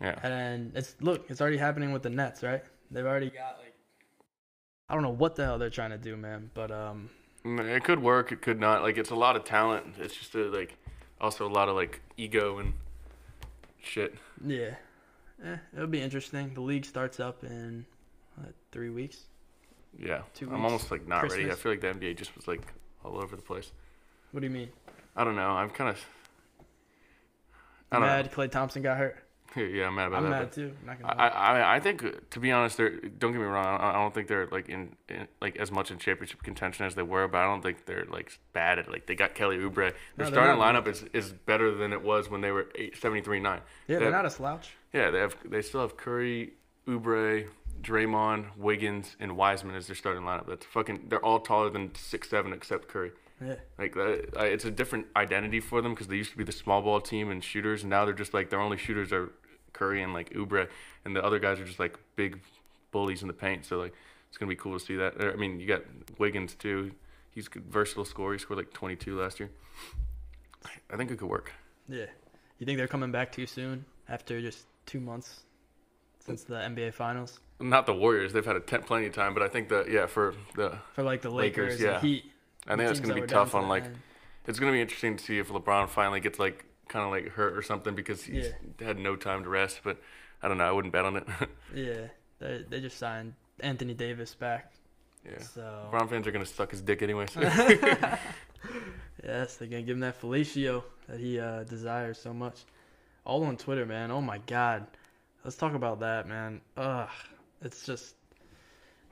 Yeah. 0.00 0.18
And 0.22 0.72
it's 0.76 0.94
look, 1.00 1.24
it's 1.30 1.40
already 1.40 1.56
happening 1.56 1.92
with 1.92 2.02
the 2.02 2.10
Nets, 2.10 2.42
right? 2.42 2.62
They've 2.90 3.06
already 3.06 3.30
got 3.30 3.58
like 3.58 3.74
I 4.90 4.94
don't 4.94 5.02
know 5.02 5.10
what 5.10 5.36
the 5.36 5.44
hell 5.44 5.58
they're 5.58 5.70
trying 5.70 5.90
to 5.90 5.98
do, 5.98 6.16
man. 6.16 6.50
But 6.52 6.70
um, 6.70 7.08
Mm, 7.46 7.60
It 7.74 7.84
could 7.84 8.02
work. 8.02 8.32
It 8.32 8.42
could 8.42 8.58
not. 8.60 8.82
Like 8.82 8.98
it's 8.98 9.10
a 9.10 9.14
lot 9.14 9.36
of 9.36 9.44
talent. 9.44 9.94
It's 9.98 10.14
just 10.14 10.34
a, 10.34 10.44
like 10.50 10.76
also 11.20 11.46
a 11.46 11.52
lot 11.52 11.68
of 11.70 11.76
like 11.76 12.00
ego 12.18 12.58
and 12.58 12.74
shit. 13.82 14.14
yeah, 14.44 14.74
eh, 15.44 15.56
it'll 15.74 15.86
be 15.86 16.00
interesting. 16.02 16.52
The 16.54 16.60
league 16.60 16.84
starts 16.84 17.20
up 17.20 17.42
in 17.44 17.86
what, 18.36 18.54
three 18.72 18.90
weeks. 18.90 19.18
Yeah. 19.98 20.22
Two 20.34 20.46
I'm 20.46 20.52
weeks, 20.54 20.64
almost 20.64 20.90
like 20.90 21.06
not 21.06 21.22
ready. 21.22 21.44
I 21.44 21.54
Christmas. 21.54 21.60
feel 21.60 21.72
like 21.72 21.80
the 21.80 21.86
NBA 21.88 22.16
just 22.16 22.34
was 22.36 22.48
like 22.48 22.62
all 23.04 23.16
over 23.22 23.36
the 23.36 23.42
place. 23.42 23.70
What 24.32 24.40
do 24.40 24.46
you 24.46 24.52
mean? 24.52 24.70
I 25.16 25.24
don't 25.24 25.36
know. 25.36 25.50
I'm 25.50 25.70
kind 25.70 25.90
of. 25.90 26.04
I 27.92 27.96
You 27.96 28.00
don't 28.00 28.08
mad 28.08 28.32
Klay 28.32 28.50
Thompson 28.50 28.82
got 28.82 28.96
hurt? 28.98 29.14
know. 29.16 29.20
Yeah, 29.56 29.86
I'm 29.86 29.94
mad 29.94 30.08
about 30.08 30.22
that. 30.22 30.26
I'm 30.26 30.30
that. 30.32 30.40
mad 30.40 30.52
too. 30.52 30.72
Not 30.84 31.00
gonna 31.00 31.12
I, 31.14 31.28
lie. 31.28 31.60
I 31.60 31.76
I 31.76 31.80
think 31.80 32.02
uh, 32.04 32.10
to 32.30 32.40
be 32.40 32.50
honest, 32.50 32.76
they're 32.76 32.90
don't 32.98 33.30
get 33.30 33.38
me 33.38 33.44
wrong. 33.44 33.64
I 33.64 33.90
I 33.90 33.92
don't 33.92 34.12
think 34.12 34.26
they're 34.26 34.48
like 34.48 34.68
in, 34.68 34.96
in 35.08 35.28
like 35.40 35.54
as 35.58 35.70
much 35.70 35.92
in 35.92 35.98
championship 35.98 36.42
contention 36.42 36.86
as 36.86 36.96
they 36.96 37.04
were, 37.04 37.28
but 37.28 37.38
I 37.38 37.44
don't 37.44 37.62
think 37.62 37.86
they're 37.86 38.04
like 38.06 38.36
bad 38.52 38.80
at 38.80 38.90
like 38.90 39.06
they 39.06 39.14
got 39.14 39.36
Kelly 39.36 39.58
Oubre. 39.58 39.74
Their 39.76 39.94
they're 40.16 40.26
starting 40.26 40.60
lineup 40.60 40.88
is, 40.88 41.04
is 41.12 41.32
better 41.32 41.72
than 41.72 41.92
it 41.92 42.02
was 42.02 42.28
when 42.28 42.40
they 42.40 42.50
were 42.50 42.66
eight, 42.74 43.00
73-9. 43.00 43.44
yeah, 43.44 43.60
they 43.86 43.98
they're 43.98 44.10
not 44.10 44.26
a 44.26 44.30
slouch. 44.30 44.72
Yeah, 44.92 45.10
they 45.12 45.20
have 45.20 45.36
they 45.44 45.62
still 45.62 45.82
have 45.82 45.96
Curry, 45.96 46.54
Oubre, 46.88 47.46
Draymond, 47.82 48.56
Wiggins, 48.56 49.16
and 49.20 49.36
Wiseman 49.36 49.74
as 49.76 49.86
their 49.86 49.96
starting 49.96 50.22
lineup. 50.22 50.46
That's 50.46 50.66
fucking. 50.66 51.06
They're 51.08 51.24
all 51.24 51.40
taller 51.40 51.70
than 51.70 51.94
six 51.94 52.30
seven 52.30 52.52
except 52.52 52.88
Curry. 52.88 53.12
Yeah, 53.44 53.56
Like 53.78 53.94
that, 53.94 54.30
it's 54.36 54.64
a 54.64 54.70
different 54.70 55.06
identity 55.16 55.60
for 55.60 55.82
them 55.82 55.92
because 55.92 56.06
they 56.06 56.16
used 56.16 56.30
to 56.30 56.38
be 56.38 56.44
the 56.44 56.52
small 56.52 56.80
ball 56.82 57.00
team 57.00 57.30
and 57.30 57.42
shooters, 57.42 57.82
and 57.82 57.90
now 57.90 58.04
they're 58.04 58.14
just 58.14 58.32
like 58.32 58.48
their 58.48 58.60
only 58.60 58.76
shooters 58.78 59.12
are 59.12 59.32
Curry 59.72 60.02
and 60.02 60.12
like 60.14 60.30
Oubre, 60.30 60.68
and 61.04 61.16
the 61.16 61.22
other 61.24 61.38
guys 61.40 61.58
are 61.60 61.64
just 61.64 61.80
like 61.80 61.98
big 62.16 62.40
bullies 62.92 63.22
in 63.22 63.28
the 63.28 63.34
paint. 63.34 63.66
So 63.66 63.78
like 63.78 63.92
it's 64.28 64.38
gonna 64.38 64.48
be 64.48 64.56
cool 64.56 64.78
to 64.78 64.84
see 64.84 64.96
that. 64.96 65.14
I 65.20 65.34
mean, 65.36 65.58
you 65.60 65.66
got 65.66 65.82
Wiggins 66.18 66.54
too. 66.54 66.92
He's 67.32 67.48
a 67.54 67.58
versatile 67.58 68.04
scorer. 68.04 68.32
He 68.34 68.38
scored 68.38 68.58
like 68.58 68.72
22 68.72 69.20
last 69.20 69.40
year. 69.40 69.50
I 70.90 70.96
think 70.96 71.10
it 71.10 71.18
could 71.18 71.28
work. 71.28 71.52
yeah. 71.88 72.06
You 72.58 72.66
think 72.66 72.78
they're 72.78 72.88
coming 72.88 73.10
back 73.10 73.32
too 73.32 73.46
soon 73.46 73.84
after 74.08 74.40
just 74.40 74.66
two 74.86 75.00
months 75.00 75.40
since 76.24 76.44
the 76.44 76.54
NBA 76.54 76.94
Finals 76.94 77.40
Not 77.60 77.86
the 77.86 77.94
Warriors. 77.94 78.32
They've 78.32 78.44
had 78.44 78.56
a 78.56 78.60
ten, 78.60 78.82
plenty 78.82 79.06
of 79.06 79.14
time, 79.14 79.34
but 79.34 79.42
I 79.42 79.48
think 79.48 79.68
that 79.68 79.90
yeah, 79.90 80.06
for 80.06 80.34
the 80.56 80.78
for 80.94 81.02
like 81.02 81.22
the 81.22 81.30
Lakers, 81.30 81.80
Lakers, 81.80 81.80
yeah. 81.80 82.00
Heat? 82.00 82.24
I 82.66 82.76
think 82.76 82.88
that's 82.88 83.00
gonna 83.00 83.20
be 83.20 83.26
tough 83.26 83.54
on 83.54 83.68
like 83.68 83.84
end. 83.84 83.98
it's 84.46 84.58
gonna 84.58 84.72
be 84.72 84.80
interesting 84.80 85.16
to 85.16 85.24
see 85.24 85.38
if 85.38 85.48
LeBron 85.48 85.88
finally 85.88 86.20
gets 86.20 86.38
like 86.38 86.64
kind 86.88 87.04
of 87.04 87.10
like 87.10 87.32
hurt 87.32 87.56
or 87.56 87.62
something 87.62 87.94
because 87.94 88.22
he's 88.22 88.48
had 88.80 88.98
no 88.98 89.16
time 89.16 89.42
to 89.44 89.48
rest. 89.48 89.80
But 89.84 90.00
I 90.42 90.48
don't 90.48 90.58
know. 90.58 90.64
I 90.64 90.72
wouldn't 90.72 90.92
bet 90.92 91.04
on 91.04 91.16
it. 91.16 91.26
Yeah, 91.74 92.06
they 92.38 92.64
they 92.68 92.80
just 92.80 92.98
signed 92.98 93.34
Anthony 93.60 93.94
Davis 93.94 94.34
back. 94.34 94.72
yeah. 95.24 95.40
So 95.40 95.88
LeBron 95.90 96.08
fans 96.08 96.26
are 96.26 96.32
gonna 96.32 96.46
suck 96.46 96.70
his 96.70 96.80
dick 96.80 97.02
anyway. 97.02 97.26
So. 97.26 97.40
yes, 99.24 99.56
they're 99.56 99.68
gonna 99.68 99.82
give 99.82 99.96
him 99.96 100.00
that 100.00 100.20
fellatio 100.20 100.84
that 101.08 101.18
he 101.18 101.40
uh, 101.40 101.64
desires 101.64 102.18
so 102.18 102.32
much. 102.32 102.64
All 103.24 103.42
on 103.44 103.56
Twitter, 103.56 103.86
man. 103.86 104.10
Oh 104.10 104.20
my 104.20 104.38
God, 104.38 104.86
let's 105.44 105.56
talk 105.56 105.74
about 105.74 106.00
that, 106.00 106.26
man. 106.28 106.60
Ugh, 106.76 107.08
it's 107.62 107.84
just 107.86 108.14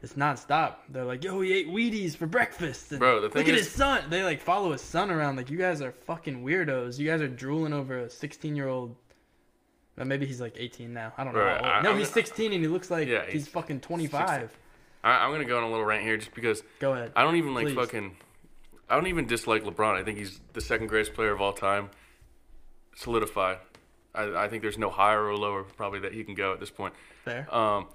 it's 0.02 0.14
nonstop. 0.14 0.74
They're 0.88 1.04
like, 1.04 1.22
yo, 1.22 1.40
he 1.40 1.52
ate 1.52 1.68
Wheaties 1.68 2.16
for 2.16 2.26
breakfast. 2.26 2.90
And 2.90 2.98
Bro, 2.98 3.16
the 3.16 3.22
look 3.22 3.32
thing 3.34 3.48
at 3.48 3.54
his 3.54 3.70
son. 3.70 4.02
They 4.10 4.24
like 4.24 4.40
follow 4.40 4.72
his 4.72 4.80
son 4.82 5.10
around. 5.10 5.36
Like 5.36 5.50
you 5.50 5.58
guys 5.58 5.80
are 5.80 5.92
fucking 5.92 6.42
weirdos. 6.44 6.98
You 6.98 7.06
guys 7.08 7.20
are 7.20 7.28
drooling 7.28 7.72
over 7.72 7.98
a 8.00 8.10
16 8.10 8.56
year 8.56 8.68
old. 8.68 8.96
Well, 9.96 10.06
maybe 10.06 10.26
he's 10.26 10.40
like 10.40 10.54
18 10.56 10.92
now. 10.92 11.12
I 11.18 11.22
don't 11.24 11.34
know. 11.34 11.40
Right. 11.40 11.62
I- 11.62 11.82
no, 11.82 11.90
I'm 11.90 11.98
he's 11.98 12.08
gonna- 12.08 12.26
16 12.26 12.52
and 12.52 12.62
he 12.62 12.68
looks 12.68 12.90
like 12.90 13.06
Yeah, 13.08 13.24
he's, 13.26 13.34
he's 13.44 13.48
fucking 13.48 13.80
25. 13.80 14.56
I, 15.04 15.10
I'm 15.24 15.30
gonna 15.32 15.44
go 15.44 15.56
on 15.58 15.64
a 15.64 15.70
little 15.70 15.84
rant 15.84 16.02
here 16.02 16.16
just 16.16 16.34
because 16.34 16.62
Go 16.80 16.94
ahead. 16.94 17.12
I 17.14 17.22
don't 17.22 17.36
even 17.36 17.54
like 17.54 17.66
Please. 17.66 17.74
fucking. 17.76 18.16
I 18.88 18.94
don't 18.96 19.06
even 19.06 19.26
dislike 19.26 19.64
LeBron. 19.64 19.94
I 20.00 20.02
think 20.04 20.18
he's 20.18 20.40
the 20.52 20.60
second 20.60 20.88
greatest 20.88 21.14
player 21.14 21.32
of 21.32 21.40
all 21.40 21.52
time. 21.52 21.90
Solidified. 22.96 23.58
I, 24.14 24.44
I 24.44 24.48
think 24.48 24.62
there's 24.62 24.78
no 24.78 24.90
higher 24.90 25.24
or 25.24 25.36
lower 25.36 25.62
probably 25.64 26.00
that 26.00 26.12
he 26.12 26.24
can 26.24 26.34
go 26.34 26.52
at 26.52 26.60
this 26.60 26.70
point. 26.70 26.94
Fair. 27.24 27.52
Um, 27.54 27.88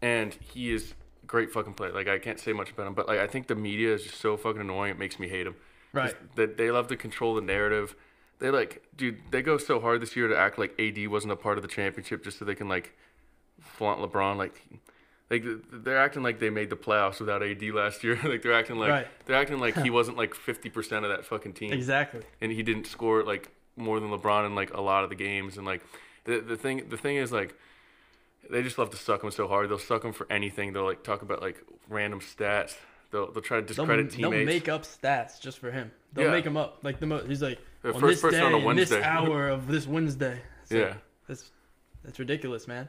and 0.00 0.34
he 0.34 0.72
is 0.72 0.94
a 1.22 1.26
great 1.26 1.50
fucking 1.50 1.74
player. 1.74 1.92
Like 1.92 2.08
I 2.08 2.18
can't 2.18 2.38
say 2.40 2.52
much 2.52 2.70
about 2.70 2.86
him, 2.86 2.94
but 2.94 3.08
like 3.08 3.18
I 3.18 3.26
think 3.26 3.46
the 3.46 3.54
media 3.54 3.94
is 3.94 4.02
just 4.04 4.16
so 4.20 4.36
fucking 4.36 4.60
annoying. 4.60 4.90
It 4.90 4.98
makes 4.98 5.18
me 5.18 5.28
hate 5.28 5.46
him. 5.46 5.54
Right. 5.92 6.14
That 6.36 6.56
they 6.56 6.70
love 6.70 6.88
to 6.88 6.96
control 6.96 7.34
the 7.34 7.40
narrative. 7.42 7.94
They 8.38 8.50
like, 8.50 8.82
dude, 8.96 9.18
they 9.30 9.42
go 9.42 9.56
so 9.58 9.78
hard 9.80 10.02
this 10.02 10.16
year 10.16 10.26
to 10.28 10.36
act 10.36 10.58
like 10.58 10.78
AD 10.80 11.06
wasn't 11.08 11.32
a 11.32 11.36
part 11.36 11.58
of 11.58 11.62
the 11.62 11.68
championship 11.68 12.24
just 12.24 12.38
so 12.38 12.44
they 12.44 12.54
can 12.54 12.68
like 12.68 12.96
flaunt 13.60 14.00
LeBron. 14.00 14.36
Like, 14.36 14.60
like 15.30 15.44
they're 15.70 15.98
acting 15.98 16.22
like 16.22 16.40
they 16.40 16.50
made 16.50 16.68
the 16.68 16.76
playoffs 16.76 17.20
without 17.20 17.42
AD 17.42 17.62
last 17.72 18.02
year. 18.02 18.18
like 18.24 18.42
they're 18.42 18.52
acting 18.54 18.76
like 18.76 18.90
Right. 18.90 19.06
they're 19.26 19.36
acting 19.36 19.58
like 19.60 19.76
he 19.78 19.90
wasn't 19.98 20.16
like 20.16 20.34
fifty 20.34 20.68
percent 20.70 21.04
of 21.04 21.10
that 21.10 21.24
fucking 21.24 21.52
team 21.52 21.72
Exactly. 21.72 22.22
and 22.40 22.50
he 22.50 22.62
didn't 22.62 22.86
score 22.86 23.22
like 23.22 23.50
more 23.76 24.00
than 24.00 24.10
LeBron 24.10 24.46
in 24.46 24.54
like 24.54 24.72
a 24.74 24.80
lot 24.80 25.04
of 25.04 25.10
the 25.10 25.16
games. 25.16 25.56
And 25.56 25.66
like 25.66 25.82
the 26.24 26.40
the 26.40 26.56
thing 26.56 26.88
the 26.88 26.96
thing 26.96 27.16
is 27.16 27.32
like 27.32 27.54
they 28.50 28.62
just 28.62 28.78
love 28.78 28.90
to 28.90 28.96
suck 28.96 29.22
him 29.22 29.30
so 29.30 29.48
hard. 29.48 29.68
They'll 29.70 29.78
suck 29.78 30.04
him 30.04 30.12
for 30.12 30.26
anything. 30.30 30.72
They'll 30.72 30.84
like 30.84 31.02
talk 31.04 31.22
about 31.22 31.40
like 31.40 31.62
random 31.88 32.20
stats. 32.20 32.74
They'll 33.10 33.30
they'll 33.30 33.42
try 33.42 33.60
to 33.60 33.62
They'll, 33.74 33.84
discredit 33.86 34.10
they'll 34.10 34.30
make 34.30 34.68
up 34.68 34.82
stats 34.84 35.40
just 35.40 35.58
for 35.58 35.70
him. 35.70 35.90
They'll 36.12 36.26
Yeah. 36.26 36.32
make 36.32 36.44
him 36.46 36.56
up. 36.56 36.78
Like 36.82 36.98
the 37.00 37.06
most. 37.06 37.26
he's 37.26 37.42
like 37.42 37.58
The 37.82 37.92
on 37.94 38.00
first 38.00 38.22
this 38.22 38.32
person 38.32 38.52
day, 38.52 38.64
on 38.64 38.70
in 38.70 38.76
this 38.76 38.92
hour 39.02 39.48
of 39.48 39.66
this 39.68 39.86
Wednesday. 39.86 40.40
Like, 40.70 40.80
yeah, 40.80 40.94
that's 41.28 41.50
that's 42.04 42.18
ridiculous, 42.18 42.66
man. 42.66 42.88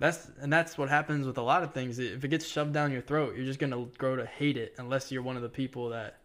That's 0.00 0.30
and 0.40 0.52
that's 0.52 0.78
what 0.78 0.88
happens 0.88 1.26
with 1.26 1.38
a 1.38 1.42
lot 1.42 1.62
of 1.62 1.74
things. 1.74 1.98
If 1.98 2.24
it 2.24 2.28
gets 2.28 2.46
shoved 2.46 2.72
down 2.72 2.92
your 2.92 3.02
throat, 3.02 3.34
you're 3.36 3.44
just 3.44 3.58
gonna 3.58 3.86
grow 3.98 4.16
to 4.16 4.26
hate 4.26 4.56
it 4.56 4.74
unless 4.78 5.10
you're 5.12 5.22
one 5.22 5.36
of 5.36 5.42
the 5.42 5.48
people 5.48 5.90
that 5.90 6.18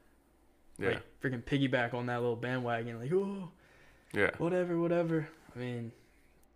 yeah, 0.79 0.89
like 0.89 1.01
freaking 1.21 1.43
piggyback 1.43 1.93
on 1.93 2.05
that 2.07 2.21
little 2.21 2.35
bandwagon. 2.35 2.99
Like, 2.99 3.11
oh, 3.13 3.49
yeah. 4.13 4.31
whatever, 4.37 4.79
whatever. 4.79 5.27
I 5.55 5.59
mean, 5.59 5.91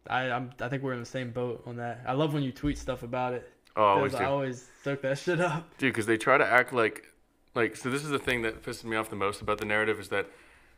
I 0.09 0.31
I'm, 0.31 0.51
I 0.59 0.69
think 0.69 0.83
we're 0.83 0.93
in 0.93 0.99
the 0.99 1.05
same 1.05 1.31
boat 1.31 1.63
on 1.65 1.77
that. 1.77 2.01
I 2.07 2.13
love 2.13 2.33
when 2.33 2.43
you 2.43 2.51
tweet 2.51 2.77
stuff 2.77 3.03
about 3.03 3.33
it. 3.33 3.51
Oh, 3.75 3.83
I 3.83 3.89
always. 3.91 4.15
I 4.15 4.25
always 4.25 4.67
soak 4.83 5.01
that 5.03 5.17
shit 5.19 5.39
up. 5.39 5.77
Dude, 5.77 5.93
because 5.93 6.05
they 6.07 6.17
try 6.17 6.37
to 6.37 6.45
act 6.45 6.73
like, 6.73 7.11
like, 7.53 7.75
so 7.75 7.89
this 7.89 8.03
is 8.03 8.09
the 8.09 8.19
thing 8.19 8.41
that 8.41 8.63
pisses 8.63 8.83
me 8.85 8.95
off 8.95 9.09
the 9.09 9.15
most 9.15 9.41
about 9.41 9.59
the 9.59 9.65
narrative 9.65 9.99
is 9.99 10.09
that, 10.09 10.27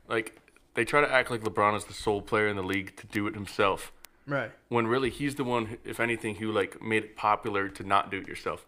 like, 0.08 0.40
they 0.74 0.84
try 0.84 1.00
to 1.02 1.12
act 1.12 1.32
like 1.32 1.42
LeBron 1.42 1.78
is 1.78 1.86
the 1.86 1.94
sole 1.94 2.22
player 2.22 2.48
in 2.48 2.56
the 2.56 2.64
league 2.64 2.96
to 2.98 3.08
do 3.08 3.26
it 3.28 3.36
himself, 3.36 3.92
Right. 4.28 4.52
when 4.68 4.88
really 4.88 5.10
he's 5.10 5.36
the 5.36 5.44
one, 5.44 5.78
if 5.86 6.00
anything, 6.00 6.36
who 6.36 6.52
like 6.52 6.82
made 6.82 7.04
it 7.04 7.16
popular 7.16 7.70
to 7.70 7.84
not 7.84 8.12
do 8.12 8.18
it 8.18 8.28
yourself. 8.28 8.66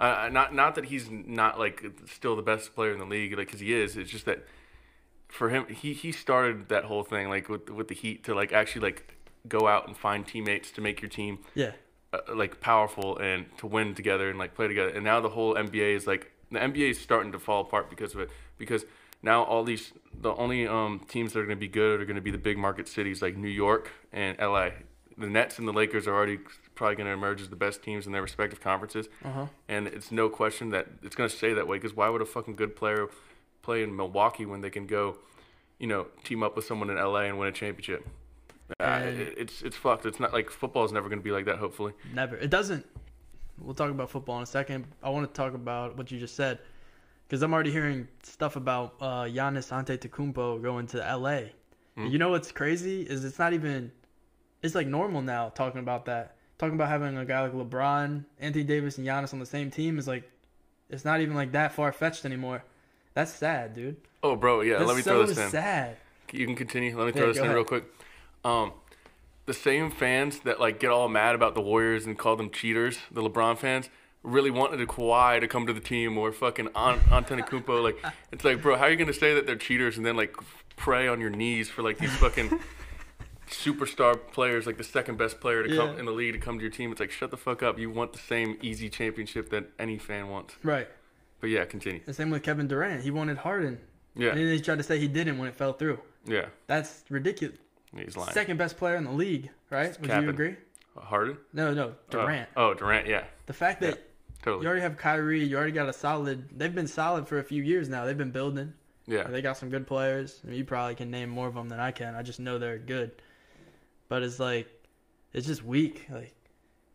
Uh, 0.00 0.28
not 0.32 0.52
not 0.54 0.74
that 0.74 0.86
he's 0.86 1.08
not 1.10 1.58
like 1.58 1.84
still 2.06 2.34
the 2.34 2.42
best 2.42 2.74
player 2.74 2.92
in 2.92 2.98
the 2.98 3.04
league, 3.04 3.36
like, 3.36 3.46
because 3.46 3.60
he 3.60 3.72
is. 3.72 3.96
It's 3.96 4.10
just 4.10 4.24
that 4.24 4.44
for 5.34 5.48
him, 5.50 5.66
he 5.68 5.92
he 5.92 6.10
started 6.12 6.68
that 6.68 6.84
whole 6.84 7.02
thing 7.02 7.28
like 7.28 7.48
with 7.48 7.68
with 7.78 7.88
the 7.88 7.94
Heat 7.94 8.24
to 8.24 8.34
like 8.34 8.52
actually 8.52 8.82
like 8.88 8.98
go 9.48 9.66
out 9.66 9.86
and 9.88 9.96
find 9.96 10.26
teammates 10.26 10.70
to 10.72 10.80
make 10.80 11.02
your 11.02 11.08
team 11.20 11.38
Yeah. 11.54 11.72
uh, 12.12 12.18
like 12.34 12.60
powerful 12.60 13.18
and 13.18 13.46
to 13.58 13.66
win 13.66 13.94
together 13.94 14.30
and 14.30 14.38
like 14.38 14.54
play 14.54 14.68
together. 14.68 14.90
And 14.96 15.04
now 15.04 15.20
the 15.20 15.30
whole 15.30 15.54
NBA 15.54 15.94
is 15.96 16.06
like 16.06 16.30
the 16.50 16.60
NBA 16.60 16.90
is 16.90 17.00
starting 17.00 17.32
to 17.32 17.38
fall 17.38 17.60
apart 17.62 17.90
because 17.90 18.14
of 18.14 18.20
it. 18.20 18.30
Because 18.58 18.84
now 19.22 19.42
all 19.42 19.64
these 19.64 19.92
the 20.26 20.32
only 20.36 20.66
um, 20.68 21.00
teams 21.08 21.32
that 21.32 21.40
are 21.40 21.46
going 21.46 21.58
to 21.58 21.66
be 21.68 21.74
good 21.82 22.00
are 22.00 22.04
going 22.06 22.16
to 22.22 22.22
be 22.22 22.30
the 22.30 22.44
big 22.50 22.56
market 22.56 22.86
cities 22.88 23.20
like 23.20 23.36
New 23.36 23.48
York 23.66 23.90
and 24.12 24.38
LA. 24.38 24.68
The 25.18 25.28
Nets 25.28 25.58
and 25.60 25.66
the 25.68 25.72
Lakers 25.72 26.06
are 26.08 26.14
already 26.14 26.38
probably 26.74 26.96
going 26.96 27.06
to 27.06 27.12
emerge 27.12 27.40
as 27.40 27.48
the 27.48 27.56
best 27.66 27.82
teams 27.84 28.06
in 28.06 28.12
their 28.12 28.22
respective 28.22 28.60
conferences, 28.60 29.08
Uh-huh. 29.24 29.46
and 29.68 29.86
it's 29.86 30.10
no 30.10 30.28
question 30.28 30.70
that 30.70 30.86
it's 31.04 31.14
going 31.14 31.30
to 31.30 31.36
stay 31.36 31.52
that 31.54 31.68
way. 31.68 31.76
Because 31.78 31.94
why 31.94 32.08
would 32.08 32.20
a 32.20 32.26
fucking 32.26 32.56
good 32.56 32.74
player 32.74 33.06
play 33.64 33.82
in 33.82 33.94
Milwaukee 33.96 34.46
when 34.46 34.60
they 34.60 34.70
can 34.70 34.86
go, 34.86 35.16
you 35.78 35.86
know, 35.86 36.06
team 36.22 36.42
up 36.42 36.54
with 36.56 36.64
someone 36.66 36.90
in 36.90 36.96
LA 36.96 37.22
and 37.22 37.38
win 37.38 37.48
a 37.48 37.52
championship? 37.52 38.06
Uh, 38.80 39.02
it- 39.04 39.34
it's 39.38 39.62
it's 39.62 39.76
fucked. 39.76 40.06
It's 40.06 40.20
not 40.20 40.32
like 40.32 40.50
football 40.50 40.84
is 40.84 40.92
never 40.92 41.08
going 41.08 41.18
to 41.18 41.24
be 41.24 41.30
like 41.32 41.44
that. 41.46 41.58
Hopefully, 41.58 41.92
Never. 42.14 42.36
It 42.36 42.50
doesn't. 42.50 42.84
We'll 43.60 43.74
talk 43.74 43.90
about 43.90 44.10
football 44.10 44.36
in 44.38 44.42
a 44.42 44.46
second. 44.46 44.86
I 45.02 45.10
want 45.10 45.28
to 45.28 45.36
talk 45.36 45.54
about 45.54 45.96
what 45.96 46.10
you 46.10 46.18
just 46.18 46.34
said 46.34 46.58
because 47.26 47.42
I'm 47.42 47.52
already 47.54 47.70
hearing 47.70 48.08
stuff 48.22 48.56
about 48.56 48.94
uh, 49.00 49.22
Giannis 49.24 49.70
Antetokounmpo 49.70 50.60
going 50.62 50.86
to 50.88 50.98
LA. 50.98 51.40
Hmm. 51.96 52.06
You 52.08 52.18
know 52.18 52.30
what's 52.30 52.50
crazy 52.52 53.02
is 53.02 53.24
it's 53.24 53.38
not 53.38 53.52
even. 53.52 53.92
It's 54.62 54.74
like 54.74 54.86
normal 54.86 55.20
now 55.22 55.50
talking 55.50 55.80
about 55.80 56.06
that. 56.06 56.36
Talking 56.56 56.74
about 56.76 56.88
having 56.88 57.16
a 57.18 57.24
guy 57.24 57.42
like 57.42 57.52
LeBron, 57.52 58.24
Anthony 58.40 58.64
Davis, 58.64 58.96
and 58.98 59.06
Giannis 59.06 59.32
on 59.34 59.40
the 59.40 59.46
same 59.46 59.70
team 59.70 59.98
is 59.98 60.08
like, 60.08 60.24
it's 60.88 61.04
not 61.04 61.20
even 61.20 61.34
like 61.34 61.52
that 61.52 61.72
far 61.72 61.92
fetched 61.92 62.24
anymore. 62.24 62.62
That's 63.14 63.32
sad, 63.32 63.74
dude. 63.74 63.96
oh 64.22 64.36
bro, 64.36 64.60
yeah. 64.62 64.78
That's 64.78 64.88
let 64.88 64.96
me 64.96 65.02
so 65.02 65.10
throw 65.12 65.26
this 65.26 65.38
in. 65.38 65.48
sad. 65.50 65.96
You 66.32 66.46
can 66.46 66.56
continue. 66.56 66.96
Let 66.98 67.04
me 67.06 67.12
Yeah, 67.12 67.18
throw 67.18 67.26
this 67.28 67.36
in 67.38 67.44
ahead. 67.44 67.54
real 67.54 67.64
quick. 67.64 67.84
Um, 68.44 68.72
the 69.46 69.54
same 69.54 69.90
fans 69.90 70.40
that 70.40 70.58
like 70.58 70.80
get 70.80 70.90
all 70.90 71.08
mad 71.08 71.34
about 71.34 71.54
the 71.54 71.60
Warriors 71.60 72.06
and 72.06 72.18
call 72.18 72.34
them 72.36 72.50
cheaters, 72.50 72.98
the 73.12 73.22
LeBron 73.22 73.56
fans, 73.58 73.88
really 74.22 74.50
wanted 74.50 74.80
a 74.80 74.86
Kawhi 74.86 75.38
to 75.40 75.46
come 75.46 75.66
to 75.66 75.72
the 75.72 75.80
team 75.80 76.16
or 76.18 76.32
fucking 76.32 76.68
An- 76.74 76.98
Antetokounmpo. 77.10 77.82
Like, 77.82 77.98
it's 78.32 78.44
like, 78.44 78.60
bro, 78.62 78.76
how 78.76 78.84
are 78.84 78.90
you 78.90 78.96
gonna 78.96 79.12
say 79.12 79.34
that 79.34 79.46
they're 79.46 79.54
cheaters 79.56 79.96
and 79.96 80.04
then 80.04 80.16
like 80.16 80.34
pray 80.76 81.06
on 81.06 81.20
your 81.20 81.30
knees 81.30 81.68
for 81.68 81.82
like 81.82 81.98
these 81.98 82.14
fucking 82.16 82.58
superstar 83.50 84.18
players, 84.32 84.66
like 84.66 84.78
the 84.78 84.84
second 84.84 85.18
best 85.18 85.40
player 85.40 85.62
to 85.62 85.76
come 85.76 85.98
in 85.98 86.06
the 86.06 86.12
league 86.12 86.32
to 86.32 86.38
come 86.38 86.56
to 86.58 86.62
your 86.62 86.70
team? 86.72 86.90
It's 86.90 87.00
like, 87.00 87.10
shut 87.10 87.30
the 87.30 87.36
fuck 87.36 87.62
up. 87.62 87.78
You 87.78 87.90
want 87.90 88.12
the 88.12 88.18
same 88.18 88.58
easy 88.62 88.88
championship 88.88 89.50
that 89.50 89.66
any 89.78 89.98
fan 89.98 90.28
wants. 90.28 90.56
Right. 90.62 90.88
But 91.44 91.50
yeah, 91.50 91.66
continue. 91.66 92.00
The 92.06 92.14
same 92.14 92.30
with 92.30 92.42
Kevin 92.42 92.66
Durant. 92.66 93.02
He 93.02 93.10
wanted 93.10 93.36
Harden. 93.36 93.78
Yeah, 94.16 94.30
And 94.30 94.38
then 94.38 94.46
he 94.50 94.60
tried 94.62 94.78
to 94.78 94.82
say 94.82 94.98
he 94.98 95.08
didn't 95.08 95.36
when 95.36 95.46
it 95.48 95.54
fell 95.54 95.74
through. 95.74 95.98
yeah. 96.24 96.46
That's 96.68 97.04
ridiculous. 97.10 97.58
He's 97.94 98.16
lying. 98.16 98.32
Second 98.32 98.56
best 98.56 98.78
player 98.78 98.96
in 98.96 99.04
the 99.04 99.12
league, 99.12 99.50
right? 99.68 99.90
Would 100.00 100.08
capping. 100.08 100.24
you 100.24 100.30
agree? 100.30 100.56
Harden. 100.96 101.36
No, 101.52 101.74
no, 101.74 101.88
oh. 101.88 101.94
Durant. 102.08 102.48
Oh, 102.56 102.70
oh 102.70 102.74
Durant. 102.74 103.06
Yeah, 103.06 103.24
The 103.44 103.52
fact 103.52 103.82
that 103.82 103.98
totally. 104.42 104.62
you 104.62 104.68
already 104.68 104.80
have 104.80 104.96
Kyrie, 104.96 105.44
you 105.44 105.54
already 105.58 105.72
got 105.72 105.86
a 105.88 105.92
solid. 105.92 106.48
They've 106.58 106.74
been 106.74 106.86
solid 106.86 107.28
for 107.28 107.40
a 107.40 107.44
few 107.44 107.62
years 107.62 107.90
now. 107.90 108.06
They've 108.06 108.16
been 108.16 108.30
building. 108.30 108.72
Yeah. 109.06 109.24
They 109.24 109.42
got 109.42 109.58
some 109.58 109.68
good 109.68 109.86
players. 109.86 110.40
I 110.44 110.48
mean, 110.48 110.56
you 110.56 110.64
probably 110.64 110.94
can 110.94 111.10
name 111.10 111.28
more 111.28 111.46
of 111.46 111.54
them 111.54 111.68
than 111.68 111.78
I 111.78 111.90
can. 111.90 112.14
I 112.14 112.22
just 112.22 112.40
know 112.40 112.56
they're 112.58 112.78
good. 112.78 113.10
But 114.08 114.22
it's 114.22 114.40
like, 114.40 114.66
it's 115.34 115.46
just 115.46 115.62
weak. 115.62 116.06
Like, 116.10 116.34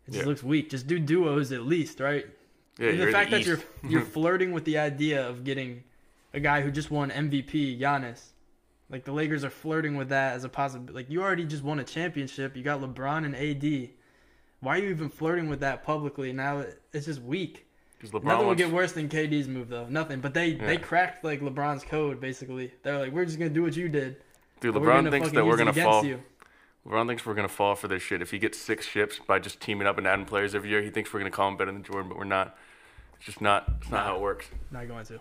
it 0.07 0.12
just 0.13 0.19
Yeah. 0.19 0.25
looks 0.25 0.41
weak. 0.41 0.71
Just 0.71 0.88
do 0.88 0.97
duos 0.97 1.51
at 1.51 1.62
least, 1.67 1.99
right? 1.99 2.25
Yeah, 2.79 2.91
the 3.05 3.11
fact 3.11 3.31
that 3.31 3.45
you're 3.45 3.59
you're 3.87 4.01
flirting 4.15 4.51
with 4.51 4.65
the 4.65 4.77
idea 4.77 5.27
of 5.27 5.43
getting 5.43 5.83
a 6.33 6.39
guy 6.39 6.61
who 6.61 6.71
just 6.71 6.89
won 6.89 7.11
MVP, 7.11 7.79
Giannis. 7.79 8.21
Like 8.89 9.03
the 9.03 9.11
Lakers 9.11 9.43
are 9.43 9.49
flirting 9.51 9.97
with 9.97 10.09
that 10.09 10.33
as 10.33 10.43
a 10.43 10.49
possible. 10.49 10.93
Like 10.93 11.09
you 11.09 11.21
already 11.21 11.45
just 11.45 11.63
won 11.63 11.79
a 11.79 11.83
championship. 11.83 12.55
You 12.55 12.63
got 12.63 12.81
LeBron 12.81 13.25
and 13.25 13.35
AD. 13.35 13.89
Why 14.61 14.77
are 14.77 14.81
you 14.81 14.89
even 14.89 15.09
flirting 15.09 15.49
with 15.49 15.59
that 15.59 15.83
publicly? 15.83 16.33
Now 16.33 16.65
it's 16.93 17.05
just 17.05 17.21
weak. 17.21 17.65
Nothing 18.01 18.47
will 18.47 18.55
get 18.55 18.71
worse 18.71 18.93
than 18.93 19.09
KD's 19.09 19.47
move 19.47 19.67
though. 19.69 19.85
Nothing. 19.89 20.21
But 20.21 20.33
they 20.33 20.53
they 20.53 20.77
cracked 20.77 21.23
like 21.23 21.41
LeBron's 21.41 21.83
code 21.83 22.19
basically. 22.19 22.71
They're 22.81 22.97
like, 22.97 23.11
we're 23.11 23.25
just 23.25 23.37
gonna 23.37 23.49
do 23.51 23.63
what 23.63 23.75
you 23.75 23.89
did. 23.89 24.17
dude. 24.61 24.73
LeBron 24.75 25.09
thinks 25.11 25.31
that 25.31 25.45
we're 25.45 25.57
gonna 25.57 25.73
fall. 25.73 26.05
You. 26.05 26.21
LeBron 26.87 27.07
thinks 27.07 27.25
we're 27.25 27.33
gonna 27.35 27.47
fall 27.49 27.75
for 27.75 27.87
this 27.89 28.01
shit. 28.01 28.21
If 28.21 28.31
he 28.31 28.39
gets 28.39 28.57
six 28.57 28.87
ships 28.87 29.19
by 29.19 29.37
just 29.39 29.59
teaming 29.59 29.85
up 29.85 29.97
and 29.97 30.07
adding 30.07 30.25
players 30.25 30.55
every 30.55 30.69
year, 30.69 30.81
he 30.81 30.89
thinks 30.89 31.13
we're 31.13 31.19
gonna 31.19 31.29
call 31.29 31.49
him 31.49 31.57
better 31.57 31.71
than 31.71 31.83
Jordan, 31.83 32.07
but 32.09 32.17
we're 32.17 32.23
not. 32.23 32.57
It's 33.19 33.25
just 33.27 33.41
not. 33.41 33.71
It's 33.82 33.91
not 33.91 34.05
how 34.05 34.15
it 34.15 34.21
works. 34.21 34.47
Not 34.71 34.88
going 34.88 35.05
to. 35.05 35.19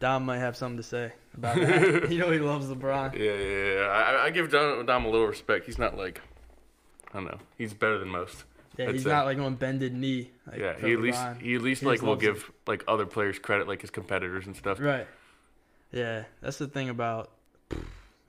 Dom 0.00 0.24
might 0.26 0.38
have 0.38 0.56
something 0.56 0.76
to 0.76 0.82
say 0.82 1.12
about 1.34 1.56
that. 1.56 2.08
you 2.10 2.18
know 2.18 2.30
he 2.30 2.38
loves 2.38 2.66
LeBron. 2.66 3.14
Yeah, 3.18 3.34
yeah, 3.34 3.74
yeah. 3.74 3.86
I, 3.88 4.24
I 4.26 4.30
give 4.30 4.50
Dom, 4.50 4.84
Dom 4.84 5.04
a 5.04 5.08
little 5.08 5.26
respect. 5.26 5.66
He's 5.66 5.78
not 5.78 5.96
like, 5.96 6.20
I 7.12 7.14
don't 7.14 7.24
know. 7.24 7.38
He's 7.56 7.72
better 7.72 7.98
than 7.98 8.08
most. 8.08 8.44
Yeah, 8.76 8.88
I'd 8.88 8.94
he's 8.94 9.04
say. 9.04 9.10
not 9.10 9.24
like 9.24 9.38
on 9.38 9.54
bended 9.54 9.94
knee. 9.94 10.30
Like 10.50 10.58
yeah, 10.60 10.74
he 10.78 10.92
at 10.92 11.00
least 11.00 11.22
he 11.40 11.54
at 11.54 11.62
least 11.62 11.80
He 11.80 11.86
like 11.86 11.96
just 11.96 12.02
will 12.02 12.10
loves 12.14 12.24
it. 12.24 12.26
give 12.26 12.50
like 12.66 12.84
other 12.88 13.06
players 13.06 13.38
credit, 13.38 13.68
like 13.68 13.80
his 13.80 13.90
competitors 13.90 14.46
and 14.46 14.56
stuff. 14.56 14.80
Right. 14.80 15.06
Yeah, 15.92 16.24
that's 16.40 16.58
the 16.58 16.66
thing 16.66 16.88
about. 16.88 17.30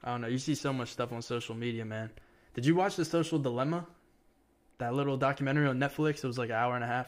I 0.04 0.12
don't 0.12 0.22
know. 0.22 0.28
You 0.28 0.38
see 0.38 0.54
so 0.54 0.72
much 0.72 0.90
stuff 0.90 1.12
on 1.12 1.22
social 1.24 1.56
media, 1.56 1.84
man. 1.84 2.12
Did 2.54 2.66
you 2.66 2.76
watch 2.76 2.96
the 2.96 3.04
Social 3.04 3.40
Dilemma? 3.40 3.86
That 4.78 4.94
little 4.94 5.18
documentary 5.18 5.68
on 5.68 5.80
Netflix. 5.80 6.24
It 6.24 6.28
was 6.28 6.38
like 6.38 6.50
an 6.50 6.56
hour 6.56 6.76
and 6.76 6.84
a 6.84 6.88
half. 6.88 7.08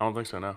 I 0.00 0.04
don't 0.04 0.14
think 0.14 0.26
so. 0.26 0.38
No. 0.40 0.56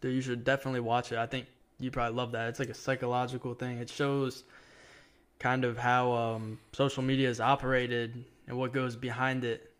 Dude, 0.00 0.14
you 0.14 0.20
should 0.20 0.44
definitely 0.44 0.80
watch 0.80 1.12
it. 1.12 1.18
I 1.18 1.26
think 1.26 1.46
you 1.78 1.90
probably 1.90 2.16
love 2.16 2.32
that. 2.32 2.48
It's 2.48 2.58
like 2.58 2.68
a 2.68 2.74
psychological 2.74 3.54
thing. 3.54 3.78
It 3.78 3.88
shows 3.88 4.44
kind 5.38 5.64
of 5.64 5.78
how 5.78 6.12
um, 6.12 6.58
social 6.72 7.02
media 7.02 7.28
is 7.28 7.40
operated 7.40 8.24
and 8.46 8.56
what 8.56 8.72
goes 8.72 8.96
behind 8.96 9.44
it 9.44 9.72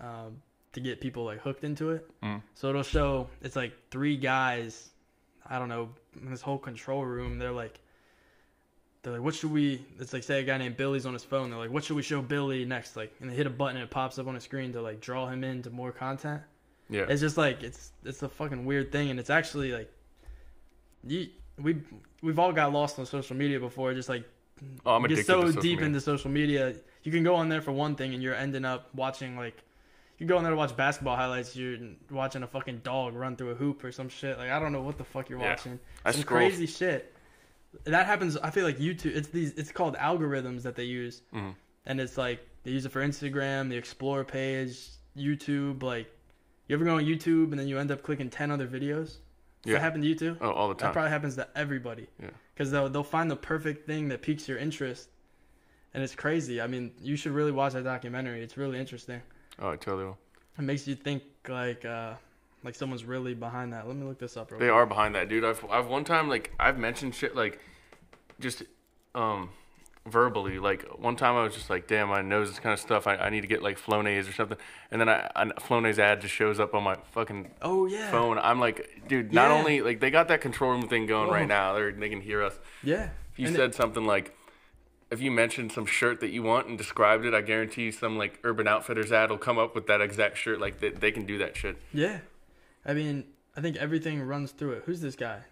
um, 0.00 0.40
to 0.72 0.80
get 0.80 1.00
people 1.00 1.24
like 1.24 1.40
hooked 1.40 1.64
into 1.64 1.90
it. 1.90 2.08
Mm. 2.22 2.42
So 2.54 2.68
it'll 2.70 2.82
show 2.82 3.28
it's 3.42 3.56
like 3.56 3.72
three 3.90 4.16
guys. 4.16 4.90
I 5.48 5.58
don't 5.58 5.68
know 5.68 5.90
in 6.20 6.30
this 6.30 6.42
whole 6.42 6.58
control 6.58 7.04
room. 7.04 7.38
They're 7.38 7.52
like, 7.52 7.80
they're 9.02 9.12
like, 9.12 9.22
what 9.22 9.34
should 9.34 9.52
we? 9.52 9.84
It's 9.98 10.12
like 10.12 10.22
say 10.22 10.40
a 10.40 10.44
guy 10.44 10.58
named 10.58 10.76
Billy's 10.76 11.06
on 11.06 11.12
his 11.12 11.24
phone. 11.24 11.50
They're 11.50 11.58
like, 11.58 11.70
what 11.70 11.84
should 11.84 11.96
we 11.96 12.02
show 12.02 12.20
Billy 12.20 12.64
next? 12.64 12.96
Like, 12.96 13.14
and 13.20 13.30
they 13.30 13.34
hit 13.34 13.46
a 13.46 13.50
button 13.50 13.76
and 13.76 13.84
it 13.84 13.90
pops 13.90 14.18
up 14.18 14.26
on 14.26 14.34
the 14.34 14.40
screen 14.40 14.72
to 14.72 14.82
like 14.82 15.00
draw 15.00 15.26
him 15.28 15.44
into 15.44 15.70
more 15.70 15.92
content. 15.92 16.42
Yeah. 16.90 17.06
It's 17.08 17.20
just 17.20 17.36
like 17.36 17.62
it's 17.62 17.92
it's 18.04 18.22
a 18.22 18.28
fucking 18.28 18.64
weird 18.64 18.90
thing, 18.92 19.10
and 19.10 19.18
it's 19.20 19.30
actually 19.30 19.72
like 19.72 19.90
you 21.06 21.28
we 21.58 21.76
we've 22.22 22.38
all 22.38 22.52
got 22.52 22.72
lost 22.72 22.98
on 22.98 23.06
social 23.06 23.36
media 23.36 23.60
before. 23.60 23.92
Just 23.94 24.08
like 24.08 24.24
oh, 24.86 24.94
I'm 24.94 25.02
you 25.02 25.06
addicted 25.06 25.26
get 25.26 25.26
so 25.26 25.52
deep 25.52 25.78
media. 25.78 25.86
into 25.86 26.00
social 26.00 26.30
media, 26.30 26.74
you 27.02 27.12
can 27.12 27.22
go 27.22 27.34
on 27.34 27.48
there 27.48 27.60
for 27.60 27.72
one 27.72 27.94
thing, 27.94 28.14
and 28.14 28.22
you're 28.22 28.34
ending 28.34 28.64
up 28.64 28.88
watching 28.94 29.36
like 29.36 29.56
you 30.18 30.26
go 30.26 30.36
on 30.36 30.42
there 30.42 30.50
to 30.52 30.56
watch 30.56 30.76
basketball 30.76 31.16
highlights. 31.16 31.54
You're 31.54 31.78
watching 32.10 32.42
a 32.42 32.46
fucking 32.46 32.78
dog 32.84 33.14
run 33.14 33.36
through 33.36 33.50
a 33.50 33.54
hoop 33.54 33.84
or 33.84 33.92
some 33.92 34.08
shit. 34.08 34.38
Like 34.38 34.50
I 34.50 34.58
don't 34.58 34.72
know 34.72 34.82
what 34.82 34.98
the 34.98 35.04
fuck 35.04 35.28
you're 35.28 35.38
Yeah. 35.40 35.50
watching. 35.50 35.78
I 36.04 36.12
some 36.12 36.22
scroll. 36.22 36.40
crazy 36.40 36.66
shit. 36.66 37.14
That 37.84 38.06
happens. 38.06 38.36
I 38.38 38.50
feel 38.50 38.64
like 38.64 38.78
YouTube. 38.78 39.14
It's 39.14 39.28
these. 39.28 39.52
It's 39.52 39.70
called 39.70 39.94
algorithms 39.96 40.62
that 40.62 40.74
they 40.74 40.84
use, 40.84 41.20
Mhm. 41.34 41.54
and 41.86 42.00
it's 42.00 42.16
like 42.16 42.40
they 42.64 42.70
use 42.70 42.86
it 42.86 42.92
for 42.92 43.00
Instagram, 43.06 43.68
the 43.68 43.76
Explore 43.76 44.24
page, 44.24 44.78
YouTube. 45.16 45.82
Like, 45.82 46.10
you 46.68 46.76
ever 46.76 46.84
go 46.84 46.96
on 46.96 47.04
YouTube 47.04 47.50
and 47.50 47.58
then 47.58 47.66
you 47.68 47.78
end 47.78 47.90
up 47.90 48.02
clicking 48.02 48.30
ten 48.30 48.50
other 48.50 48.66
videos? 48.68 49.16
Does 49.62 49.72
Yeah. 49.72 49.72
that 49.74 49.80
happen 49.80 50.00
to 50.02 50.06
you 50.06 50.14
too? 50.14 50.36
Oh, 50.40 50.52
all 50.52 50.68
the 50.68 50.74
time. 50.74 50.88
That 50.88 50.92
probably 50.92 51.10
happens 51.10 51.34
to 51.36 51.48
everybody. 51.56 52.06
Yeah. 52.22 52.30
Because 52.54 52.70
they'll 52.70 52.88
they'll 52.88 53.02
find 53.02 53.30
the 53.30 53.36
perfect 53.36 53.86
thing 53.86 54.08
that 54.08 54.22
piques 54.22 54.48
your 54.48 54.58
interest, 54.58 55.08
and 55.94 56.02
it's 56.02 56.14
crazy. 56.14 56.60
I 56.60 56.66
mean, 56.66 56.92
you 57.00 57.16
should 57.16 57.32
really 57.32 57.52
watch 57.52 57.72
that 57.72 57.84
documentary. 57.84 58.42
It's 58.42 58.56
really 58.56 58.78
interesting. 58.78 59.20
Oh, 59.58 59.70
I 59.70 59.76
totally 59.76 60.04
will. 60.04 60.18
It 60.58 60.62
makes 60.62 60.86
you 60.86 60.94
think 60.94 61.22
like 61.48 61.84
uh 61.84 62.14
like 62.64 62.74
someone's 62.74 63.04
really 63.04 63.34
behind 63.34 63.72
that. 63.72 63.86
Let 63.86 63.96
me 63.96 64.04
look 64.06 64.18
this 64.18 64.36
up 64.36 64.50
real 64.50 64.58
They 64.60 64.66
quick. 64.66 64.74
are 64.74 64.86
behind 64.86 65.14
that, 65.14 65.28
dude. 65.28 65.44
I've 65.44 65.64
I've 65.70 65.86
one 65.86 66.04
time 66.04 66.28
like 66.28 66.52
I've 66.58 66.78
mentioned 66.78 67.14
shit 67.14 67.34
like 67.36 67.60
just 68.40 68.62
um 69.14 69.50
verbally. 70.06 70.58
Like 70.58 70.84
one 70.98 71.16
time 71.16 71.36
I 71.36 71.42
was 71.42 71.54
just 71.54 71.70
like, 71.70 71.86
damn, 71.86 72.10
I 72.10 72.22
know 72.22 72.44
this 72.44 72.58
kind 72.58 72.72
of 72.72 72.80
stuff. 72.80 73.06
I, 73.06 73.16
I 73.16 73.30
need 73.30 73.42
to 73.42 73.46
get 73.46 73.62
like 73.62 73.78
Flonase 73.78 74.28
or 74.28 74.32
something. 74.32 74.58
And 74.90 75.00
then 75.00 75.08
I, 75.08 75.30
I 75.36 75.44
Flonase 75.46 75.98
ad 75.98 76.20
just 76.20 76.34
shows 76.34 76.58
up 76.60 76.74
on 76.74 76.82
my 76.82 76.96
fucking 77.12 77.50
Oh 77.62 77.86
yeah. 77.86 78.10
phone. 78.10 78.38
I'm 78.38 78.60
like, 78.60 79.02
dude, 79.08 79.32
not 79.32 79.50
Yeah. 79.50 79.56
only 79.58 79.80
like 79.82 80.00
they 80.00 80.10
got 80.10 80.28
that 80.28 80.40
control 80.40 80.72
room 80.72 80.88
thing 80.88 81.06
going 81.06 81.28
Oh. 81.28 81.32
right 81.32 81.48
now. 81.48 81.74
They're 81.74 81.92
they 81.92 82.08
can 82.08 82.20
hear 82.20 82.42
us. 82.42 82.58
Yeah. 82.82 83.10
If 83.32 83.38
you 83.38 83.46
And 83.46 83.54
it- 83.54 83.58
said 83.58 83.74
something 83.74 84.04
like. 84.04 84.34
If 85.10 85.22
you 85.22 85.30
mentioned 85.30 85.72
some 85.72 85.86
shirt 85.86 86.20
that 86.20 86.28
you 86.28 86.42
want 86.42 86.66
and 86.66 86.76
described 86.76 87.24
it, 87.24 87.32
I 87.32 87.40
guarantee 87.40 87.90
some 87.92 88.18
like 88.18 88.38
Urban 88.44 88.68
Outfitters 88.68 89.10
ad 89.10 89.30
will 89.30 89.38
come 89.38 89.56
up 89.56 89.74
with 89.74 89.86
that 89.86 90.02
exact 90.02 90.36
shirt. 90.36 90.60
Like 90.60 90.80
they, 90.80 90.90
they 90.90 91.10
can 91.12 91.24
do 91.24 91.38
that 91.38 91.56
shit. 91.56 91.78
Yeah. 91.94 92.18
I 92.84 92.92
mean, 92.92 93.24
I 93.56 93.62
think 93.62 93.76
everything 93.78 94.20
runs 94.20 94.52
through 94.52 94.72
it. 94.72 94.82
Who's 94.84 95.00
this 95.00 95.16
guy? 95.16 95.44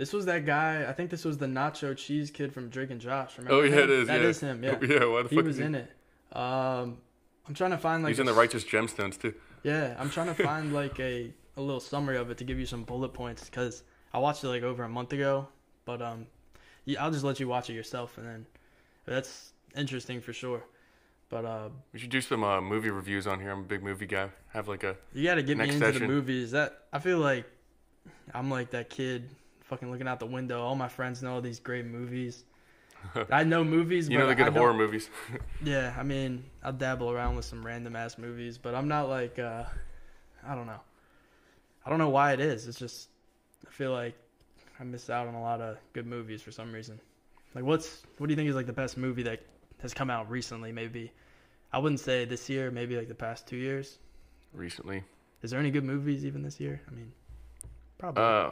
This 0.00 0.14
was 0.14 0.24
that 0.24 0.46
guy. 0.46 0.86
I 0.88 0.94
think 0.94 1.10
this 1.10 1.26
was 1.26 1.36
the 1.36 1.44
nacho 1.44 1.94
cheese 1.94 2.30
kid 2.30 2.54
from 2.54 2.70
Drake 2.70 2.88
and 2.90 2.98
Josh. 2.98 3.36
Remember 3.36 3.56
Oh 3.56 3.60
yeah, 3.60 3.72
him? 3.72 3.78
it 3.80 3.90
is. 3.90 4.08
That 4.08 4.22
yeah. 4.22 4.28
is 4.28 4.40
him. 4.40 4.64
Yeah. 4.64 4.78
yeah. 4.82 5.04
Why 5.04 5.22
the 5.22 5.28
he 5.28 5.36
fuck 5.36 5.44
was 5.44 5.58
is 5.58 5.66
in 5.66 5.74
it. 5.74 5.90
Um, 6.32 6.96
I'm 7.46 7.52
trying 7.52 7.72
to 7.72 7.76
find 7.76 8.02
like 8.02 8.12
He's 8.12 8.18
in 8.18 8.24
the 8.24 8.32
Righteous 8.32 8.64
Gemstones 8.64 9.20
too. 9.20 9.34
Yeah, 9.62 9.94
I'm 9.98 10.08
trying 10.08 10.34
to 10.34 10.42
find 10.42 10.72
like 10.72 10.98
a, 11.00 11.30
a 11.58 11.60
little 11.60 11.80
summary 11.80 12.16
of 12.16 12.30
it 12.30 12.38
to 12.38 12.44
give 12.44 12.58
you 12.58 12.64
some 12.64 12.84
bullet 12.84 13.12
points 13.12 13.44
because 13.44 13.82
I 14.14 14.20
watched 14.20 14.42
it 14.42 14.48
like 14.48 14.62
over 14.62 14.84
a 14.84 14.88
month 14.88 15.12
ago. 15.12 15.48
But 15.84 16.00
um, 16.00 16.28
yeah, 16.86 17.04
I'll 17.04 17.10
just 17.10 17.22
let 17.24 17.38
you 17.38 17.46
watch 17.46 17.68
it 17.68 17.74
yourself, 17.74 18.16
and 18.16 18.26
then 18.26 18.46
that's 19.04 19.52
interesting 19.76 20.22
for 20.22 20.32
sure. 20.32 20.64
But 21.28 21.44
uh, 21.44 21.68
We 21.92 21.98
should 21.98 22.08
do 22.08 22.22
some 22.22 22.42
uh, 22.42 22.62
movie 22.62 22.88
reviews 22.88 23.26
on 23.26 23.38
here. 23.38 23.50
I'm 23.50 23.60
a 23.60 23.64
big 23.64 23.82
movie 23.82 24.06
guy. 24.06 24.30
Have 24.54 24.66
like 24.66 24.82
a 24.82 24.96
you 25.12 25.24
got 25.24 25.34
to 25.34 25.42
get 25.42 25.58
me 25.58 25.68
into 25.68 25.92
the 25.92 26.06
movies. 26.06 26.52
That 26.52 26.84
I 26.90 27.00
feel 27.00 27.18
like 27.18 27.44
I'm 28.32 28.50
like 28.50 28.70
that 28.70 28.88
kid 28.88 29.28
fucking 29.70 29.90
looking 29.90 30.06
out 30.08 30.20
the 30.20 30.26
window. 30.26 30.60
All 30.60 30.74
my 30.74 30.88
friends 30.88 31.22
know 31.22 31.34
all 31.34 31.40
these 31.40 31.58
great 31.60 31.86
movies. 31.86 32.44
I 33.30 33.44
know 33.44 33.64
movies, 33.64 34.08
You 34.08 34.18
but 34.18 34.24
know 34.24 34.28
the 34.28 34.34
good 34.34 34.44
don't- 34.46 34.54
horror 34.56 34.74
movies. 34.74 35.08
Yeah, 35.64 35.94
I 35.96 36.02
mean, 36.02 36.44
I'll 36.62 36.72
dabble 36.72 37.10
around 37.10 37.36
with 37.36 37.44
some 37.46 37.64
random 37.64 37.96
ass 37.96 38.18
movies, 38.18 38.58
but 38.58 38.74
I'm 38.74 38.88
not 38.88 39.08
like, 39.08 39.38
uh, 39.38 39.64
I 40.46 40.54
don't 40.54 40.66
know. 40.66 40.80
I 41.86 41.88
don't 41.88 41.98
know 41.98 42.10
why 42.10 42.32
it 42.34 42.40
is. 42.40 42.66
It's 42.68 42.78
just, 42.78 43.08
I 43.66 43.70
feel 43.70 43.92
like 43.92 44.14
I 44.78 44.84
miss 44.84 45.08
out 45.08 45.26
on 45.26 45.34
a 45.34 45.40
lot 45.40 45.60
of 45.62 45.78
good 45.94 46.06
movies 46.06 46.42
for 46.42 46.50
some 46.50 46.72
reason. 46.72 47.00
Like, 47.54 47.64
what's, 47.64 48.02
what 48.18 48.26
do 48.26 48.32
you 48.32 48.36
think 48.36 48.48
is 48.50 48.54
like 48.56 48.66
the 48.66 48.72
best 48.72 48.98
movie 48.98 49.22
that 49.22 49.40
has 49.80 49.94
come 49.94 50.10
out 50.10 50.30
recently? 50.30 50.70
Maybe, 50.72 51.10
I 51.72 51.78
wouldn't 51.78 52.00
say 52.00 52.24
this 52.26 52.48
year, 52.50 52.70
maybe 52.70 52.96
like 52.96 53.08
the 53.08 53.14
past 53.14 53.46
two 53.46 53.56
years. 53.56 53.98
Recently, 54.52 55.04
Is 55.42 55.50
there 55.52 55.60
any 55.60 55.70
good 55.70 55.84
movies 55.84 56.24
even 56.26 56.42
this 56.42 56.58
year? 56.60 56.80
I 56.86 56.90
mean, 56.94 57.12
probably. 57.98 58.22
uh, 58.22 58.50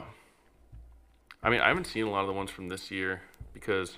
I 1.41 1.49
mean, 1.49 1.61
I 1.61 1.67
haven't 1.67 1.87
seen 1.87 2.05
a 2.05 2.09
lot 2.09 2.21
of 2.21 2.27
the 2.27 2.33
ones 2.33 2.51
from 2.51 2.67
this 2.67 2.91
year 2.91 3.21
because 3.53 3.97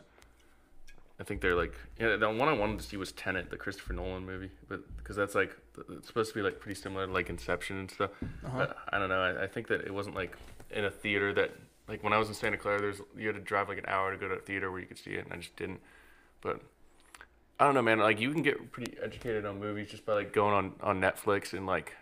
I 1.20 1.24
think 1.24 1.42
they're 1.42 1.56
like 1.56 1.74
yeah. 2.00 2.16
The 2.16 2.30
one 2.30 2.50
I 2.50 2.54
wanted 2.54 2.80
to 2.80 2.86
see 2.86 2.98
was 2.98 3.12
Tenet, 3.12 3.50
the 3.50 3.58
Christopher 3.58 3.94
Nolan 3.94 4.26
movie, 4.26 4.52
but 4.68 4.82
because 4.98 5.16
that's 5.16 5.36
like 5.36 5.56
it's 5.90 6.08
supposed 6.08 6.34
to 6.34 6.36
be 6.36 6.42
like 6.42 6.60
pretty 6.60 6.80
similar 6.80 7.06
to 7.08 7.12
like 7.12 7.30
Inception 7.30 7.78
and 7.78 7.92
stuff. 7.92 8.12
uh-huh. 8.22 8.58
But 8.58 8.78
I 8.92 9.00
don't 9.00 9.10
know. 9.10 9.22
I, 9.22 9.44
I 9.44 9.48
think 9.48 9.68
that 9.68 9.82
it 9.82 9.94
wasn't 9.94 10.16
like 10.16 10.36
in 10.72 10.86
a 10.86 10.92
theater 10.92 11.34
that 11.34 11.52
like 11.88 12.04
when 12.04 12.14
I 12.14 12.18
was 12.18 12.28
in 12.28 12.34
Santa 12.34 12.58
Clara, 12.58 12.80
there's 12.80 13.02
you 13.18 13.28
had 13.28 13.36
to 13.36 13.42
drive 13.42 13.70
like 13.70 13.78
an 13.78 13.86
hour 13.88 14.12
to 14.12 14.18
go 14.18 14.28
to 14.28 14.36
a 14.36 14.40
theater 14.40 14.72
where 14.72 14.80
you 14.80 14.88
could 14.88 14.98
see 14.98 15.12
it, 15.12 15.26
and 15.26 15.34
I 15.34 15.38
just 15.38 15.56
didn't. 15.56 15.80
But 16.42 16.62
I 17.60 17.66
don't 17.66 17.76
know, 17.76 17.82
man. 17.82 18.00
Like 18.00 18.20
you 18.20 18.32
can 18.32 18.42
get 18.42 18.72
pretty 18.72 18.98
educated 19.04 19.46
on 19.46 19.60
movies 19.60 19.90
just 19.92 20.06
by 20.06 20.14
like 20.14 20.34
going 20.34 20.54
on 20.54 20.74
on 20.82 21.02
Netflix 21.02 21.54
and 21.54 21.68
like 21.68 21.96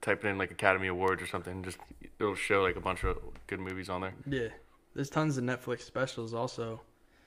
typing 0.00 0.30
in 0.30 0.38
like 0.38 0.50
Academy 0.50 0.88
Awards 0.88 1.22
or 1.22 1.26
something. 1.26 1.52
and 1.54 1.64
Just 1.64 1.78
it'll 2.20 2.36
show 2.36 2.62
like 2.62 2.76
a 2.76 2.80
bunch 2.80 3.02
of 3.02 3.18
good 3.46 3.60
movies 3.60 3.88
on 3.88 4.02
there. 4.02 4.14
Yeah, 4.26 4.48
there's 4.94 5.10
tons 5.10 5.38
of 5.38 5.44
Netflix 5.44 5.82
specials 5.82 6.34
also 6.34 6.80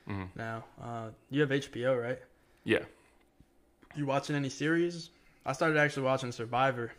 hmm 0.05 0.23
now. 0.35 0.63
Uh, 0.81 1.09
you 1.29 1.41
have 1.41 1.49
HBO, 1.49 2.01
right? 2.01 2.19
Yeah. 2.65 2.83
You 3.95 4.05
watching 4.05 4.35
any 4.35 4.49
series? 4.49 5.11
I 5.45 5.53
started 5.53 5.77
actually 5.77 6.03
watching 6.03 6.31
Survivor. 6.31 6.91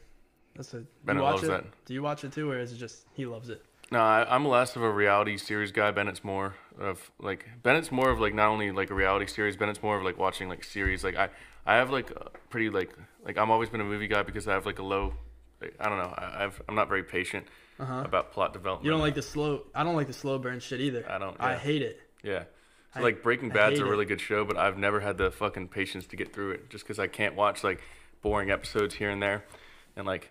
That's 0.55 0.73
a. 0.75 0.85
Bennett 1.05 1.23
watch 1.23 1.33
loves 1.35 1.45
it? 1.45 1.49
that. 1.49 1.65
Do 1.87 1.95
you 1.95 2.03
watch 2.03 2.25
it 2.25 2.33
too, 2.33 2.51
or 2.51 2.59
is 2.59 2.73
it 2.73 2.77
just 2.77 3.07
he 3.15 3.27
loves 3.27 3.49
it? 3.51 3.63
No, 3.91 4.01
I, 4.01 4.27
I'm 4.29 4.47
less 4.47 4.77
of 4.77 4.83
a 4.83 4.91
reality 4.91 5.37
series 5.37 5.73
guy. 5.73 5.91
Bennett's 5.91 6.25
more 6.25 6.55
of 6.79 7.11
like 7.19 7.47
Bennett's 7.63 7.93
more 7.93 8.11
of 8.11 8.21
like 8.21 8.35
not 8.35 8.49
only 8.49 8.71
like 8.71 8.91
a 8.91 8.95
reality 8.95 9.27
series. 9.27 9.57
Bennett's 9.57 9.83
more 9.83 9.97
of 9.97 10.05
like 10.05 10.17
watching 10.19 10.49
like 10.49 10.65
series. 10.65 11.05
Like 11.05 11.17
I, 11.17 11.29
I 11.67 11.75
have 11.75 11.91
like 11.91 12.11
a 12.11 12.31
pretty 12.49 12.71
like 12.71 12.97
like 13.25 13.37
I'm 13.37 13.51
always 13.51 13.69
been 13.69 13.81
a 13.81 13.85
movie 13.85 14.07
guy 14.09 14.23
because 14.23 14.49
I 14.49 14.55
have 14.55 14.67
like 14.67 14.79
a 14.79 14.85
low. 14.85 15.15
Like, 15.61 15.75
I 15.81 15.89
don't 15.89 15.99
know. 15.99 16.15
I, 16.17 16.45
I've 16.45 16.63
I'm 16.69 16.75
not 16.75 16.89
very 16.89 17.03
patient 17.03 17.47
Uh 17.79 17.85
huh. 17.85 18.03
about 18.05 18.33
plot 18.33 18.53
development. 18.53 18.85
You 18.85 18.91
don't 18.93 19.01
like 19.01 19.15
the 19.15 19.23
slow. 19.23 19.63
I 19.75 19.83
don't 19.85 19.97
like 19.97 20.07
the 20.07 20.13
slow 20.13 20.39
burn 20.39 20.61
shit 20.61 20.81
either. 20.81 21.05
I 21.11 21.19
don't. 21.19 21.37
I 21.41 21.57
hate 21.57 21.83
it. 21.83 22.01
Yeah. 22.23 22.45
So 22.95 23.01
I- 23.01 23.03
like 23.03 23.23
Breaking 23.23 23.49
Bad's 23.49 23.81
a 23.81 23.85
it. 23.85 23.89
really 23.89 24.05
good 24.05 24.21
show, 24.21 24.45
but 24.45 24.57
I've 24.57 24.79
never 24.79 25.01
had 25.01 25.19
the 25.19 25.31
fucking 25.33 25.69
patience 25.69 26.07
to 26.07 26.17
get 26.17 26.33
through 26.33 26.53
it 26.53 26.71
just 26.71 26.85
because 26.85 26.99
I 26.99 27.07
can't 27.09 27.35
watch 27.35 27.65
like 27.65 27.81
boring 28.23 28.51
episodes 28.51 28.95
here 28.95 29.11
and 29.11 29.21
there, 29.21 29.45
and 29.97 30.07
like 30.07 30.31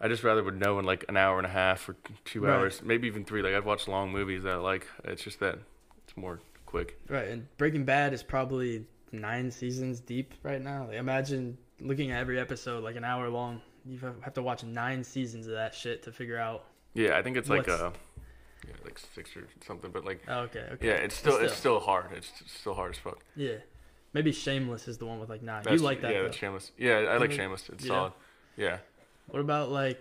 I 0.00 0.08
just 0.08 0.22
rather 0.22 0.42
would 0.44 0.58
know 0.58 0.78
in 0.78 0.84
like 0.84 1.04
an 1.08 1.16
hour 1.16 1.38
and 1.38 1.46
a 1.46 1.50
half 1.50 1.88
or 1.88 1.96
two 2.24 2.42
Right. 2.42 2.52
hours, 2.54 2.80
maybe 2.82 3.08
even 3.08 3.24
three. 3.24 3.42
Like 3.42 3.54
I've 3.54 3.66
watched 3.66 3.88
long 3.88 4.12
movies 4.12 4.44
that 4.44 4.52
I 4.52 4.56
like. 4.56 4.86
It's 5.04 5.22
just 5.24 5.40
that 5.40 5.58
it's 6.06 6.16
more 6.16 6.40
quick. 6.66 6.98
Right, 7.08 7.28
and 7.28 7.48
Breaking 7.58 7.84
Bad 7.84 8.12
is 8.12 8.22
probably 8.22 8.84
nine 9.10 9.50
seasons 9.50 9.98
deep 10.00 10.34
right 10.44 10.60
now. 10.62 10.86
Like, 10.86 10.96
imagine 10.96 11.58
looking 11.80 12.12
at 12.12 12.20
every 12.20 12.38
episode 12.38 12.84
like 12.84 12.94
an 12.96 13.04
hour 13.04 13.28
long. 13.28 13.60
You 13.86 13.98
have 14.22 14.34
to 14.34 14.42
watch 14.42 14.62
nine 14.64 15.02
seasons 15.04 15.46
of 15.46 15.54
that 15.54 15.74
shit 15.74 16.04
to 16.04 16.12
figure 16.12 16.38
out. 16.38 16.64
Yeah, 16.94 17.16
I 17.18 17.22
think 17.22 17.36
it's 17.36 17.48
like 17.48 17.66
What's- 17.66 17.80
uh 17.82 17.90
yeah, 18.66 18.72
like 18.84 18.98
six 19.14 19.36
or 19.36 19.46
something, 19.66 19.90
but 19.90 20.04
like 20.04 20.22
Oh, 20.28 20.40
okay, 20.42 20.64
okay. 20.72 20.86
yeah, 20.86 20.94
it's 20.94 21.14
still 21.14 21.36
it's 21.36 21.52
still. 21.54 21.78
still 21.78 21.80
hard. 21.80 22.06
It's 22.16 22.32
still 22.46 22.74
hard 22.74 22.92
as 22.92 22.98
fuck. 22.98 23.18
Yeah. 23.36 23.56
Maybe 24.14 24.30
Shameless 24.32 24.86
is 24.88 24.96
the 24.98 25.06
one 25.06 25.18
with 25.20 25.28
like 25.28 25.42
nine. 25.42 25.62
That's- 25.64 25.80
you 25.80 25.84
like 25.84 26.00
that? 26.02 26.12
Yeah, 26.12 26.18
though. 26.18 26.24
that's 26.26 26.36
Shameless. 26.36 26.72
Yeah, 26.78 26.92
I 27.10 27.16
like. 27.18 27.32
Shameless. 27.32 27.68
It's 27.68 27.84
Yeah. 27.84 27.88
solid. 27.88 28.12
Yeah. 28.56 28.78
What 29.26 29.40
about 29.40 29.70
like 29.70 30.00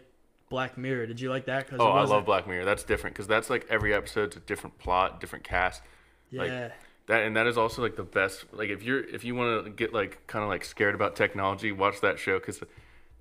Black 0.50 0.78
Mirror? 0.78 1.08
Did 1.08 1.20
you 1.20 1.30
like 1.30 1.46
that? 1.46 1.68
Cause 1.68 1.80
Oh, 1.82 1.88
I 1.88 2.04
love 2.04 2.26
Black 2.26 2.48
Mirror. 2.48 2.64
That's 2.66 2.84
different 2.84 3.16
because 3.16 3.28
that's 3.28 3.50
like 3.50 3.66
every 3.70 3.94
episode's 3.94 4.36
a 4.36 4.40
different 4.40 4.78
plot, 4.78 5.20
different 5.20 5.44
cast. 5.44 5.82
Yeah, 6.30 6.42
like, 6.42 6.72
That 7.08 7.24
and 7.24 7.36
that 7.36 7.48
is 7.48 7.58
also 7.58 7.82
like 7.82 7.96
the 7.96 8.04
best. 8.04 8.46
Like 8.54 8.70
if 8.70 8.84
you're 8.84 9.04
if 9.04 9.24
you 9.26 9.34
want 9.36 9.66
to 9.66 9.72
get 9.72 9.94
like 9.94 10.26
kind 10.28 10.44
of 10.44 10.50
like 10.50 10.64
scared 10.64 10.94
about 10.96 11.16
technology, 11.16 11.72
watch 11.72 12.00
that 12.02 12.18
show 12.20 12.38
because 12.40 12.62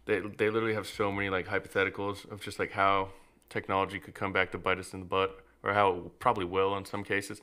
they 0.05 0.20
they 0.20 0.51
literally 0.51 0.75
have 0.75 0.87
so 0.87 1.11
many 1.11 1.31
like 1.31 1.49
hypotheticals 1.49 2.31
of 2.31 2.41
just 2.43 2.59
like 2.59 2.73
how 2.73 3.09
technology 3.53 3.99
could 4.01 4.15
come 4.15 4.33
back 4.33 4.51
to 4.53 4.59
bite 4.59 4.79
us 4.79 4.93
in 4.95 5.01
the 5.01 5.07
butt 5.07 5.45
or 5.63 5.75
how 5.75 5.91
it 5.93 6.19
probably 6.19 6.45
will 6.45 6.77
in 6.77 6.85
some 6.85 7.05
cases, 7.05 7.41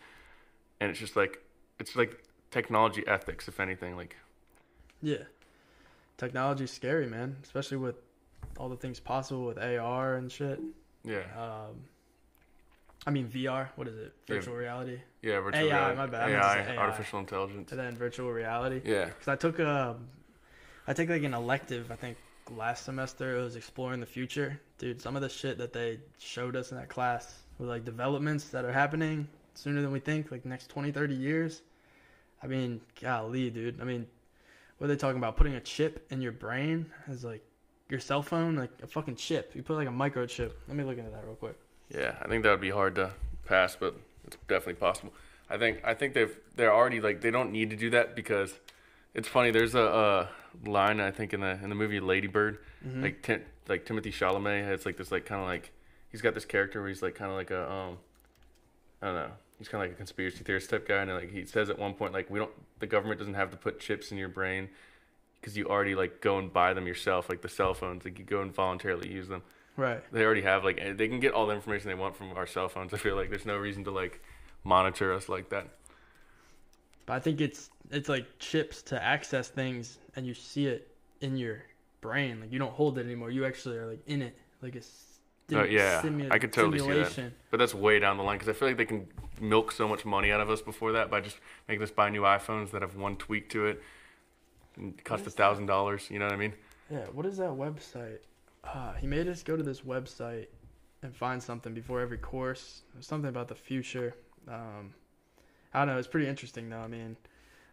and 0.79 0.89
it's 0.89 0.99
just 0.99 1.15
like 1.15 1.41
it's 1.79 1.95
like 1.95 2.23
technology 2.51 3.03
ethics 3.07 3.47
if 3.47 3.59
anything. 3.59 3.95
Like 3.95 4.15
yeah. 5.01 5.23
Technology's 6.17 6.71
scary, 6.71 7.07
man. 7.07 7.37
Especially 7.43 7.77
with 7.77 7.95
all 8.57 8.67
the 8.67 8.75
things 8.75 8.99
possible 8.99 9.45
with 9.45 9.57
AR 9.57 10.15
and 10.15 10.29
shit. 10.29 10.59
yeah 11.05 11.23
Um, 11.37 11.75
I 13.07 13.11
mean 13.11 13.29
VR. 13.29 13.69
What 13.77 13.87
is 13.87 13.95
it? 13.97 14.13
Yeah. 14.27 14.35
Virtual 14.35 14.55
reality. 14.55 14.99
yeah 15.21 15.39
virtual 15.39 15.61
AI, 15.61 15.65
reality, 15.67 15.97
my 15.97 16.07
bad, 16.07 16.21
I 16.23 16.31
meant 16.31 16.41
to 16.43 16.71
AI, 16.71 16.73
AI. 16.73 16.77
artificial 16.77 17.19
intelligence. 17.19 17.71
And 17.71 17.79
then 17.79 17.95
virtual 17.95 18.31
reality. 18.31 18.81
Yeah, 18.83 19.05
Because 19.05 19.27
I 19.29 19.35
took 19.37 19.59
a, 19.59 19.95
I 20.87 20.93
took 20.93 21.07
like 21.07 21.23
an 21.23 21.33
elective. 21.33 21.89
I 21.91 21.95
think 21.95 22.17
last 22.57 22.85
semester 22.85 23.37
it 23.37 23.41
was 23.41 23.55
exploring 23.55 23.99
the 23.99 24.05
future. 24.05 24.59
Dude, 24.77 25.01
some 25.01 25.15
of 25.15 25.21
the 25.21 25.29
shit 25.29 25.57
that 25.57 25.73
they 25.73 25.99
showed 26.19 26.55
us 26.55 26.71
in 26.71 26.77
that 26.77 26.89
class 26.89 27.35
were 27.57 27.65
like 27.65 27.85
developments 27.85 28.45
that 28.49 28.65
are 28.65 28.71
happening 28.71 29.27
sooner 29.53 29.81
than 29.81 29.91
we 29.91 29.99
think, 29.99 30.31
like 30.31 30.45
next 30.45 30.67
20, 30.69 30.91
30 30.91 31.13
years. 31.13 31.61
I 32.41 32.47
mean, 32.47 32.81
golly, 33.01 33.49
dude. 33.49 33.81
I 33.81 33.83
mean, 33.83 34.07
what 34.77 34.85
are 34.85 34.87
they 34.87 34.95
talking 34.95 35.17
about? 35.17 35.35
Putting 35.35 35.55
a 35.55 35.59
chip 35.59 36.05
in 36.09 36.21
your 36.21 36.31
brain 36.31 36.85
as 37.07 37.23
like 37.23 37.43
your 37.89 37.99
cell 37.99 38.21
phone, 38.21 38.55
like 38.55 38.71
a 38.81 38.87
fucking 38.87 39.15
chip. 39.15 39.51
You 39.53 39.63
put 39.63 39.75
like 39.75 39.87
a 39.87 39.91
microchip. 39.91 40.51
Let 40.67 40.77
me 40.77 40.83
look 40.83 40.97
into 40.97 41.11
that 41.11 41.25
real 41.25 41.35
quick. 41.35 41.57
Yeah, 41.93 42.15
I 42.21 42.27
think 42.27 42.43
that 42.43 42.51
would 42.51 42.61
be 42.61 42.69
hard 42.69 42.95
to 42.95 43.11
pass, 43.45 43.75
but 43.75 43.95
it's 44.25 44.37
definitely 44.47 44.75
possible. 44.75 45.13
I 45.49 45.57
think 45.57 45.81
I 45.83 45.93
think 45.95 46.13
they've 46.13 46.35
they're 46.55 46.73
already 46.73 47.01
like 47.01 47.21
they 47.21 47.31
don't 47.31 47.51
need 47.51 47.71
to 47.71 47.75
do 47.75 47.89
that 47.89 48.15
because 48.15 48.53
it's 49.13 49.27
funny. 49.27 49.51
There's 49.51 49.75
a, 49.75 49.81
a 49.81 50.29
line 50.65 50.99
I 50.99 51.11
think 51.11 51.33
in 51.33 51.41
the 51.41 51.59
in 51.63 51.69
the 51.69 51.75
movie 51.75 51.99
Lady 51.99 52.27
Bird, 52.27 52.59
Mhm. 52.85 53.01
like 53.03 53.21
Tim, 53.21 53.41
like 53.67 53.85
Timothy 53.85 54.11
Chalamet 54.11 54.65
has 54.65 54.85
like 54.85 54.97
this 54.97 55.11
like 55.11 55.25
kind 55.25 55.41
of 55.41 55.47
like 55.47 55.71
he's 56.11 56.21
got 56.21 56.33
this 56.33 56.45
character 56.45 56.79
where 56.81 56.89
he's 56.89 57.01
like 57.01 57.15
kind 57.15 57.31
of 57.31 57.37
like 57.37 57.51
a 57.51 57.71
um 57.71 57.97
I 59.01 59.05
don't 59.07 59.15
know 59.15 59.31
he's 59.57 59.67
kind 59.67 59.83
of 59.83 59.89
like 59.89 59.95
a 59.95 59.97
conspiracy 59.97 60.43
theorist 60.43 60.69
type 60.69 60.87
guy 60.87 61.01
and 61.01 61.11
like 61.13 61.31
he 61.31 61.45
says 61.45 61.69
at 61.69 61.77
one 61.77 61.93
point 61.93 62.13
like 62.13 62.29
we 62.29 62.39
don't 62.39 62.51
the 62.79 62.87
government 62.87 63.19
doesn't 63.19 63.33
have 63.35 63.51
to 63.51 63.57
put 63.57 63.79
chips 63.79 64.11
in 64.11 64.17
your 64.17 64.29
brain 64.29 64.69
because 65.39 65.57
you 65.57 65.65
already 65.67 65.95
like 65.95 66.21
go 66.21 66.37
and 66.39 66.51
buy 66.51 66.73
them 66.73 66.87
yourself 66.87 67.29
like 67.29 67.41
the 67.41 67.49
cell 67.49 67.73
phones 67.73 68.03
like 68.05 68.17
you 68.19 68.25
go 68.25 68.41
and 68.41 68.53
voluntarily 68.53 69.09
use 69.09 69.27
them 69.27 69.41
right. 69.77 70.01
they 70.13 70.23
already 70.23 70.41
have 70.41 70.63
like 70.63 70.97
they 70.97 71.07
can 71.07 71.19
get 71.19 71.33
all 71.33 71.45
the 71.47 71.53
information 71.53 71.87
they 71.89 71.95
want 71.95 72.15
from 72.15 72.31
our 72.35 72.47
cell 72.47 72.67
phones. 72.69 72.93
I 72.93 72.97
feel 72.97 73.15
like 73.15 73.29
there's 73.29 73.45
no 73.45 73.57
reason 73.57 73.83
to 73.85 73.91
like 73.91 74.21
monitor 74.63 75.13
us 75.13 75.29
like 75.29 75.49
that. 75.49 75.67
But 77.09 77.15
I 77.15 77.19
think 77.21 77.41
it's 77.41 77.71
it's 77.89 78.07
like 78.07 78.27
chips 78.37 78.83
to 78.83 79.03
access 79.03 79.47
things, 79.49 79.97
and 80.15 80.27
you 80.27 80.35
see 80.35 80.67
it 80.67 80.95
in 81.21 81.37
your 81.37 81.63
brain. 82.01 82.39
Like 82.39 82.51
you 82.51 82.59
don't 82.59 82.71
hold 82.71 82.99
it 82.99 83.05
anymore. 83.05 83.31
You 83.31 83.45
actually 83.45 83.77
are 83.77 83.87
like 83.87 84.01
in 84.05 84.21
it, 84.21 84.37
like 84.61 84.75
a 84.75 84.81
Oh, 85.51 85.63
yeah. 85.63 86.03
simu- 86.03 86.31
I 86.31 86.37
could 86.37 86.53
totally 86.53 86.77
see 86.77 87.21
that. 87.21 87.31
But 87.49 87.57
that's 87.57 87.73
way 87.73 87.97
down 87.97 88.17
the 88.17 88.23
line 88.23 88.37
because 88.37 88.49
I 88.49 88.53
feel 88.53 88.67
like 88.67 88.77
they 88.77 88.85
can 88.85 89.07
milk 89.41 89.71
so 89.71 89.87
much 89.87 90.05
money 90.05 90.31
out 90.31 90.39
of 90.39 90.51
us 90.51 90.61
before 90.61 90.91
that 90.91 91.09
by 91.09 91.19
just 91.21 91.37
making 91.67 91.81
us 91.81 91.89
buy 91.89 92.11
new 92.11 92.21
iPhones 92.21 92.69
that 92.69 92.83
have 92.83 92.95
one 92.95 93.15
tweak 93.15 93.49
to 93.49 93.65
it 93.65 93.81
and 94.77 95.03
cost 95.03 95.25
a 95.25 95.31
thousand 95.31 95.65
dollars. 95.65 96.11
You 96.11 96.19
know 96.19 96.25
what 96.25 96.35
I 96.35 96.37
mean? 96.37 96.53
Yeah. 96.91 97.05
What 97.11 97.25
is 97.25 97.37
that 97.37 97.49
website? 97.49 98.19
Ah, 98.63 98.93
he 98.99 99.07
made 99.07 99.27
us 99.27 99.41
go 99.41 99.57
to 99.57 99.63
this 99.63 99.81
website 99.81 100.45
and 101.01 101.15
find 101.15 101.41
something 101.41 101.73
before 101.73 102.01
every 102.01 102.19
course. 102.19 102.83
Something 102.99 103.29
about 103.29 103.47
the 103.47 103.55
future. 103.55 104.13
Um, 104.47 104.93
I 105.73 105.79
don't 105.79 105.87
know. 105.89 105.97
It's 105.97 106.07
pretty 106.07 106.27
interesting 106.27 106.69
though. 106.69 106.79
I 106.79 106.87
mean, 106.87 107.15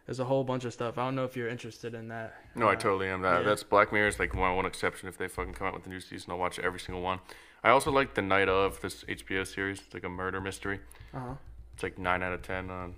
there's 0.05 0.19
a 0.19 0.25
whole 0.25 0.43
bunch 0.43 0.65
of 0.65 0.73
stuff. 0.73 0.97
I 0.97 1.05
don't 1.05 1.15
know 1.15 1.25
if 1.25 1.35
you're 1.35 1.49
interested 1.49 1.93
in 1.93 2.07
that. 2.09 2.35
No, 2.55 2.67
I 2.67 2.73
Uh, 2.73 2.75
totally 2.75 3.07
am. 3.09 3.21
That 3.21 3.39
yeah. 3.41 3.47
that's 3.49 3.63
Black 3.63 3.91
Mirror 3.91 4.07
is 4.07 4.19
like 4.19 4.33
one 4.35 4.55
one 4.55 4.65
exception. 4.65 5.07
If 5.09 5.17
they 5.17 5.27
fucking 5.27 5.53
come 5.53 5.67
out 5.67 5.73
with 5.73 5.85
a 5.85 5.89
new 5.89 5.99
season, 5.99 6.31
I'll 6.31 6.37
watch 6.37 6.59
every 6.59 6.79
single 6.79 7.01
one. 7.01 7.19
I 7.63 7.69
also 7.71 7.91
like 7.91 8.13
the 8.13 8.21
Night 8.21 8.47
of 8.49 8.79
this 8.81 9.03
HBO 9.05 9.45
series. 9.45 9.79
It's 9.79 9.93
like 9.93 10.03
a 10.03 10.09
murder 10.09 10.39
mystery. 10.39 10.79
Uh-huh. 11.13 11.33
It's 11.73 11.83
like 11.83 11.97
nine 11.97 12.23
out 12.23 12.33
of 12.33 12.41
ten 12.43 12.69
on 12.69 12.95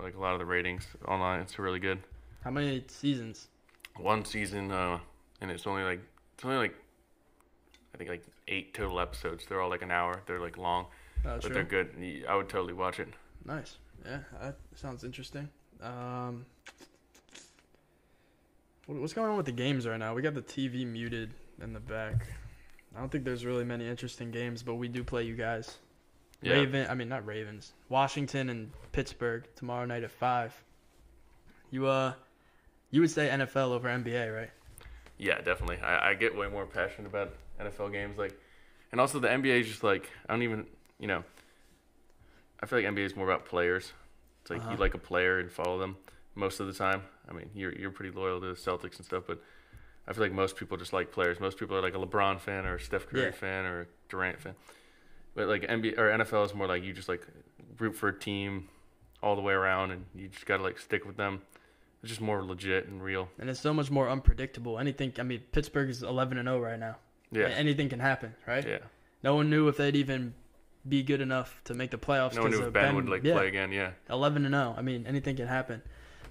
like 0.00 0.14
a 0.14 0.20
lot 0.20 0.32
of 0.34 0.38
the 0.38 0.44
ratings 0.46 0.86
online. 1.06 1.40
It's 1.40 1.58
really 1.58 1.78
good. 1.80 1.98
How 2.44 2.50
many 2.50 2.84
seasons? 2.88 3.48
one 3.98 4.24
season, 4.26 4.70
uh, 4.70 4.98
and 5.40 5.50
it's 5.50 5.66
only 5.66 5.82
like 5.82 6.00
it's 6.34 6.44
only 6.44 6.56
like 6.58 6.74
I 7.94 7.98
think 7.98 8.10
like 8.10 8.24
eight 8.46 8.74
total 8.74 9.00
episodes. 9.00 9.46
They're 9.48 9.60
all 9.60 9.70
like 9.70 9.82
an 9.82 9.90
hour. 9.90 10.22
They're 10.26 10.40
like 10.40 10.56
long, 10.58 10.84
Oh, 11.24 11.36
but 11.36 11.40
true. 11.42 11.54
they're 11.54 11.64
good. 11.64 12.24
I 12.28 12.36
would 12.36 12.48
totally 12.48 12.74
watch 12.74 13.00
it. 13.00 13.08
Nice. 13.44 13.76
Yeah, 14.04 14.18
that 14.40 14.56
sounds 14.74 15.04
interesting. 15.04 15.48
Um, 15.82 16.46
what's 18.86 19.12
going 19.12 19.30
on 19.30 19.36
with 19.36 19.46
the 19.46 19.52
games 19.52 19.86
right 19.86 19.98
now? 19.98 20.14
We 20.14 20.22
got 20.22 20.34
the 20.34 20.42
TV 20.42 20.86
muted 20.86 21.30
in 21.60 21.72
the 21.72 21.80
back. 21.80 22.26
I 22.94 23.00
don't 23.00 23.10
think 23.10 23.24
there's 23.24 23.44
really 23.44 23.64
many 23.64 23.86
interesting 23.86 24.30
games, 24.30 24.62
but 24.62 24.74
we 24.74 24.88
do 24.88 25.04
play 25.04 25.24
you 25.24 25.34
guys. 25.34 25.76
Yeah. 26.42 26.54
Raven, 26.54 26.86
I 26.88 26.94
mean 26.94 27.08
not 27.08 27.26
Ravens, 27.26 27.72
Washington 27.88 28.50
and 28.50 28.70
Pittsburgh 28.92 29.46
tomorrow 29.56 29.86
night 29.86 30.04
at 30.04 30.10
five. 30.10 30.54
You 31.70 31.86
uh, 31.86 32.12
you 32.90 33.00
would 33.00 33.10
say 33.10 33.28
NFL 33.28 33.72
over 33.72 33.88
NBA, 33.88 34.34
right? 34.34 34.50
Yeah, 35.18 35.40
definitely. 35.40 35.78
I, 35.78 36.10
I 36.10 36.14
get 36.14 36.36
way 36.36 36.48
more 36.48 36.66
passionate 36.66 37.08
about 37.08 37.34
NFL 37.60 37.90
games, 37.92 38.18
like, 38.18 38.38
and 38.92 39.00
also 39.00 39.18
the 39.18 39.28
NBA 39.28 39.60
is 39.60 39.68
just 39.68 39.82
like 39.82 40.10
I 40.28 40.32
don't 40.32 40.42
even, 40.42 40.66
you 40.98 41.06
know, 41.06 41.24
I 42.62 42.66
feel 42.66 42.78
like 42.80 42.86
NBA 42.88 43.04
is 43.04 43.16
more 43.16 43.26
about 43.30 43.44
players. 43.46 43.92
It's 44.42 44.50
like 44.50 44.60
Uh-huh. 44.60 44.72
you 44.72 44.76
like 44.76 44.94
a 44.94 44.98
player 44.98 45.38
and 45.38 45.50
follow 45.50 45.78
them 45.78 45.96
most 46.34 46.60
of 46.60 46.66
the 46.66 46.72
time. 46.72 47.02
I 47.28 47.32
mean, 47.32 47.50
you're 47.54 47.72
you're 47.72 47.90
pretty 47.90 48.14
loyal 48.16 48.40
to 48.40 48.46
the 48.46 48.54
Celtics 48.54 48.96
and 48.96 49.04
stuff, 49.04 49.24
but 49.26 49.42
I 50.08 50.12
feel 50.12 50.22
like 50.22 50.32
most 50.32 50.56
people 50.56 50.76
just 50.76 50.92
like 50.92 51.10
players. 51.12 51.40
Most 51.40 51.58
people 51.58 51.76
are 51.76 51.82
like 51.82 51.94
a 51.94 51.98
LeBron 51.98 52.40
fan 52.40 52.64
or 52.66 52.76
a 52.76 52.80
Steph 52.80 53.06
Curry 53.08 53.24
Yeah. 53.24 53.30
fan 53.32 53.64
or 53.64 53.80
a 53.82 53.86
Durant 54.08 54.40
fan. 54.40 54.54
But 55.34 55.48
like 55.48 55.62
NBA 55.68 55.98
or 55.98 56.08
NFL 56.10 56.44
is 56.46 56.54
more 56.54 56.66
like 56.68 56.82
you 56.82 56.92
just 56.92 57.08
like 57.08 57.26
root 57.78 57.94
for 57.96 58.08
a 58.08 58.18
team 58.18 58.68
all 59.22 59.34
the 59.36 59.42
way 59.42 59.52
around, 59.52 59.90
and 59.90 60.04
you 60.14 60.28
just 60.28 60.46
gotta 60.46 60.62
like 60.62 60.78
stick 60.78 61.04
with 61.04 61.16
them. 61.16 61.42
It's 62.02 62.10
just 62.10 62.20
more 62.20 62.42
legit 62.44 62.86
and 62.86 63.02
real. 63.02 63.28
And 63.38 63.50
it's 63.50 63.58
so 63.60 63.74
much 63.74 63.90
more 63.90 64.08
unpredictable. 64.08 64.78
Anything, 64.78 65.12
I 65.18 65.24
mean, 65.24 65.40
Pittsburgh 65.50 65.88
is 65.90 66.02
11 66.02 66.38
and 66.38 66.46
0 66.46 66.60
right 66.60 66.78
now. 66.78 66.96
Yeah, 67.32 67.46
Anything 67.48 67.88
can 67.88 67.98
happen, 67.98 68.34
right? 68.46 68.64
yeah. 68.64 68.78
No 69.24 69.34
one 69.34 69.50
knew 69.50 69.66
if 69.66 69.76
they'd 69.78 69.96
even 69.96 70.34
be 70.88 71.02
good 71.02 71.20
enough 71.20 71.60
to 71.64 71.74
make 71.74 71.90
the 71.90 71.98
playoffs. 71.98 72.34
No 72.34 72.42
one 72.42 72.50
knew 72.50 72.60
if 72.60 72.66
of 72.66 72.72
Ben, 72.72 72.94
would 72.94 73.08
like 73.08 73.24
yeah, 73.24 73.34
play 73.34 73.48
again. 73.48 73.72
Yeah. 73.72 73.90
11 74.10 74.44
and 74.44 74.54
0. 74.54 74.74
I 74.76 74.82
mean, 74.82 75.06
anything 75.06 75.36
can 75.36 75.46
happen. 75.46 75.82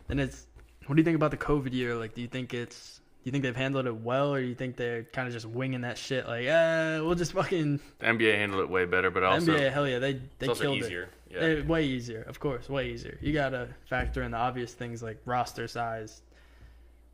And 0.10 0.20
it's 0.20 0.46
what 0.88 0.96
do 0.96 1.00
you 1.00 1.06
think 1.06 1.16
about 1.16 1.32
the 1.32 1.38
COVID 1.38 1.74
year? 1.74 1.96
Like, 1.96 2.14
do 2.14 2.22
you 2.22 2.28
think 2.28 2.54
it's 2.54 3.00
do 3.26 3.30
you 3.30 3.32
think 3.32 3.44
they've 3.44 3.56
handled 3.56 3.88
it 3.88 3.96
well, 3.96 4.36
or 4.36 4.40
do 4.40 4.46
you 4.46 4.54
think 4.54 4.76
they're 4.76 5.04
kind 5.04 5.28
of 5.28 5.34
just 5.34 5.48
winging 5.48 5.82
that 5.82 5.98
shit? 5.98 6.28
Like, 6.28 6.48
uh, 6.48 7.02
we'll 7.02 7.16
just 7.16 7.34
fucking 7.34 7.80
The 7.98 8.06
NBA 8.06 8.36
handled 8.36 8.62
it 8.62 8.70
way 8.70 8.86
better, 8.86 9.10
but 9.10 9.24
also 9.24 9.58
NBA. 9.58 9.72
Hell 9.72 9.88
yeah, 9.88 9.98
they 9.98 10.22
they 10.38 10.48
killed 10.48 10.78
easier. 10.78 11.10
Yeah. 11.32 11.40
it. 11.40 11.60
Eh, 11.60 11.68
way 11.68 11.86
easier, 11.86 12.22
of 12.22 12.40
course, 12.40 12.70
way 12.70 12.92
easier. 12.92 13.18
You 13.22 13.34
gotta 13.34 13.70
factor 13.90 14.22
in 14.22 14.32
the 14.32 14.38
obvious 14.38 14.74
things 14.74 15.02
like 15.02 15.20
roster 15.26 15.68
size, 15.68 16.22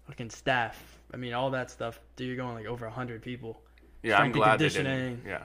fucking 0.06 0.32
staff. 0.32 1.00
I 1.14 1.18
mean, 1.18 1.34
all 1.34 1.52
that 1.52 1.72
stuff. 1.72 2.00
Dude, 2.18 2.28
you're 2.28 2.36
going 2.36 2.56
like 2.56 2.66
over 2.66 2.90
hundred 2.90 3.22
people. 3.22 3.62
yeah, 4.04 4.16
I'm 4.16 4.18
strength 4.18 4.26
and 4.26 4.44
glad 4.44 4.60
they 4.60 4.66
conditioning. 4.66 5.16
didn't. 5.16 5.28
Yeah. 5.28 5.44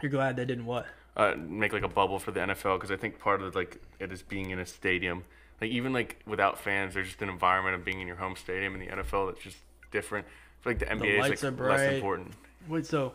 You're 0.00 0.10
glad 0.10 0.36
they 0.36 0.46
didn't 0.46 0.64
what? 0.64 0.86
Uh, 1.14 1.34
make 1.36 1.74
like 1.74 1.82
a 1.82 1.88
bubble 1.88 2.18
for 2.18 2.30
the 2.30 2.40
NFL 2.40 2.76
because 2.76 2.90
I 2.90 2.96
think 2.96 3.18
part 3.18 3.42
of 3.42 3.54
like 3.54 3.80
it 3.98 4.10
is 4.12 4.22
being 4.22 4.50
in 4.50 4.58
a 4.58 4.64
stadium. 4.66 5.24
Like 5.60 5.70
even 5.70 5.92
like 5.92 6.20
without 6.26 6.58
fans, 6.58 6.94
there's 6.94 7.08
just 7.08 7.20
an 7.22 7.28
environment 7.28 7.74
of 7.74 7.84
being 7.84 8.00
in 8.00 8.06
your 8.06 8.16
home 8.16 8.34
stadium 8.34 8.74
in 8.74 8.80
the 8.80 8.86
NFL 8.86 9.30
that's 9.30 9.44
just 9.44 9.58
different. 9.90 10.26
I 10.26 10.62
feel 10.64 10.72
like 10.72 10.78
the 10.78 10.86
NBA 10.86 11.18
lights 11.20 11.42
is 11.42 11.50
like 11.50 11.60
less 11.60 11.94
important. 11.94 12.32
Wait, 12.66 12.86
so 12.86 13.12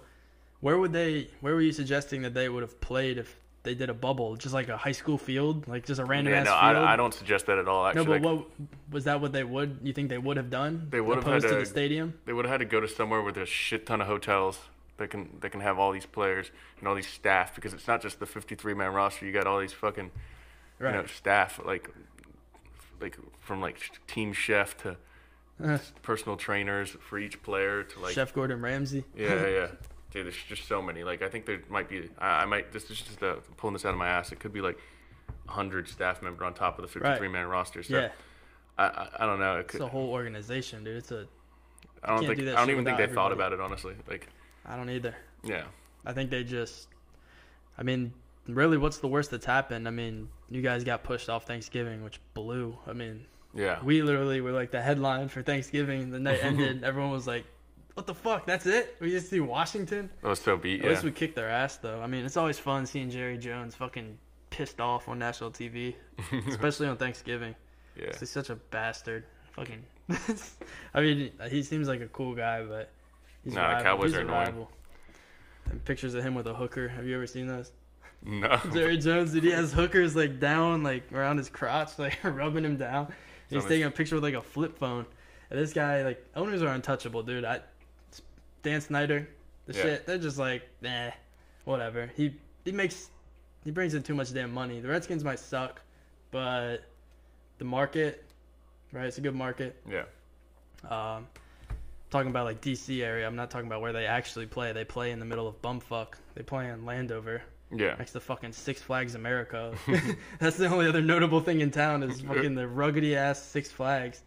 where 0.61 0.77
would 0.77 0.93
they? 0.93 1.29
Where 1.41 1.55
were 1.55 1.61
you 1.61 1.71
suggesting 1.71 2.21
that 2.21 2.33
they 2.33 2.49
would 2.49 2.61
have 2.61 2.79
played 2.81 3.17
if 3.17 3.35
they 3.63 3.73
did 3.73 3.89
a 3.89 3.93
bubble, 3.93 4.35
just 4.35 4.53
like 4.53 4.69
a 4.69 4.77
high 4.77 4.91
school 4.91 5.17
field, 5.17 5.67
like 5.67 5.85
just 5.85 5.99
a 5.99 6.05
random 6.05 6.33
Yeah, 6.33 6.41
ass 6.41 6.45
no, 6.45 6.51
field? 6.51 6.85
I, 6.85 6.93
I 6.93 6.95
don't 6.95 7.13
suggest 7.13 7.47
that 7.47 7.57
at 7.57 7.67
all. 7.67 7.87
Actually, 7.87 8.19
no, 8.19 8.19
but 8.19 8.21
what 8.21 8.47
was 8.91 9.03
that? 9.05 9.19
What 9.21 9.33
they 9.33 9.43
would? 9.43 9.79
You 9.81 9.91
think 9.91 10.09
they 10.09 10.17
would 10.17 10.37
have 10.37 10.49
done? 10.49 10.87
They 10.89 11.01
would 11.01 11.15
have 11.15 11.25
had 11.25 11.37
opposed 11.37 11.47
to 11.53 11.59
the 11.59 11.65
stadium. 11.65 12.13
they 12.25 12.33
would 12.33 12.45
have 12.45 12.51
had 12.51 12.59
to 12.59 12.65
go 12.65 12.79
to 12.79 12.87
somewhere 12.87 13.21
where 13.23 13.31
there's 13.31 13.49
a 13.49 13.51
shit 13.51 13.85
ton 13.85 14.01
of 14.01 14.07
hotels 14.07 14.59
that 14.97 15.09
can 15.09 15.37
that 15.41 15.51
can 15.51 15.61
have 15.61 15.77
all 15.79 15.91
these 15.91 16.05
players 16.05 16.51
and 16.79 16.87
all 16.87 16.95
these 16.95 17.07
staff 17.07 17.53
because 17.55 17.73
it's 17.73 17.87
not 17.87 18.01
just 18.01 18.19
the 18.19 18.25
53 18.25 18.73
man 18.73 18.93
roster. 18.93 19.25
You 19.25 19.31
got 19.31 19.47
all 19.47 19.59
these 19.59 19.73
fucking 19.73 20.11
Right. 20.79 20.93
you 20.93 21.01
know 21.01 21.07
staff 21.07 21.59
like 21.65 21.89
like 23.01 23.17
from 23.39 23.61
like 23.61 23.77
team 24.07 24.33
chef 24.33 24.77
to 24.83 24.97
Uh, 25.63 25.79
personal 26.03 26.37
trainers 26.37 26.91
for 27.01 27.17
each 27.17 27.41
player 27.41 27.81
to 27.83 27.99
like 27.99 28.13
Chef 28.13 28.31
Gordon 28.33 28.61
Ramsay. 28.61 29.03
yeah 29.15 29.47
yeah 29.47 29.67
dude 30.11 30.25
there's 30.27 30.35
just 30.47 30.67
so 30.67 30.81
many 30.83 31.03
like 31.03 31.23
i 31.23 31.27
think 31.29 31.47
there 31.47 31.59
might 31.67 31.89
be 31.89 32.09
i, 32.19 32.43
I 32.43 32.45
might 32.45 32.71
this 32.71 32.91
is 32.91 33.01
just 33.01 33.23
uh, 33.23 33.37
pulling 33.57 33.73
this 33.73 33.85
out 33.85 33.91
of 33.93 33.97
my 33.97 34.07
ass 34.07 34.31
it 34.31 34.39
could 34.39 34.53
be 34.53 34.61
like 34.61 34.77
100 35.45 35.87
staff 35.87 36.21
member 36.21 36.45
on 36.45 36.53
top 36.53 36.77
of 36.77 36.83
the 36.83 36.87
53 36.87 37.27
man 37.27 37.47
roster 37.47 37.81
so 37.81 37.97
Yeah, 37.97 38.09
I, 38.77 38.85
I 38.85 39.09
i 39.21 39.25
don't 39.25 39.39
know 39.39 39.57
it 39.57 39.61
it's 39.61 39.71
could, 39.71 39.81
a 39.81 39.87
whole 39.87 40.09
organization, 40.11 40.83
dude. 40.83 40.97
It's 40.97 41.11
a. 41.11 41.25
i 42.03 42.09
don't 42.15 42.23
think 42.25 42.37
do 42.39 42.51
i 42.51 42.55
don't 42.55 42.69
even 42.69 42.85
think 42.85 42.99
they 42.99 43.07
thought 43.07 43.31
about 43.31 43.51
it 43.51 43.59
honestly 43.59 43.95
like 44.07 44.27
I 44.68 44.76
don't 44.76 44.89
either. 44.89 45.15
yeah 45.43 45.63
I 46.05 46.13
think 46.13 46.30
they 46.30 46.43
just. 46.43 46.88
I 47.78 47.84
mean, 47.84 48.13
really, 48.47 48.78
what's 48.78 48.97
the 48.99 49.07
worst 49.07 49.32
that's 49.32 49.45
happened? 49.45 49.88
I 49.88 49.91
mean, 49.91 50.30
you 50.49 50.61
guys 50.61 50.84
got 50.84 51.03
pushed 51.03 51.30
off 51.30 51.45
Thanksgiving, 51.45 52.03
which 52.03 52.20
blew. 52.34 52.78
I 52.88 52.93
mean, 52.93 53.26
yeah 53.53 53.80
we 53.84 54.01
literally 54.01 54.41
were 54.41 54.51
like 54.51 54.72
the 54.72 54.82
headline 54.82 55.28
for 55.30 55.41
Thanksgiving. 55.41 56.11
The 56.11 56.20
night 56.20 56.39
ended, 56.43 56.84
everyone 56.84 57.11
was 57.11 57.28
like, 57.28 57.45
"What 57.93 58.07
the 58.07 58.13
fuck? 58.15 58.45
That's 58.45 58.65
it? 58.65 58.95
We 58.99 59.09
just 59.11 59.30
see 59.30 59.39
Washington." 59.41 60.09
that 60.22 60.30
was 60.30 60.39
so 60.39 60.57
beat 60.57 60.80
At 60.80 60.86
yeah 60.86 60.89
least 60.91 61.03
we 61.03 61.11
kicked 61.11 61.36
their 61.36 61.49
ass, 61.49 61.78
though. 61.78 62.01
I 62.01 62.07
mean, 62.07 62.26
it's 62.26 62.38
always 62.38 62.57
fun 62.59 62.86
seeing 62.86 63.09
Jerry 63.09 63.38
Jones 63.38 63.76
fucking 63.76 64.18
pissed 64.49 64.80
off 64.80 65.07
on 65.09 65.20
national 65.20 65.51
TV, 65.51 65.95
especially 66.47 66.88
on 66.88 66.97
Thanksgiving. 66.97 67.53
yeah 67.99 68.11
He's 68.20 68.30
such 68.30 68.49
a 68.49 68.55
bastard. 68.55 69.26
Fucking. 69.51 69.84
I 70.93 71.01
mean, 71.01 71.32
he 71.49 71.63
seems 71.63 71.88
like 71.88 72.01
a 72.01 72.07
cool 72.07 72.34
guy, 72.34 72.63
but 72.63 72.91
he's 73.47 73.55
Nah, 73.55 73.67
rival. 73.67 73.83
Cowboys 73.83 74.09
he's 74.11 74.17
are 74.17 74.21
annoying. 74.21 74.45
rival. 74.45 74.71
And 75.71 75.83
pictures 75.85 76.13
of 76.13 76.23
him 76.23 76.35
with 76.35 76.47
a 76.47 76.53
hooker. 76.53 76.87
Have 76.89 77.05
you 77.05 77.15
ever 77.15 77.27
seen 77.27 77.47
those? 77.47 77.71
no 78.23 78.59
Jerry 78.73 78.97
Jones, 78.97 79.31
dude, 79.31 79.43
he 79.43 79.51
has 79.51 79.71
hookers 79.71 80.15
like 80.15 80.39
down, 80.39 80.83
like 80.83 81.11
around 81.13 81.37
his 81.37 81.49
crotch, 81.49 81.97
like 81.99 82.17
rubbing 82.23 82.65
him 82.65 82.75
down. 82.77 83.13
He's 83.49 83.63
taking 83.65 83.85
a 83.85 83.91
picture 83.91 84.15
with 84.15 84.23
like 84.23 84.33
a 84.33 84.41
flip 84.41 84.77
phone. 84.77 85.05
And 85.49 85.57
this 85.59 85.71
guy, 85.71 86.03
like, 86.03 86.25
owners 86.35 86.61
are 86.61 86.67
untouchable, 86.73 87.23
dude. 87.23 87.45
I, 87.45 87.61
Dan 88.63 88.81
Snyder, 88.81 89.29
the 89.65 89.73
Yeah. 89.73 89.81
shit, 89.81 90.05
they're 90.05 90.17
just 90.17 90.37
like, 90.37 90.67
nah, 90.81 91.11
whatever. 91.63 92.09
He 92.17 92.33
he 92.65 92.73
makes, 92.73 93.09
he 93.63 93.71
brings 93.71 93.93
in 93.93 94.03
too 94.03 94.15
much 94.15 94.33
damn 94.33 94.53
money. 94.53 94.81
The 94.81 94.89
Redskins 94.89 95.23
might 95.23 95.39
suck, 95.39 95.79
but 96.31 96.79
the 97.59 97.63
market, 97.65 98.25
right? 98.91 99.05
It's 99.05 99.17
a 99.19 99.21
good 99.21 99.35
market. 99.35 99.81
yeah 99.89 100.03
Um, 100.89 101.27
talking 102.10 102.30
about 102.30 102.45
like 102.45 102.62
DC 102.62 103.01
area. 103.03 103.28
I'm 103.28 103.36
not 103.36 103.51
talking 103.51 103.68
about 103.68 103.82
where 103.82 103.93
they 103.93 104.05
actually 104.05 104.45
play. 104.45 104.72
They 104.74 104.86
play 104.86 105.12
in 105.12 105.20
the 105.20 105.26
middle 105.26 105.47
of 105.47 105.62
bumfuck. 105.62 106.16
They 106.36 106.43
play 106.43 106.70
in 106.70 106.86
Landover 106.86 107.41
yeah 107.76 107.95
next 107.97 108.14
to 108.14 108.20
fucking 108.20 108.53
Six 108.53 108.82
Flags 108.82 109.16
America. 109.16 109.74
That's 110.39 110.58
the 110.58 110.68
only 110.68 110.88
other 110.88 111.01
notable 111.01 111.41
thing 111.41 111.62
in 111.62 111.72
town 111.72 112.03
is 112.03 112.22
fucking 112.22 112.55
the 112.55 112.64
ruggedy 112.64 113.16
ass 113.16 113.41
Six 113.41 113.72
Flags, 113.72 114.22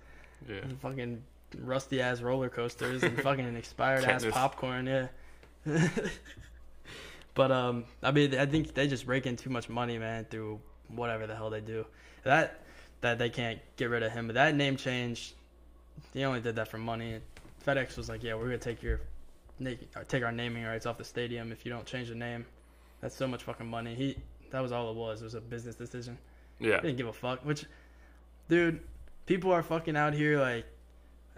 yeah 0.49 0.57
and 0.57 0.78
fucking 0.81 1.22
rusty 1.59 2.01
ass 2.01 2.20
roller 2.20 2.49
coasters 2.49 3.03
and 3.03 3.20
fucking 3.22 3.57
expired 3.57 4.05
ass 4.05 4.24
popcorn. 4.31 4.87
Yeah. 4.87 5.09
but 7.35 7.51
um, 7.51 7.85
I 8.03 8.12
mean, 8.12 8.35
I 8.37 8.47
think 8.47 8.74
they 8.74 8.89
just 8.89 9.07
rake 9.07 9.26
in 9.26 9.37
too 9.37 9.51
much 9.51 9.68
money, 9.68 9.99
man, 9.99 10.26
through 10.31 10.61
whatever 10.89 11.26
the 11.26 11.35
hell 11.35 11.51
they 11.51 11.61
do. 11.61 11.87
That 12.24 12.62
that 13.01 13.18
they 13.18 13.31
can't 13.31 13.59
get 13.76 13.91
rid 13.91 14.03
of 14.03 14.12
him. 14.12 14.26
But 14.26 14.35
that 14.35 14.55
name 14.55 14.76
change, 14.76 15.35
he 16.12 16.24
only 16.24 16.41
did 16.41 16.57
that 16.57 16.68
for 16.68 16.78
money. 16.78 17.20
FedEx 17.64 17.96
was 17.96 18.08
like, 18.08 18.22
yeah, 18.22 18.34
we're 18.34 18.44
gonna 18.44 18.58
take 18.58 18.82
your 18.82 19.00
uh, 19.64 19.70
take 20.08 20.22
our 20.22 20.32
naming 20.32 20.64
rights 20.64 20.86
off 20.86 20.98
the 20.98 21.04
stadium 21.04 21.52
if 21.52 21.64
you 21.64 21.72
don't 21.72 21.86
change 21.86 22.08
the 22.08 22.14
name. 22.14 22.46
That's 23.00 23.14
so 23.14 23.26
much 23.26 23.42
fucking 23.44 23.66
money. 23.66 23.94
He 23.94 24.16
that 24.50 24.61
was 24.61 24.72
all 24.72 24.90
it 24.90 24.96
was. 24.96 25.20
It 25.20 25.24
was 25.24 25.34
a 25.34 25.40
business 25.40 25.74
decision. 25.74 26.18
yeah 26.58 26.76
He 26.76 26.88
didn't 26.88 26.96
give 26.96 27.06
a 27.06 27.12
fuck. 27.12 27.44
Which, 27.44 27.64
dude, 28.48 28.80
people 29.26 29.52
are 29.52 29.62
fucking 29.62 29.96
out 29.96 30.14
here 30.14 30.40
like 30.40 30.66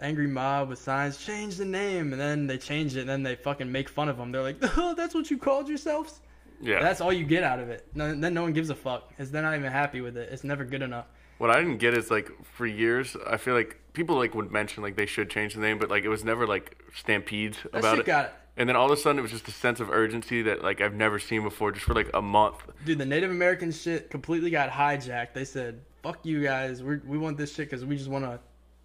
angry 0.00 0.26
mob 0.26 0.68
with 0.68 0.78
signs. 0.78 1.18
Change 1.18 1.56
the 1.56 1.64
name, 1.64 2.12
and 2.12 2.20
then 2.20 2.46
they 2.46 2.58
change 2.58 2.96
it, 2.96 3.00
and 3.00 3.08
then 3.08 3.22
they 3.22 3.34
fucking 3.34 3.70
make 3.70 3.88
fun 3.88 4.08
of 4.08 4.16
them. 4.16 4.32
They're 4.32 4.42
like, 4.42 4.56
oh, 4.76 4.94
that's 4.94 5.14
what 5.14 5.30
you 5.30 5.38
called 5.38 5.68
yourselves. 5.68 6.20
yeah 6.60 6.80
That's 6.80 7.00
all 7.00 7.12
you 7.12 7.24
get 7.24 7.42
out 7.42 7.60
of 7.60 7.68
it. 7.68 7.86
No, 7.94 8.14
then 8.14 8.34
no 8.34 8.42
one 8.42 8.52
gives 8.52 8.70
a 8.70 8.74
fuck. 8.74 9.12
It's 9.18 9.30
they're 9.30 9.42
not 9.42 9.56
even 9.56 9.70
happy 9.72 10.00
with 10.00 10.16
it. 10.16 10.30
It's 10.32 10.44
never 10.44 10.64
good 10.64 10.82
enough. 10.82 11.06
What 11.38 11.50
I 11.50 11.60
didn't 11.60 11.78
get 11.78 11.96
is 11.96 12.10
like 12.10 12.30
for 12.44 12.66
years, 12.66 13.16
I 13.26 13.36
feel 13.36 13.54
like 13.54 13.78
people 13.92 14.16
like 14.16 14.34
would 14.34 14.50
mention 14.50 14.82
like 14.82 14.96
they 14.96 15.06
should 15.06 15.30
change 15.30 15.54
the 15.54 15.60
name, 15.60 15.78
but 15.78 15.90
like 15.90 16.04
it 16.04 16.08
was 16.08 16.24
never 16.24 16.46
like 16.46 16.82
stampedes 16.94 17.58
about 17.72 17.98
it. 17.98 18.06
got 18.06 18.32
And 18.56 18.68
then 18.68 18.76
all 18.76 18.86
of 18.86 18.92
a 18.92 18.96
sudden, 19.00 19.18
it 19.18 19.22
was 19.22 19.30
just 19.30 19.48
a 19.48 19.52
sense 19.52 19.80
of 19.80 19.90
urgency 19.90 20.42
that 20.42 20.62
like 20.62 20.80
I've 20.80 20.94
never 20.94 21.18
seen 21.18 21.42
before, 21.42 21.72
just 21.72 21.86
for 21.86 21.94
like 21.94 22.10
a 22.14 22.22
month. 22.22 22.56
dude. 22.84 22.98
The 22.98 23.06
Native 23.06 23.30
American 23.30 23.72
shit 23.72 24.10
completely 24.10 24.50
got 24.50 24.70
hijacked. 24.70 25.32
They 25.32 25.44
said, 25.44 25.80
"Fuck 26.02 26.20
you 26.24 26.42
guys. 26.42 26.82
We 26.82 26.98
we 26.98 27.18
want 27.18 27.38
this 27.38 27.54
shit 27.54 27.70
because 27.70 27.84
we 27.84 27.96
just 27.96 28.10
want 28.10 28.24
to 28.24 28.40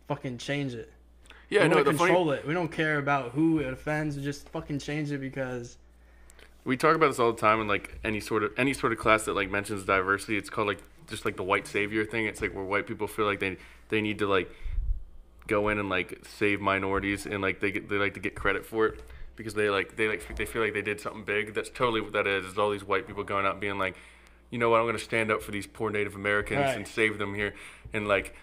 fucking 0.07 0.37
change 0.37 0.73
it. 0.73 0.91
Yeah, 1.49 1.63
we 1.63 1.69
no, 1.69 1.83
the 1.83 1.91
to 1.91 1.97
funny 1.97 2.29
it. 2.31 2.47
We 2.47 2.53
don't 2.53 2.71
care 2.71 2.97
about 2.97 3.31
who 3.31 3.59
it 3.59 3.71
offends. 3.71 4.17
We 4.17 4.23
just 4.23 4.49
fucking 4.49 4.79
change 4.79 5.11
it 5.11 5.19
because 5.19 5.77
we 6.65 6.75
talk 6.75 6.95
about 6.95 7.07
this 7.07 7.19
all 7.19 7.31
the 7.31 7.39
time 7.39 7.61
in 7.61 7.67
like 7.67 7.99
any 8.03 8.19
sort 8.19 8.43
of 8.43 8.51
any 8.57 8.73
sort 8.73 8.91
of 8.91 8.99
class 8.99 9.25
that 9.25 9.33
like 9.33 9.49
mentions 9.49 9.83
diversity. 9.83 10.37
It's 10.37 10.49
called 10.49 10.67
like 10.67 10.81
just 11.07 11.23
like 11.23 11.37
the 11.37 11.43
white 11.43 11.67
savior 11.67 12.05
thing. 12.05 12.25
It's 12.25 12.41
like 12.41 12.53
where 12.53 12.63
white 12.63 12.87
people 12.87 13.07
feel 13.07 13.25
like 13.25 13.39
they 13.39 13.57
they 13.89 14.01
need 14.01 14.19
to 14.19 14.27
like 14.27 14.51
go 15.47 15.69
in 15.69 15.79
and 15.79 15.89
like 15.89 16.19
save 16.27 16.61
minorities 16.61 17.25
and 17.25 17.41
like 17.41 17.59
they 17.59 17.71
get, 17.71 17.89
they 17.89 17.95
like 17.97 18.13
to 18.15 18.19
get 18.19 18.35
credit 18.35 18.65
for 18.65 18.85
it 18.87 19.01
because 19.35 19.53
they 19.53 19.69
like 19.69 19.95
they 19.95 20.07
like 20.07 20.35
they 20.35 20.45
feel 20.45 20.61
like 20.61 20.73
they 20.73 20.81
did 20.81 20.99
something 20.99 21.23
big. 21.23 21.53
That's 21.53 21.69
totally 21.69 22.01
what 22.01 22.13
that 22.13 22.27
is. 22.27 22.45
Is 22.45 22.57
all 22.57 22.71
these 22.71 22.83
white 22.83 23.07
people 23.07 23.23
going 23.23 23.45
out 23.45 23.53
and 23.53 23.61
being 23.61 23.77
like, 23.77 23.95
you 24.49 24.59
know 24.59 24.69
what, 24.69 24.79
I'm 24.79 24.85
going 24.85 24.97
to 24.97 25.03
stand 25.03 25.31
up 25.31 25.41
for 25.41 25.51
these 25.51 25.67
poor 25.67 25.89
Native 25.89 26.15
Americans 26.15 26.59
Right. 26.61 26.75
and 26.77 26.87
save 26.87 27.17
them 27.17 27.33
here 27.35 27.53
and 27.93 28.07
like 28.07 28.35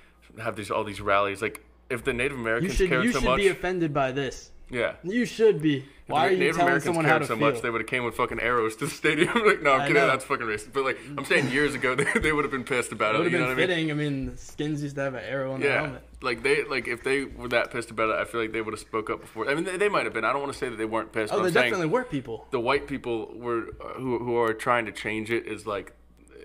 have 0.43 0.57
these 0.57 0.71
all 0.71 0.85
these 0.85 1.01
rallies. 1.01 1.41
Like 1.43 1.65
if 1.91 2.05
the 2.05 2.13
Native 2.13 2.39
you 2.39 2.43
Americans 2.43 2.75
should 2.75 2.89
cared 2.89 3.05
you 3.05 3.13
so 3.13 3.21
should 3.21 3.29
much, 3.29 3.39
be 3.39 3.49
offended 3.49 3.93
by 3.93 4.13
this. 4.13 4.51
Yeah. 4.71 4.95
You 5.05 5.27
should 5.27 5.61
be. 5.61 5.85
Why 6.07 6.27
are 6.27 6.31
you 6.31 6.39
Native 6.39 6.57
telling 6.57 6.69
Americans 6.69 6.85
someone 6.87 7.05
how 7.05 7.11
cared 7.13 7.23
to 7.23 7.29
so 7.29 7.37
feel? 7.37 7.53
much 7.53 7.61
they 7.63 7.71
would 7.71 7.83
have 7.83 7.89
came 7.89 8.05
with 8.05 8.15
fucking 8.15 8.41
arrows 8.41 8.75
to 8.77 8.87
the 8.87 8.91
stadium. 9.03 9.29
like, 9.47 9.63
no, 9.63 9.75
I'm 9.75 9.81
I 9.83 9.87
kidding. 9.89 10.03
know. 10.03 10.07
That's 10.09 10.25
fucking 10.25 10.47
racist. 10.47 10.73
But 10.73 10.85
like, 10.85 10.99
I'm 11.19 11.25
saying 11.27 11.51
years 11.51 11.75
ago, 11.75 11.95
they, 11.95 12.05
they 12.19 12.33
would 12.33 12.45
have 12.45 12.51
been 12.51 12.65
pissed 12.65 12.91
about 12.93 13.15
it 13.15 13.19
would 13.19 13.25
have 13.27 13.33
you 13.33 13.39
know 13.39 13.45
been 13.55 13.57
what 13.57 13.63
I 13.63 13.67
mean? 13.67 13.77
fitting. 13.77 13.91
I 13.91 13.95
mean, 13.95 14.27
the 14.33 14.37
skins 14.39 14.83
used 14.83 14.97
to 14.97 15.03
have 15.03 15.15
an 15.15 15.23
arrow 15.25 15.53
on 15.53 15.61
their 15.61 15.71
Yeah, 15.71 15.81
helmet. 15.83 16.03
Like 16.25 16.43
they 16.43 16.65
like 16.65 16.89
if 16.89 17.05
they 17.05 17.25
were 17.25 17.49
that 17.49 17.71
pissed 17.71 17.91
about 17.91 18.11
it, 18.11 18.17
I 18.17 18.25
feel 18.25 18.41
like 18.41 18.53
they 18.53 18.61
would 18.61 18.73
have 18.75 18.81
spoke 18.81 19.11
up 19.11 19.21
before. 19.21 19.49
I 19.49 19.55
mean, 19.55 19.65
they, 19.65 19.77
they 19.77 19.89
might 19.89 20.05
have 20.05 20.13
been. 20.15 20.25
I 20.25 20.33
don't 20.33 20.43
want 20.43 20.53
to 20.53 20.59
say 20.59 20.69
that 20.69 20.77
they 20.77 20.85
weren't 20.85 21.13
pissed. 21.13 21.33
Oh, 21.33 21.43
there 21.43 21.51
definitely 21.51 21.87
were 21.87 22.05
people. 22.05 22.47
the 22.51 22.61
white 22.61 22.87
people 22.89 23.33
were 23.37 23.69
uh, 23.81 23.95
who 24.01 24.19
who 24.19 24.37
are 24.39 24.53
trying 24.55 24.87
to 24.87 24.93
change 24.93 25.31
it 25.31 25.47
is 25.47 25.67
like, 25.67 25.93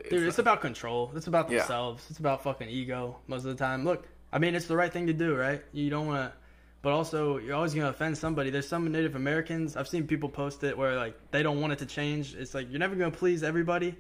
Dude, 0.09 0.23
it's 0.27 0.39
about 0.39 0.61
control. 0.61 1.11
It's 1.15 1.27
about 1.27 1.49
Yeah. 1.49 1.59
themselves. 1.59 2.05
It's 2.09 2.19
about 2.19 2.43
fucking 2.43 2.69
ego 2.69 3.17
most 3.27 3.45
of 3.45 3.49
the 3.49 3.55
time. 3.55 3.85
Look, 3.85 4.05
I 4.31 4.37
mean, 4.39 4.53
it's 4.55 4.67
the 4.67 4.75
right 4.77 4.91
thing 4.93 5.07
to 5.07 5.13
do, 5.13 5.35
right? 5.35 5.61
You 5.71 5.89
don't 5.89 6.07
want 6.07 6.31
to, 6.31 6.37
but 6.81 6.91
also 6.93 7.37
you're 7.37 7.55
always 7.55 7.73
gonna 7.73 7.89
offend 7.89 8.17
somebody. 8.17 8.49
There's 8.49 8.67
some 8.67 8.91
Native 8.91 9.15
Americans. 9.15 9.75
I've 9.75 9.87
seen 9.87 10.07
people 10.07 10.29
post 10.29 10.63
it 10.63 10.77
where 10.77 10.95
like 10.95 11.15
they 11.31 11.41
don't 11.43 11.59
want 11.61 11.73
it 11.73 11.79
to 11.79 11.85
change. 11.85 12.35
It's 12.35 12.53
like 12.53 12.69
you're 12.69 12.79
never 12.79 12.95
gonna 12.95 13.11
please 13.11 13.43
everybody, 13.43 13.95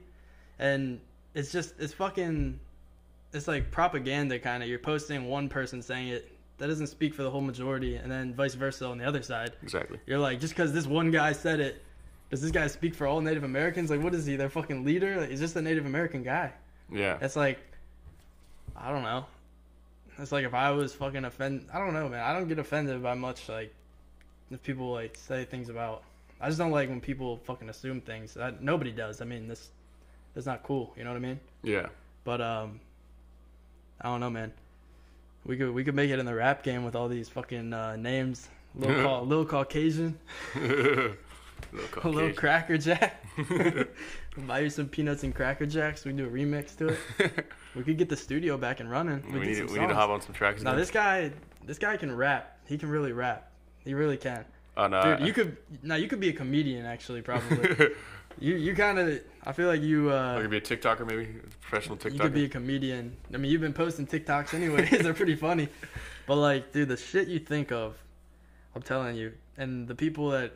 and 0.57 0.99
it's 1.35 1.51
just 1.51 1.73
it's 1.79 1.93
fucking, 1.93 2.59
it's 3.33 3.47
like 3.47 3.71
propaganda 3.71 4.39
kind 4.39 4.63
of. 4.63 4.69
You're 4.69 4.79
posting 4.79 5.27
one 5.27 5.49
person 5.49 5.81
saying 5.81 6.09
it. 6.09 6.31
That 6.57 6.67
doesn't 6.67 6.87
speak 6.87 7.13
for 7.13 7.23
the 7.23 7.31
whole 7.31 7.41
majority, 7.41 7.95
and 7.95 8.11
then 8.11 8.33
vice 8.33 8.53
versa 8.53 8.85
on 8.85 8.97
the 8.97 9.05
other 9.05 9.21
side. 9.21 9.53
exactly. 9.63 9.97
You're 10.05 10.19
like, 10.19 10.41
just 10.41 10.53
because 10.53 10.73
this 10.73 10.85
one 10.85 11.09
guy 11.09 11.31
said 11.31 11.61
it, 11.61 11.81
does 12.29 12.41
this 12.41 12.51
guy 12.51 12.67
speak 12.67 12.95
for 12.95 13.07
all 13.07 13.21
Native 13.21 13.43
Americans? 13.45 13.89
Like, 13.89 14.03
what 14.03 14.13
is 14.13 14.25
he? 14.25 14.35
Their 14.35 14.49
fucking 14.49 14.83
leader? 14.83 15.21
Like, 15.21 15.29
he's 15.29 15.39
just 15.39 15.55
a 15.55 15.61
Native 15.61 15.85
American 15.85 16.21
guy. 16.21 16.51
Yeah, 16.91 17.17
It's 17.21 17.35
like, 17.37 17.59
I 18.75 18.91
don't 18.91 19.03
know. 19.03 19.25
It's 20.17 20.31
like 20.33 20.43
if 20.43 20.53
I 20.53 20.71
was 20.71 20.93
fucking 20.93 21.23
offended. 21.23 21.67
I 21.73 21.79
don't 21.79 21.93
know, 21.93 22.09
man. 22.09 22.19
I 22.19 22.33
don't 22.33 22.47
get 22.47 22.59
offended 22.59 23.01
by 23.01 23.13
much. 23.13 23.47
Like, 23.47 23.73
if 24.51 24.61
people 24.63 24.91
like 24.91 25.15
say 25.15 25.45
things 25.45 25.69
about. 25.69 26.03
I 26.41 26.47
just 26.47 26.57
don't 26.57 26.71
like 26.71 26.89
when 26.89 26.99
people 27.01 27.37
fucking 27.45 27.69
assume 27.69 28.01
things. 28.01 28.35
I, 28.37 28.53
nobody 28.59 28.91
does. 28.91 29.21
I 29.21 29.25
mean, 29.25 29.47
this, 29.47 29.69
that's 30.33 30.45
not 30.45 30.63
cool. 30.63 30.93
You 30.97 31.03
know 31.03 31.11
what 31.11 31.17
I 31.17 31.19
mean? 31.19 31.39
yeah. 31.63 31.87
But 32.25 32.41
um, 32.41 32.79
I 34.01 34.07
don't 34.07 34.19
know, 34.19 34.29
man. 34.29 34.51
We 35.45 35.57
could 35.57 35.73
we 35.73 35.83
could 35.83 35.95
make 35.95 36.09
it 36.09 36.19
in 36.19 36.25
the 36.25 36.35
rap 36.35 36.63
game 36.63 36.83
with 36.83 36.95
all 36.95 37.07
these 37.07 37.29
fucking 37.29 37.73
uh, 37.73 37.95
names. 37.95 38.47
Little, 38.75 39.03
Cau- 39.03 39.21
little 39.23 39.45
Caucasian. 39.45 40.17
Little 40.55 41.13
A 42.03 42.09
little 42.09 42.33
Cracker 42.33 42.77
Jack. 42.77 43.23
Buy 44.37 44.59
you 44.59 44.69
some 44.69 44.87
peanuts 44.87 45.23
and 45.23 45.35
Cracker 45.35 45.65
Jacks. 45.65 46.05
We 46.05 46.13
do 46.13 46.25
a 46.25 46.29
remix 46.29 46.75
to 46.77 46.87
it. 46.89 47.45
We 47.75 47.83
could 47.83 47.97
get 47.97 48.07
the 48.09 48.15
studio 48.15 48.57
back 48.57 48.79
and 48.79 48.89
running. 48.89 49.21
we 49.33 49.39
get 49.41 49.47
need 49.65 49.69
we 49.71 49.79
need 49.79 49.87
to 49.89 49.93
hop 49.95 50.09
on 50.09 50.21
some 50.21 50.33
tracks. 50.33 50.61
Now 50.63 50.75
this 50.75 50.89
guy, 50.89 51.31
this 51.65 51.77
guy 51.77 51.97
can 51.97 52.15
rap. 52.15 52.57
He 52.65 52.77
can 52.77 52.89
really 52.89 53.11
rap. 53.11 53.51
He 53.83 53.93
really 53.93 54.17
can. 54.17 54.45
oh 54.77 54.87
no, 54.87 55.01
Dude, 55.03 55.21
I- 55.21 55.25
you 55.25 55.33
could 55.33 55.57
now 55.83 55.95
you 55.95 56.07
could 56.07 56.19
be 56.21 56.29
a 56.29 56.33
comedian 56.33 56.85
actually 56.85 57.21
probably. 57.21 57.89
You 58.39 58.55
you 58.55 58.75
kind 58.75 58.99
of 58.99 59.21
I 59.45 59.51
feel 59.51 59.67
like 59.67 59.81
you 59.81 60.11
I 60.11 60.35
uh 60.35 60.41
could 60.41 60.49
be 60.49 60.57
a 60.57 60.61
TikToker, 60.61 61.05
maybe 61.05 61.23
a 61.23 61.47
professional 61.61 61.97
TikToker. 61.97 62.13
you 62.13 62.19
could 62.19 62.33
be 62.33 62.45
a 62.45 62.49
comedian. 62.49 63.15
I 63.33 63.37
mean, 63.37 63.51
you've 63.51 63.61
been 63.61 63.73
posting 63.73 64.07
TikToks 64.07 64.53
anyways. 64.53 64.89
They're 65.03 65.13
pretty 65.13 65.35
funny. 65.35 65.69
But 66.27 66.35
like, 66.35 66.71
dude, 66.71 66.89
the 66.89 66.97
shit 66.97 67.27
you 67.27 67.39
think 67.39 67.71
of, 67.71 67.95
I'm 68.75 68.81
telling 68.81 69.15
you, 69.15 69.33
and 69.57 69.87
the 69.87 69.95
people 69.95 70.29
that 70.29 70.53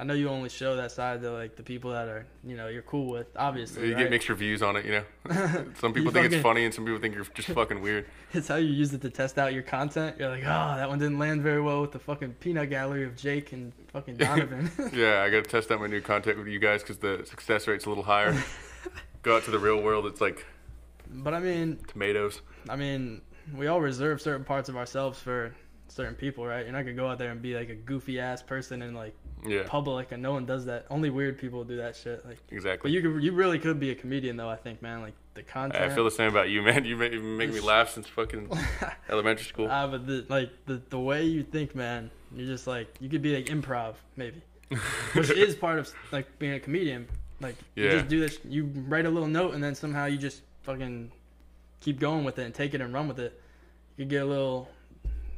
I 0.00 0.04
know 0.04 0.14
you 0.14 0.30
only 0.30 0.48
show 0.48 0.76
that 0.76 0.92
side 0.92 1.20
to 1.20 1.30
like 1.30 1.56
the 1.56 1.62
people 1.62 1.90
that 1.92 2.08
are 2.08 2.24
you 2.42 2.56
know 2.56 2.68
you're 2.68 2.80
cool 2.82 3.10
with. 3.10 3.26
Obviously, 3.36 3.88
you 3.88 3.94
right? 3.94 4.04
get 4.04 4.10
mixed 4.10 4.30
reviews 4.30 4.62
on 4.62 4.76
it, 4.76 4.86
you 4.86 4.92
know. 4.92 5.04
Some 5.78 5.90
You 5.90 5.94
people 5.96 6.10
think 6.12 6.14
fucking- 6.14 6.32
it's 6.32 6.42
funny, 6.42 6.64
and 6.64 6.72
some 6.72 6.86
people 6.86 7.00
think 7.00 7.14
you're 7.14 7.24
just 7.34 7.48
fucking 7.50 7.82
weird. 7.82 8.06
It's 8.32 8.46
how 8.48 8.56
you 8.56 8.70
use 8.70 8.94
it 8.94 9.02
to 9.02 9.10
test 9.10 9.38
out 9.38 9.52
your 9.52 9.64
content. 9.64 10.16
You're 10.18 10.28
like, 10.30 10.44
oh, 10.44 10.76
that 10.76 10.88
one 10.88 10.98
didn't 11.00 11.18
land 11.18 11.42
very 11.42 11.60
well 11.60 11.80
with 11.82 11.90
the 11.92 11.98
fucking 11.98 12.34
peanut 12.34 12.70
gallery 12.70 13.04
of 13.04 13.16
Jake 13.16 13.52
and 13.52 13.72
fucking 13.92 14.16
Donovan. 14.18 14.70
Yeah, 14.94 15.22
I 15.22 15.30
got 15.30 15.42
to 15.44 15.50
test 15.50 15.70
out 15.72 15.80
my 15.80 15.88
new 15.88 16.00
content 16.00 16.38
with 16.38 16.46
you 16.46 16.60
guys 16.60 16.80
because 16.82 16.98
the 16.98 17.24
success 17.28 17.66
rate's 17.66 17.86
a 17.86 17.88
little 17.88 18.04
higher. 18.04 18.40
Go 19.22 19.36
out 19.36 19.42
to 19.44 19.50
the 19.50 19.58
real 19.58 19.82
world, 19.82 20.06
it's 20.06 20.20
like 20.20 20.46
but 21.12 21.34
I 21.34 21.40
mean, 21.40 21.78
tomatoes. 21.88 22.40
I 22.68 22.76
mean, 22.76 23.20
we 23.54 23.66
all 23.66 23.80
reserve 23.80 24.22
certain 24.22 24.44
parts 24.44 24.68
of 24.68 24.76
ourselves 24.76 25.18
for 25.18 25.52
certain 25.88 26.14
people, 26.14 26.46
right? 26.46 26.64
You're 26.64 26.72
not 26.72 26.82
gonna 26.82 26.94
go 26.94 27.08
out 27.08 27.18
there 27.18 27.32
and 27.32 27.42
be 27.42 27.54
like 27.56 27.68
a 27.68 27.74
goofy 27.74 28.20
ass 28.20 28.42
person 28.42 28.82
and 28.82 28.94
like 28.96 29.14
Yeah, 29.46 29.62
public, 29.66 30.12
and 30.12 30.22
no 30.22 30.32
one 30.32 30.44
does 30.44 30.66
that. 30.66 30.86
Only 30.90 31.10
weird 31.10 31.38
people 31.38 31.64
do 31.64 31.76
that 31.78 31.96
shit. 31.96 32.24
Like, 32.26 32.38
exactly. 32.50 32.90
but 32.90 32.94
you 32.94 33.02
could, 33.02 33.22
you 33.22 33.32
really 33.32 33.58
could 33.58 33.80
be 33.80 33.90
a 33.90 33.94
comedian 33.94 34.36
though. 34.36 34.48
I 34.48 34.56
think, 34.56 34.82
man. 34.82 35.00
Like 35.00 35.14
the 35.34 35.42
content. 35.42 35.82
I 35.82 35.94
feel 35.94 36.04
the 36.04 36.10
same 36.10 36.28
about 36.28 36.50
you, 36.50 36.62
man. 36.62 36.84
You 36.84 36.96
make, 36.96 37.12
you 37.12 37.22
make 37.22 37.52
me 37.52 37.60
laugh 37.60 37.90
since 37.90 38.06
fucking 38.06 38.50
elementary 39.08 39.46
school. 39.46 39.68
Ah, 39.70 39.86
but 39.86 40.06
the 40.06 40.26
like 40.28 40.50
the 40.66 40.82
the 40.90 40.98
way 40.98 41.24
you 41.24 41.42
think, 41.42 41.74
man, 41.74 42.10
you're 42.34 42.46
just 42.46 42.66
like 42.66 42.94
you 43.00 43.08
could 43.08 43.22
be 43.22 43.34
like 43.34 43.46
improv 43.46 43.94
maybe, 44.16 44.42
which 45.14 45.30
is 45.30 45.54
part 45.54 45.78
of 45.78 45.92
like 46.12 46.38
being 46.38 46.54
a 46.54 46.60
comedian. 46.60 47.08
Like 47.40 47.56
you 47.74 47.90
just 47.90 48.08
do 48.08 48.20
this, 48.20 48.38
you 48.44 48.70
write 48.86 49.06
a 49.06 49.10
little 49.10 49.28
note, 49.28 49.54
and 49.54 49.64
then 49.64 49.74
somehow 49.74 50.04
you 50.04 50.18
just 50.18 50.42
fucking 50.62 51.10
keep 51.80 51.98
going 51.98 52.24
with 52.24 52.38
it 52.38 52.44
and 52.44 52.54
take 52.54 52.74
it 52.74 52.80
and 52.80 52.92
run 52.92 53.08
with 53.08 53.18
it. 53.18 53.40
You 53.96 54.04
could 54.04 54.10
get 54.10 54.22
a 54.22 54.26
little, 54.26 54.68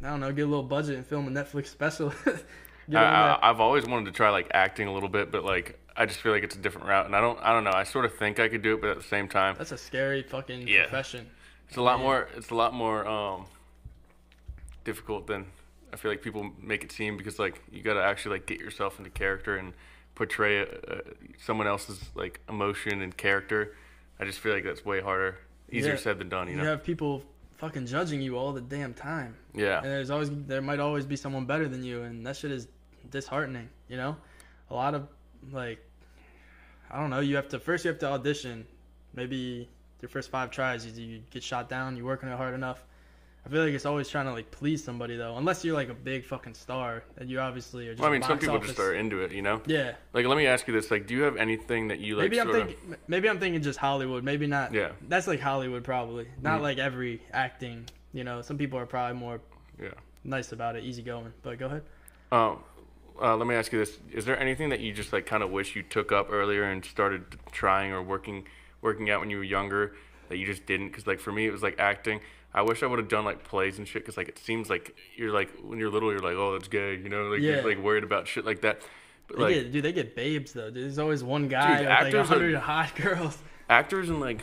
I 0.03 0.11
don't 0.11 0.21
know, 0.21 0.33
get 0.33 0.43
a 0.43 0.47
little 0.47 0.65
budget 0.65 0.97
and 0.97 1.07
film 1.07 1.29
a 1.29 1.31
Netflix 1.31 1.69
special. 1.69 2.13
I, 2.93 2.97
I, 2.97 3.51
I've 3.51 3.61
always 3.61 3.87
wanted 3.87 4.07
to 4.07 4.13
try 4.13 4.31
like 4.31 4.49
acting 4.55 4.89
a 4.89 4.93
little 4.93 5.09
bit, 5.09 5.31
but 5.31 5.45
like 5.45 5.79
I 5.97 6.07
just 6.07 6.21
feel 6.21 6.33
like 6.33 6.43
it's 6.43 6.55
a 6.55 6.59
different 6.59 6.87
route, 6.89 7.07
and 7.07 7.15
I 7.15 7.21
don't, 7.21 7.39
I 7.43 7.53
don't 7.53 7.65
know. 7.65 7.73
I 7.73 7.85
sort 7.85 8.05
of 8.07 8.15
think 8.17 8.41
I 8.41 8.49
could 8.49 8.63
do 8.63 8.75
it, 8.75 8.81
but 8.81 8.91
at 8.91 8.97
the 8.97 9.03
same 9.03 9.29
time, 9.29 9.55
That's 9.59 9.73
a 9.73 9.79
scary 9.79 10.23
fucking 10.23 10.67
Yeah. 10.67 10.83
profession. 10.85 11.29
it's 11.69 11.77
a 11.77 11.83
lot 11.83 12.01
more. 12.01 12.29
It's 12.37 12.51
a 12.51 12.55
lot 12.55 12.73
more 12.75 13.07
um, 13.07 13.45
difficult 14.85 15.27
than 15.27 15.47
I 15.93 15.97
feel 15.97 16.11
like 16.11 16.23
people 16.23 16.51
make 16.61 16.83
it 16.85 16.93
seem 16.93 17.17
because 17.17 17.39
like 17.39 17.63
you 17.71 17.83
got 17.83 17.95
to 17.95 18.03
actually 18.03 18.37
like 18.39 18.47
get 18.47 18.59
yourself 18.59 18.99
into 18.99 19.11
character 19.11 19.57
and 19.57 19.75
portray 20.15 20.59
a, 20.59 20.63
a, 20.65 21.01
someone 21.45 21.67
else's 21.67 22.01
like 22.15 22.41
emotion 22.49 23.03
and 23.03 23.17
character. 23.17 23.75
I 24.19 24.25
just 24.25 24.39
feel 24.41 24.53
like 24.55 24.65
that's 24.65 24.85
way 24.85 25.01
harder, 25.01 25.39
easier 25.71 25.93
Yeah. 25.95 25.99
said 25.99 26.19
than 26.19 26.29
done. 26.29 26.49
You 26.49 26.55
You 26.57 26.63
know? 26.63 26.71
have 26.71 26.85
people 26.85 27.23
fucking 27.63 27.87
judging 27.87 28.21
you 28.21 28.37
all 28.37 28.53
the 28.53 28.61
damn 28.61 28.93
time. 28.93 29.37
Yeah. 29.55 29.77
And 29.77 29.87
there's 29.87 30.11
always 30.11 30.31
there 30.49 30.61
might 30.61 30.81
always 30.81 31.07
be 31.07 31.15
someone 31.15 31.47
better 31.47 31.69
than 31.69 31.85
you, 31.85 32.03
and 32.03 32.27
that 32.27 32.37
shit 32.37 32.51
is 32.51 32.67
disheartening. 33.09 33.69
You 33.89 33.99
know, 33.99 34.17
a 34.69 34.75
lot 34.75 34.97
of 34.97 35.07
like, 35.53 35.79
I 36.91 36.99
don't 36.99 37.11
know. 37.11 37.21
You 37.21 37.37
have 37.37 37.49
to 37.51 37.61
first 37.61 37.85
you 37.85 37.91
have 37.91 38.01
to 38.01 38.11
audition. 38.11 38.67
Maybe 39.15 39.69
your 40.01 40.09
first 40.09 40.29
five 40.31 40.51
tries, 40.51 40.85
you, 40.85 41.07
you 41.07 41.23
get 41.31 41.45
shot 41.45 41.69
down. 41.69 41.97
You're 41.97 42.07
working 42.07 42.29
it 42.29 42.37
hard 42.37 42.55
enough. 42.55 42.85
I 43.45 43.49
feel 43.49 43.65
like 43.65 43.75
it's 43.75 43.87
always 43.87 44.09
trying 44.09 44.27
to 44.27 44.33
like 44.33 44.51
please 44.53 44.85
somebody 44.85 45.17
though, 45.17 45.37
unless 45.37 45.65
you're 45.65 45.75
like 45.75 45.89
a 45.89 45.95
big 45.95 46.25
fucking 46.25 46.55
star, 46.55 47.03
and 47.19 47.29
you 47.29 47.41
obviously 47.41 47.89
are 47.89 47.93
just. 47.93 48.01
Well, 48.01 48.11
I 48.11 48.13
mean, 48.13 48.23
some 48.23 48.39
people 48.39 48.55
office. 48.57 48.69
just 48.69 48.81
are 48.81 48.95
into 48.95 49.21
it. 49.21 49.33
You 49.33 49.43
know. 49.43 49.61
Yeah, 49.67 49.95
Like, 50.13 50.27
let 50.27 50.37
me 50.39 50.47
ask 50.47 50.67
you 50.69 50.73
this: 50.75 50.91
like, 50.93 51.07
do 51.09 51.15
you 51.15 51.23
have 51.23 51.37
anything 51.37 51.89
that 51.89 51.99
you 51.99 52.15
like? 52.17 52.25
maybe 52.25 52.41
I'm 52.41 52.47
sort 52.47 52.61
of- 52.61 52.67
thinking. 52.69 52.97
Maybe 53.09 53.29
I'm 53.29 53.41
thinking 53.41 53.61
just 53.61 53.79
Hollywood. 53.81 54.23
Maybe 54.23 54.47
not. 54.47 54.73
Yeah. 54.73 54.93
That's 55.09 55.27
like 55.27 55.41
Hollywood 55.41 55.83
probably. 55.83 56.29
Not 56.41 56.61
Mhm. 56.61 56.63
like 56.63 56.79
every 56.79 57.21
acting. 57.33 57.87
You 58.13 58.23
know, 58.23 58.43
some 58.43 58.59
people 58.59 58.79
are 58.79 58.87
probably 58.87 59.19
more 59.19 59.41
Yeah. 59.83 59.89
nice 60.23 60.53
about 60.53 60.77
it, 60.77 60.85
easygoing. 60.85 61.33
But 61.43 61.59
go 61.59 61.67
ahead. 61.67 61.83
Um, 62.31 62.63
uh, 63.21 63.37
let 63.37 63.49
me 63.49 63.57
ask 63.57 63.73
you 63.73 63.81
this: 63.81 63.99
Is 64.13 64.25
there 64.25 64.39
anything 64.39 64.69
that 64.69 64.79
you 64.79 64.93
just 64.93 65.13
like 65.13 65.27
kind 65.27 65.43
of 65.43 65.51
wish 65.51 65.75
you 65.75 65.83
took 65.83 66.13
up 66.13 66.29
earlier 66.31 66.63
and 66.63 66.85
started 66.85 67.25
trying 67.51 67.93
or 67.93 68.03
working 68.03 68.47
working 68.83 69.11
out 69.11 69.19
when 69.19 69.31
you 69.31 69.39
were 69.39 69.43
younger 69.45 69.97
that 70.29 70.37
you 70.37 70.47
just 70.47 70.65
didn't? 70.65 70.89
Because 70.91 71.09
like 71.09 71.19
for 71.19 71.33
me, 71.33 71.47
it 71.49 71.51
was 71.51 71.63
like 71.65 71.81
acting. 71.81 72.21
I 72.55 72.63
wish 72.63 72.83
I 72.83 72.87
would 72.87 72.99
have 72.99 73.09
done 73.09 73.25
like 73.25 73.45
plays 73.45 73.79
and 73.79 73.87
shit. 73.89 74.03
Because 74.03 74.17
like 74.17 74.29
it 74.29 74.39
seems 74.39 74.69
like 74.69 74.95
you're 75.17 75.33
like 75.33 75.51
when 75.63 75.79
you're 75.79 75.91
little, 75.91 76.11
you're 76.11 76.21
like, 76.21 76.35
oh, 76.37 76.53
that's 76.53 76.69
gay, 76.69 76.97
you 76.97 77.09
know, 77.09 77.25
like 77.29 77.41
Yeah. 77.41 77.57
you're 77.57 77.65
like 77.69 77.79
worried 77.79 78.05
about 78.05 78.29
shit 78.29 78.45
like 78.45 78.61
that. 78.63 78.81
But 79.29 79.37
They 79.39 79.43
like 79.45 79.55
get, 79.55 79.73
dude, 79.73 79.85
they 79.85 79.93
get 79.93 80.15
babes 80.17 80.53
though. 80.53 80.71
Dude, 80.71 80.85
there's 80.85 80.99
always 80.99 81.23
one 81.25 81.49
guy 81.49 81.79
Dude, 81.79 81.89
with 82.07 82.15
like 82.15 82.27
hundred 82.27 82.55
hot 82.57 82.95
girls. 82.97 83.39
actors 83.71 84.11
and 84.11 84.21
like 84.21 84.43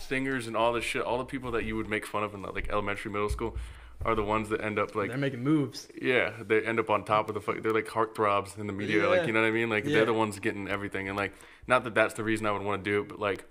singers 0.00 0.46
and 0.46 0.56
all 0.56 0.72
this 0.72 0.84
shit, 0.84 1.02
all 1.02 1.18
the 1.18 1.24
people 1.24 1.50
that 1.52 1.64
you 1.64 1.76
would 1.76 1.88
make 1.88 2.06
fun 2.06 2.22
of 2.24 2.34
in 2.34 2.42
like 2.42 2.68
elementary, 2.70 3.10
middle 3.10 3.28
school, 3.28 3.56
are 4.04 4.14
the 4.14 4.22
ones 4.24 4.48
that 4.48 4.62
end 4.62 4.78
up 4.78 4.94
like 4.94 5.08
They're 5.08 5.18
making 5.18 5.42
moves. 5.44 5.86
Yeah, 6.00 6.32
they 6.40 6.62
end 6.62 6.78
up 6.80 6.88
on 6.88 7.04
top 7.04 7.28
of 7.28 7.34
the 7.34 7.40
fuck. 7.42 7.60
They're 7.62 7.72
like 7.74 7.88
heartthrobs 7.88 8.56
in 8.58 8.66
the 8.66 8.72
media, 8.72 9.02
Yeah. 9.02 9.08
like 9.08 9.26
you 9.26 9.32
know 9.34 9.42
what 9.42 9.48
I 9.48 9.50
mean. 9.50 9.68
Like 9.68 9.84
Yeah. 9.84 9.96
they're 9.96 10.06
the 10.06 10.14
ones 10.14 10.38
getting 10.38 10.68
everything, 10.68 11.08
and 11.08 11.18
like 11.18 11.34
not 11.66 11.84
that 11.84 11.94
that's 11.94 12.14
the 12.14 12.24
reason 12.24 12.46
I 12.46 12.52
would 12.52 12.62
want 12.62 12.82
to 12.82 12.90
do 12.90 13.02
it, 13.02 13.08
but 13.08 13.18
like 13.20 13.44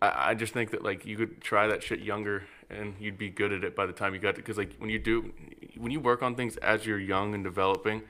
I, 0.00 0.30
I 0.30 0.34
just 0.34 0.54
think 0.54 0.70
that 0.70 0.82
like 0.82 1.04
you 1.04 1.16
could 1.18 1.42
try 1.42 1.66
that 1.66 1.82
shit 1.82 2.00
younger, 2.00 2.44
and 2.70 2.94
you'd 2.98 3.18
be 3.18 3.28
good 3.28 3.52
at 3.52 3.64
it 3.64 3.76
by 3.76 3.86
the 3.86 3.92
time 3.92 4.14
you 4.14 4.20
got 4.20 4.34
to. 4.34 4.40
Because 4.42 4.58
like 4.58 4.74
when 4.78 4.90
you 4.90 4.98
do, 4.98 5.32
when 5.76 5.92
you 5.92 6.00
work 6.00 6.22
on 6.22 6.34
things 6.34 6.56
as 6.58 6.84
you're 6.86 6.98
young 6.98 7.34
and 7.34 7.44
developing, 7.44 8.02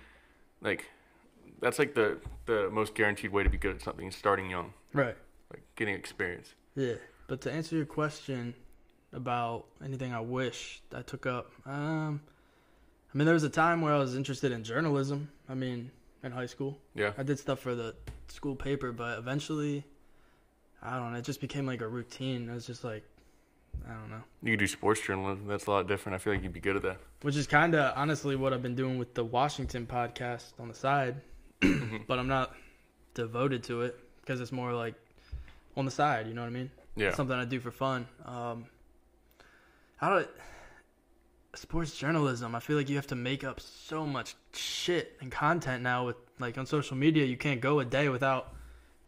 like 0.61 0.87
that's 1.61 1.79
like 1.79 1.95
the 1.95 2.19
the 2.47 2.69
most 2.71 2.95
guaranteed 2.95 3.33
way 3.33 3.43
to 3.43 3.51
be 3.51 3.59
good 3.59 3.75
at 3.77 3.83
something 3.83 4.07
is 4.07 4.17
starting 4.17 4.51
young, 4.51 4.73
Right. 4.93 5.17
like 5.53 5.63
getting 5.77 5.95
experience. 5.95 6.55
Yeah. 6.75 6.95
But 7.29 7.41
to 7.43 7.53
answer 7.53 7.75
your 7.77 7.87
question 7.87 8.55
about 9.13 9.67
anything 9.85 10.13
I 10.13 10.21
wish 10.21 10.81
I 10.95 11.03
took 11.03 11.27
up, 11.27 11.51
um, 11.67 12.21
I 13.13 13.19
mean, 13.19 13.25
there 13.25 13.35
was 13.35 13.43
a 13.45 13.49
time 13.51 13.81
where 13.81 13.93
I 13.93 13.99
was 13.99 14.15
interested 14.15 14.53
in 14.53 14.63
journalism. 14.63 15.29
I 15.49 15.55
mean, 15.55 15.91
in 16.23 16.31
high 16.33 16.47
school, 16.47 16.79
Yeah, 16.95 17.13
I 17.19 17.23
did 17.25 17.39
stuff 17.39 17.59
for 17.61 17.75
the 17.75 17.95
school 18.29 18.55
paper, 18.55 18.93
but 18.93 19.19
eventually, 19.19 19.85
I 20.83 20.99
don't 20.99 21.13
know, 21.13 21.19
it 21.19 21.25
just 21.25 21.41
became 21.41 21.67
like 21.67 21.81
a 21.81 21.89
routine. 21.89 22.49
It 22.49 22.55
was 22.55 22.67
just 22.67 22.85
like, 22.85 23.05
I 23.89 23.93
don't 23.93 24.11
know. 24.11 24.23
You 24.43 24.53
could 24.53 24.61
do 24.61 24.67
sports 24.67 25.01
journalism. 25.01 25.47
That's 25.47 25.67
a 25.67 25.71
lot 25.71 25.87
different. 25.89 26.15
I 26.15 26.19
feel 26.19 26.33
like 26.35 26.43
you'd 26.43 26.53
be 26.53 26.61
good 26.61 26.77
at 26.77 26.83
that. 26.83 26.99
Which 27.23 27.37
is 27.37 27.47
kind 27.47 27.75
of 27.75 27.93
honestly 27.97 28.37
what 28.37 28.53
I've 28.53 28.63
been 28.63 28.75
doing 28.77 28.99
with 28.99 29.15
the 29.15 29.25
Washington 29.25 29.87
podcast 29.87 30.53
on 30.59 30.69
the 30.69 30.75
side, 30.75 31.21
but 32.07 32.19
I'm 32.19 32.29
not 32.29 32.55
devoted 33.15 33.63
to 33.65 33.83
it 33.83 33.99
because 34.21 34.41
it's 34.41 34.53
more 34.53 34.73
like 34.73 34.95
on 35.77 35.85
the 35.85 35.91
side. 35.91 36.27
You 36.29 36.35
know 36.35 36.43
what 36.43 36.49
I 36.49 36.51
mean? 36.51 36.71
Yeah. 36.97 37.13
Something 37.15 37.37
I 37.37 37.45
do 37.45 37.61
for 37.61 37.71
fun. 37.71 38.07
Um, 38.25 38.67
how 39.97 40.19
do 40.19 40.27
sports 41.55 41.97
journalism? 41.97 42.55
I 42.55 42.61
feel 42.61 42.77
like 42.77 42.89
you 42.89 42.97
have 42.97 43.07
to 43.09 43.15
make 43.17 43.45
up 43.45 43.61
so 43.61 44.07
much 44.07 44.35
shit 44.53 45.17
and 45.21 45.31
content 45.31 45.83
now 45.83 46.07
with 46.07 46.17
like 46.39 46.59
on 46.59 46.67
social 46.67 46.97
media. 46.97 47.25
You 47.25 47.37
can't 47.37 47.61
go 47.61 47.81
a 47.81 47.85
day 47.85 48.09
without 48.09 48.55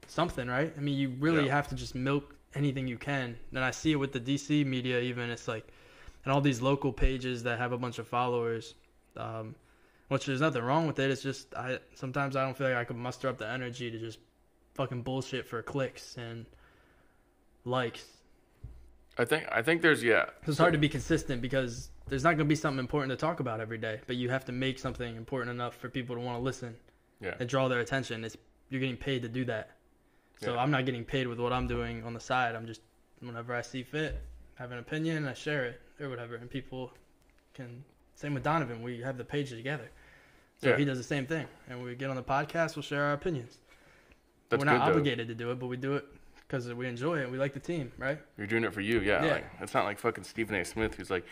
something, 0.06 0.48
right? 0.48 0.72
I 0.76 0.80
mean, 0.80 0.96
you 0.96 1.10
really 1.20 1.46
Yeah. 1.46 1.52
have 1.52 1.68
to 1.68 1.74
just 1.74 1.94
milk 1.94 2.34
anything 2.54 2.86
you 2.86 2.98
can. 2.98 3.36
And 3.54 3.64
I 3.64 3.70
see 3.70 3.92
it 3.92 3.96
with 3.96 4.12
the 4.12 4.20
DC 4.20 4.64
media, 4.66 5.00
even 5.00 5.30
it's 5.30 5.48
like, 5.48 5.66
and 6.24 6.32
all 6.32 6.40
these 6.40 6.60
local 6.60 6.92
pages 6.92 7.42
that 7.44 7.58
have 7.58 7.72
a 7.72 7.78
bunch 7.78 7.98
of 7.98 8.06
followers. 8.08 8.74
Um, 9.16 9.54
which 10.08 10.24
there's 10.26 10.40
nothing 10.40 10.62
wrong 10.62 10.86
with 10.86 10.98
it. 10.98 11.10
It's 11.10 11.22
just 11.22 11.54
I 11.54 11.78
sometimes 11.94 12.34
I 12.34 12.44
don't 12.44 12.56
feel 12.56 12.68
like 12.68 12.76
I 12.76 12.84
could 12.84 12.96
muster 12.96 13.28
up 13.28 13.36
the 13.38 13.46
energy 13.48 13.90
to 13.90 13.98
just 13.98 14.18
fucking 14.74 15.02
bullshit 15.02 15.46
for 15.46 15.62
clicks 15.62 16.16
and 16.16 16.46
likes. 17.64 18.04
I 19.18 19.24
think 19.24 19.46
I 19.50 19.62
think 19.62 19.82
there's 19.82 20.02
yeah. 20.02 20.26
It's 20.46 20.58
hard 20.58 20.72
to 20.72 20.78
be 20.78 20.88
consistent 20.88 21.42
because 21.42 21.90
there's 22.08 22.24
not 22.24 22.30
going 22.30 22.38
to 22.38 22.44
be 22.46 22.54
something 22.54 22.78
important 22.78 23.10
to 23.10 23.16
talk 23.16 23.40
about 23.40 23.60
every 23.60 23.78
day, 23.78 24.00
but 24.06 24.16
you 24.16 24.30
have 24.30 24.44
to 24.46 24.52
make 24.52 24.78
something 24.78 25.16
important 25.16 25.50
enough 25.50 25.76
for 25.76 25.88
people 25.90 26.16
to 26.16 26.22
want 26.22 26.38
to 26.38 26.42
listen 26.42 26.74
Yeah. 27.20 27.34
and 27.38 27.48
draw 27.48 27.68
their 27.68 27.80
attention. 27.80 28.24
It's 28.24 28.36
you're 28.70 28.80
getting 28.80 28.96
paid 28.96 29.22
to 29.22 29.28
do 29.28 29.44
that. 29.46 29.70
So 30.40 30.54
Yeah. 30.54 30.60
I'm 30.60 30.70
not 30.70 30.84
getting 30.86 31.04
paid 31.04 31.26
with 31.26 31.38
what 31.38 31.52
I'm 31.52 31.66
doing 31.66 32.04
on 32.04 32.14
the 32.14 32.20
side. 32.20 32.54
I'm 32.54 32.66
just 32.66 32.80
whenever 33.20 33.54
I 33.54 33.62
see 33.62 33.82
fit, 33.82 34.20
have 34.54 34.70
an 34.72 34.78
opinion, 34.78 35.26
I 35.26 35.34
share 35.34 35.64
it 35.64 35.80
or 36.00 36.08
whatever, 36.08 36.36
and 36.36 36.48
people 36.48 36.92
can. 37.54 37.84
Same 38.14 38.34
with 38.34 38.42
Donovan, 38.42 38.82
we 38.82 39.00
have 39.00 39.16
the 39.16 39.24
page 39.24 39.50
together. 39.50 39.90
So 40.60 40.70
Yeah. 40.70 40.76
he 40.76 40.84
does 40.84 40.98
the 40.98 41.04
same 41.04 41.26
thing, 41.26 41.46
and 41.68 41.82
we 41.82 41.94
get 41.94 42.10
on 42.10 42.16
the 42.16 42.22
podcast, 42.22 42.74
we'll 42.74 42.82
share 42.82 43.04
our 43.04 43.12
opinions. 43.12 43.58
That's 44.48 44.60
We're 44.60 44.64
not 44.66 44.72
good 44.72 44.80
though. 44.80 44.90
obligated 44.98 45.28
to 45.28 45.34
do 45.34 45.50
it, 45.52 45.58
but 45.60 45.66
we 45.66 45.76
do 45.76 45.94
it 45.94 46.04
because 46.38 46.72
we 46.72 46.86
enjoy 46.88 47.18
it. 47.20 47.30
We 47.30 47.38
like 47.38 47.52
the 47.54 47.60
team, 47.60 47.92
right? 47.98 48.18
You're 48.36 48.46
doing 48.48 48.64
it 48.64 48.72
for 48.72 48.80
you, 48.80 49.00
yeah. 49.00 49.24
Yeah. 49.24 49.32
Like 49.34 49.44
it's 49.60 49.74
not 49.74 49.84
like 49.84 49.98
fucking 49.98 50.24
Stephen 50.24 50.56
A. 50.56 50.64
Smith 50.64 50.94
who's 50.94 51.10
like, 51.10 51.24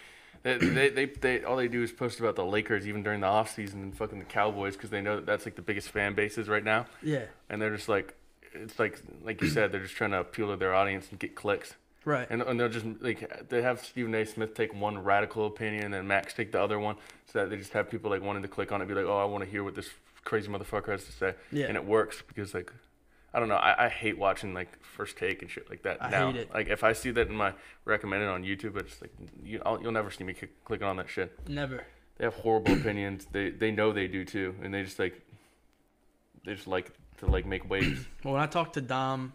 they, 0.43 0.59
they, 0.59 0.89
they, 0.91 1.07
they 1.07 1.43
all 1.45 1.57
they 1.57 1.67
do 1.67 1.83
is 1.83 1.91
post 1.93 2.21
about 2.21 2.37
the 2.37 2.45
Lakers 2.45 2.87
even 2.87 3.03
during 3.03 3.21
the 3.21 3.27
off 3.27 3.53
season 3.53 3.83
and 3.83 3.97
fucking 3.97 4.19
the 4.21 4.25
Cowboys 4.27 4.77
because 4.77 4.91
they 4.91 5.01
know 5.01 5.17
that 5.17 5.27
that's 5.27 5.45
like 5.45 5.57
the 5.57 5.63
biggest 5.63 5.89
fan 5.91 6.15
bases 6.15 6.49
right 6.49 6.63
now, 6.63 6.87
Yeah, 7.03 7.25
and 7.49 7.61
they're 7.61 7.75
just 7.75 7.89
like, 7.89 8.15
it's 8.63 8.79
like 8.79 9.01
like 9.23 9.41
you 9.43 9.49
said, 9.49 9.73
they're 9.73 9.83
just 9.83 9.95
trying 9.97 10.11
to 10.13 10.21
appeal 10.21 10.49
to 10.51 10.57
their 10.57 10.75
audience 10.75 11.09
and 11.11 11.19
get 11.19 11.35
clicks, 11.35 11.75
right. 12.05 12.27
and 12.31 12.43
and 12.43 12.59
they'll 12.59 12.69
just 12.69 12.87
like 13.01 13.49
they 13.49 13.63
have 13.63 13.85
Stephen 13.85 14.15
A. 14.15 14.25
Smith 14.25 14.55
take 14.55 14.75
one 14.75 14.99
radical 14.99 15.47
opinion 15.47 15.85
and 15.85 15.95
then 15.95 16.07
Max 16.07 16.35
take 16.35 16.53
the 16.53 16.61
other 16.61 16.79
one, 16.79 16.97
so 17.33 17.41
that 17.41 17.51
they 17.51 17.57
just 17.57 17.73
have 17.73 17.91
people 17.91 18.11
like 18.11 18.23
wanting 18.23 18.43
to 18.43 18.49
click 18.49 18.73
on 18.73 18.83
it, 18.83 18.89
be 18.89 18.95
like, 18.95 19.07
oh, 19.07 19.19
I 19.19 19.25
want 19.25 19.45
to 19.45 19.51
hear 19.51 19.63
what 19.65 19.75
this 19.75 19.91
crazy 20.25 20.49
motherfucker 20.49 20.89
has 20.89 21.05
to 21.05 21.13
say, 21.13 21.35
Yeah. 21.53 21.67
and 21.67 21.77
it 21.77 21.85
works 21.85 22.23
because 22.27 22.55
like. 22.55 22.73
I 23.35 23.39
don't 23.39 23.49
know. 23.51 23.57
I, 23.57 23.85
I 23.85 23.89
hate 23.91 24.17
watching 24.17 24.55
like 24.55 24.83
first 24.83 25.19
take 25.19 25.43
and 25.43 25.51
shit 25.51 25.69
like 25.69 25.83
that. 25.83 26.03
I 26.03 26.09
now. 26.09 26.33
hate 26.33 26.41
it. 26.41 26.55
Like 26.55 26.69
if 26.69 26.83
I 26.83 26.95
see 26.95 27.11
that 27.11 27.29
in 27.29 27.35
my 27.37 27.53
recommended 27.85 28.29
on 28.31 28.45
YouTube, 28.45 28.79
it's 28.79 28.99
like 29.03 29.13
you, 29.45 29.61
I'll, 29.67 29.79
you'll 29.83 29.93
never 29.93 30.11
see 30.11 30.25
me 30.25 30.33
click, 30.33 30.65
clicking 30.65 30.87
on 30.87 30.97
that 30.97 31.11
shit. 31.11 31.39
Never. 31.47 31.85
They 32.17 32.25
have 32.25 32.33
horrible 32.33 32.73
opinions. 32.73 33.27
They 33.31 33.51
they 33.51 33.73
know 33.73 33.93
they 33.93 34.07
do 34.09 34.25
too, 34.25 34.55
and 34.63 34.73
they 34.73 34.83
just 34.85 34.99
like 34.99 35.21
they 36.47 36.55
just 36.55 36.67
like 36.67 36.93
to 37.19 37.27
like 37.27 37.47
make 37.47 37.69
waves. 37.69 38.05
Well, 38.25 38.35
when 38.35 38.43
I 38.43 38.47
talked 38.47 38.75
to 38.75 38.81
Dom 38.81 39.33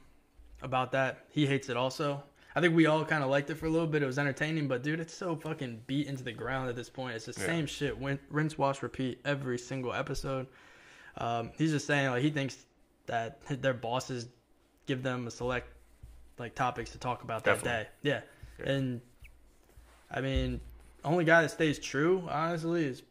about 0.61 0.91
that, 0.91 1.25
he 1.29 1.45
hates 1.45 1.69
it 1.69 1.77
also. 1.77 2.23
I 2.55 2.59
think 2.59 2.75
we 2.75 2.85
all 2.85 3.05
kind 3.05 3.23
of 3.23 3.29
liked 3.29 3.49
it 3.49 3.55
for 3.55 3.65
a 3.67 3.69
little 3.69 3.87
bit. 3.87 4.03
It 4.03 4.05
was 4.05 4.19
entertaining, 4.19 4.67
but 4.67 4.83
dude, 4.83 4.99
it's 4.99 5.13
so 5.15 5.35
fucking 5.37 5.83
beat 5.87 6.07
into 6.07 6.23
the 6.23 6.33
ground 6.33 6.67
at 6.69 6.75
this 6.75 6.89
point. 6.89 7.15
It's 7.15 7.25
the 7.25 7.39
Yeah. 7.39 7.45
same 7.45 7.65
shit. 7.65 7.97
Win- 7.97 8.19
rinse, 8.29 8.57
wash, 8.57 8.83
repeat 8.83 9.21
every 9.23 9.57
single 9.57 9.93
episode. 9.93 10.47
Um, 11.17 11.51
he's 11.57 11.71
just 11.71 11.87
saying 11.87 12.09
like 12.09 12.21
he 12.21 12.29
thinks 12.29 12.57
that 13.05 13.39
their 13.61 13.73
bosses 13.73 14.27
give 14.85 15.01
them 15.03 15.27
a 15.27 15.31
select 15.31 15.67
like 16.37 16.53
topics 16.55 16.91
to 16.91 16.97
talk 16.97 17.23
about 17.23 17.43
that 17.45 17.55
Definitely. 17.63 17.83
day. 17.83 17.89
Yeah. 18.03 18.21
Yeah. 18.59 18.71
and 18.73 19.01
I 20.09 20.19
mean, 20.21 20.59
only 21.05 21.23
guy 21.23 21.43
that 21.43 21.51
stays 21.51 21.79
true, 21.79 22.27
honestly, 22.29 22.83
is 22.85 23.01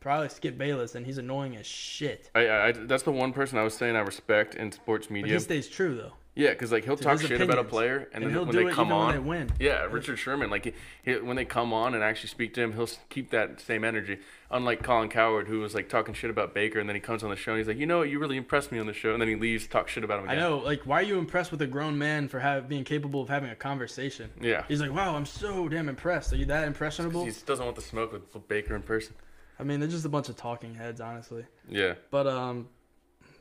probably 0.00 0.28
Skip 0.28 0.58
Bayless, 0.58 0.94
and 0.94 1.06
he's 1.06 1.18
annoying 1.18 1.56
as 1.56 1.66
shit. 1.66 2.30
I, 2.34 2.48
I 2.48 2.72
that's 2.72 3.02
the 3.02 3.12
one 3.12 3.32
person 3.32 3.58
I 3.58 3.62
was 3.62 3.74
saying 3.74 3.96
I 3.96 4.00
respect 4.00 4.54
in 4.54 4.72
sports 4.72 5.06
But 5.06 5.14
media. 5.14 5.34
he 5.34 5.38
stays 5.40 5.68
true 5.68 5.94
though. 5.94 6.12
Yeah, 6.36 6.50
because 6.50 6.70
like 6.70 6.84
he'll 6.84 6.96
talk 6.96 7.20
shit 7.20 7.40
about 7.40 7.58
a 7.58 7.64
player, 7.64 8.08
and, 8.14 8.24
And, 8.24 8.34
then 8.34 8.46
when 8.46 8.56
they 8.56 8.72
come 8.72 8.92
on, 8.92 9.12
they 9.12 9.18
win. 9.18 9.50
Yeah, 9.58 9.84
Richard 9.90 10.16
Sherman. 10.16 10.48
Like 10.48 10.64
he, 10.64 10.72
he, 11.02 11.16
when 11.16 11.36
they 11.36 11.44
come 11.44 11.72
on 11.72 11.94
and 11.94 12.04
actually 12.04 12.28
speak 12.28 12.54
to 12.54 12.62
him, 12.62 12.72
he'll 12.72 12.88
keep 13.08 13.30
that 13.30 13.60
same 13.60 13.84
energy. 13.84 14.18
Unlike 14.50 14.82
Colin 14.82 15.08
Cowherd, 15.08 15.48
who 15.48 15.60
was 15.60 15.74
like 15.74 15.88
talking 15.88 16.14
shit 16.14 16.30
about 16.30 16.54
Baker, 16.54 16.78
and 16.78 16.88
then 16.88 16.94
he 16.94 17.00
comes 17.00 17.24
on 17.24 17.30
the 17.30 17.36
show 17.36 17.52
and 17.52 17.58
he's 17.58 17.68
like, 17.68 17.78
you 17.78 17.86
know 17.86 17.98
what, 17.98 18.10
you 18.10 18.18
really 18.18 18.36
impressed 18.36 18.70
me 18.70 18.78
on 18.78 18.86
the 18.86 18.92
show, 18.92 19.12
and 19.12 19.20
then 19.20 19.28
he 19.28 19.34
leaves, 19.34 19.66
talk 19.66 19.88
shit 19.88 20.04
about 20.04 20.22
him 20.22 20.30
I 20.30 20.36
know. 20.36 20.58
Like, 20.58 20.82
why 20.86 21.00
are 21.00 21.04
you 21.04 21.18
impressed 21.18 21.50
with 21.50 21.62
a 21.62 21.66
grown 21.66 21.98
man 21.98 22.28
for 22.28 22.38
have, 22.38 22.68
being 22.68 22.84
capable 22.84 23.22
of 23.22 23.28
having 23.28 23.50
a 23.50 23.56
conversation? 23.56 24.30
Yeah, 24.40 24.64
He's 24.68 24.80
like, 24.80 24.92
wow, 24.92 25.16
I'm 25.16 25.26
so 25.26 25.68
damn 25.68 25.88
impressed. 25.88 26.32
Are 26.32 26.36
you 26.36 26.46
that 26.46 26.66
impressionable? 26.66 27.24
he 27.24 27.32
doesn't 27.44 27.64
want 27.64 27.76
the 27.76 27.82
smoke 27.82 28.12
with 28.12 28.48
Baker 28.48 28.76
in 28.76 28.82
person. 28.82 29.14
I 29.60 29.64
mean, 29.64 29.78
they're 29.80 29.88
just 29.88 30.04
a 30.06 30.08
bunch 30.08 30.28
of 30.28 30.36
talking 30.36 30.74
heads, 30.74 31.00
honestly. 31.00 31.44
Yeah, 31.68 31.94
But 32.10 32.26
um, 32.26 32.68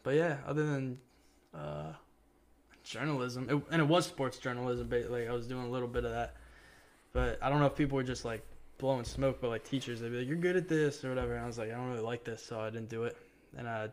but 0.03 0.15
yeah, 0.15 0.37
other 0.45 0.65
than 0.65 0.99
uh, 1.53 1.93
journalism, 2.83 3.47
it, 3.49 3.61
and 3.71 3.81
it 3.81 3.87
was 3.87 4.05
sports 4.05 4.37
journalism. 4.37 4.87
But 4.89 5.09
like, 5.09 5.27
I 5.27 5.31
was 5.33 5.47
doing 5.47 5.63
a 5.65 5.69
little 5.69 5.87
bit 5.87 6.05
of 6.05 6.11
that. 6.11 6.35
But 7.13 7.39
I 7.41 7.49
don't 7.49 7.59
know 7.59 7.65
if 7.65 7.75
people 7.75 7.95
were 7.95 8.03
just 8.03 8.25
like 8.25 8.45
blowing 8.77 9.03
smoke, 9.03 9.39
but 9.41 9.49
like 9.49 9.63
teachers, 9.63 9.99
they'd 10.01 10.09
be 10.11 10.19
like, 10.19 10.27
"You're 10.27 10.37
good 10.37 10.55
at 10.55 10.67
this" 10.67 11.03
or 11.03 11.09
whatever. 11.09 11.35
And 11.35 11.43
I 11.43 11.47
was 11.47 11.57
like, 11.57 11.69
"I 11.69 11.73
don't 11.75 11.87
really 11.89 12.01
like 12.01 12.23
this," 12.23 12.43
so 12.45 12.59
I 12.59 12.69
didn't 12.69 12.89
do 12.89 13.03
it. 13.05 13.17
And 13.57 13.67
I 13.67 13.89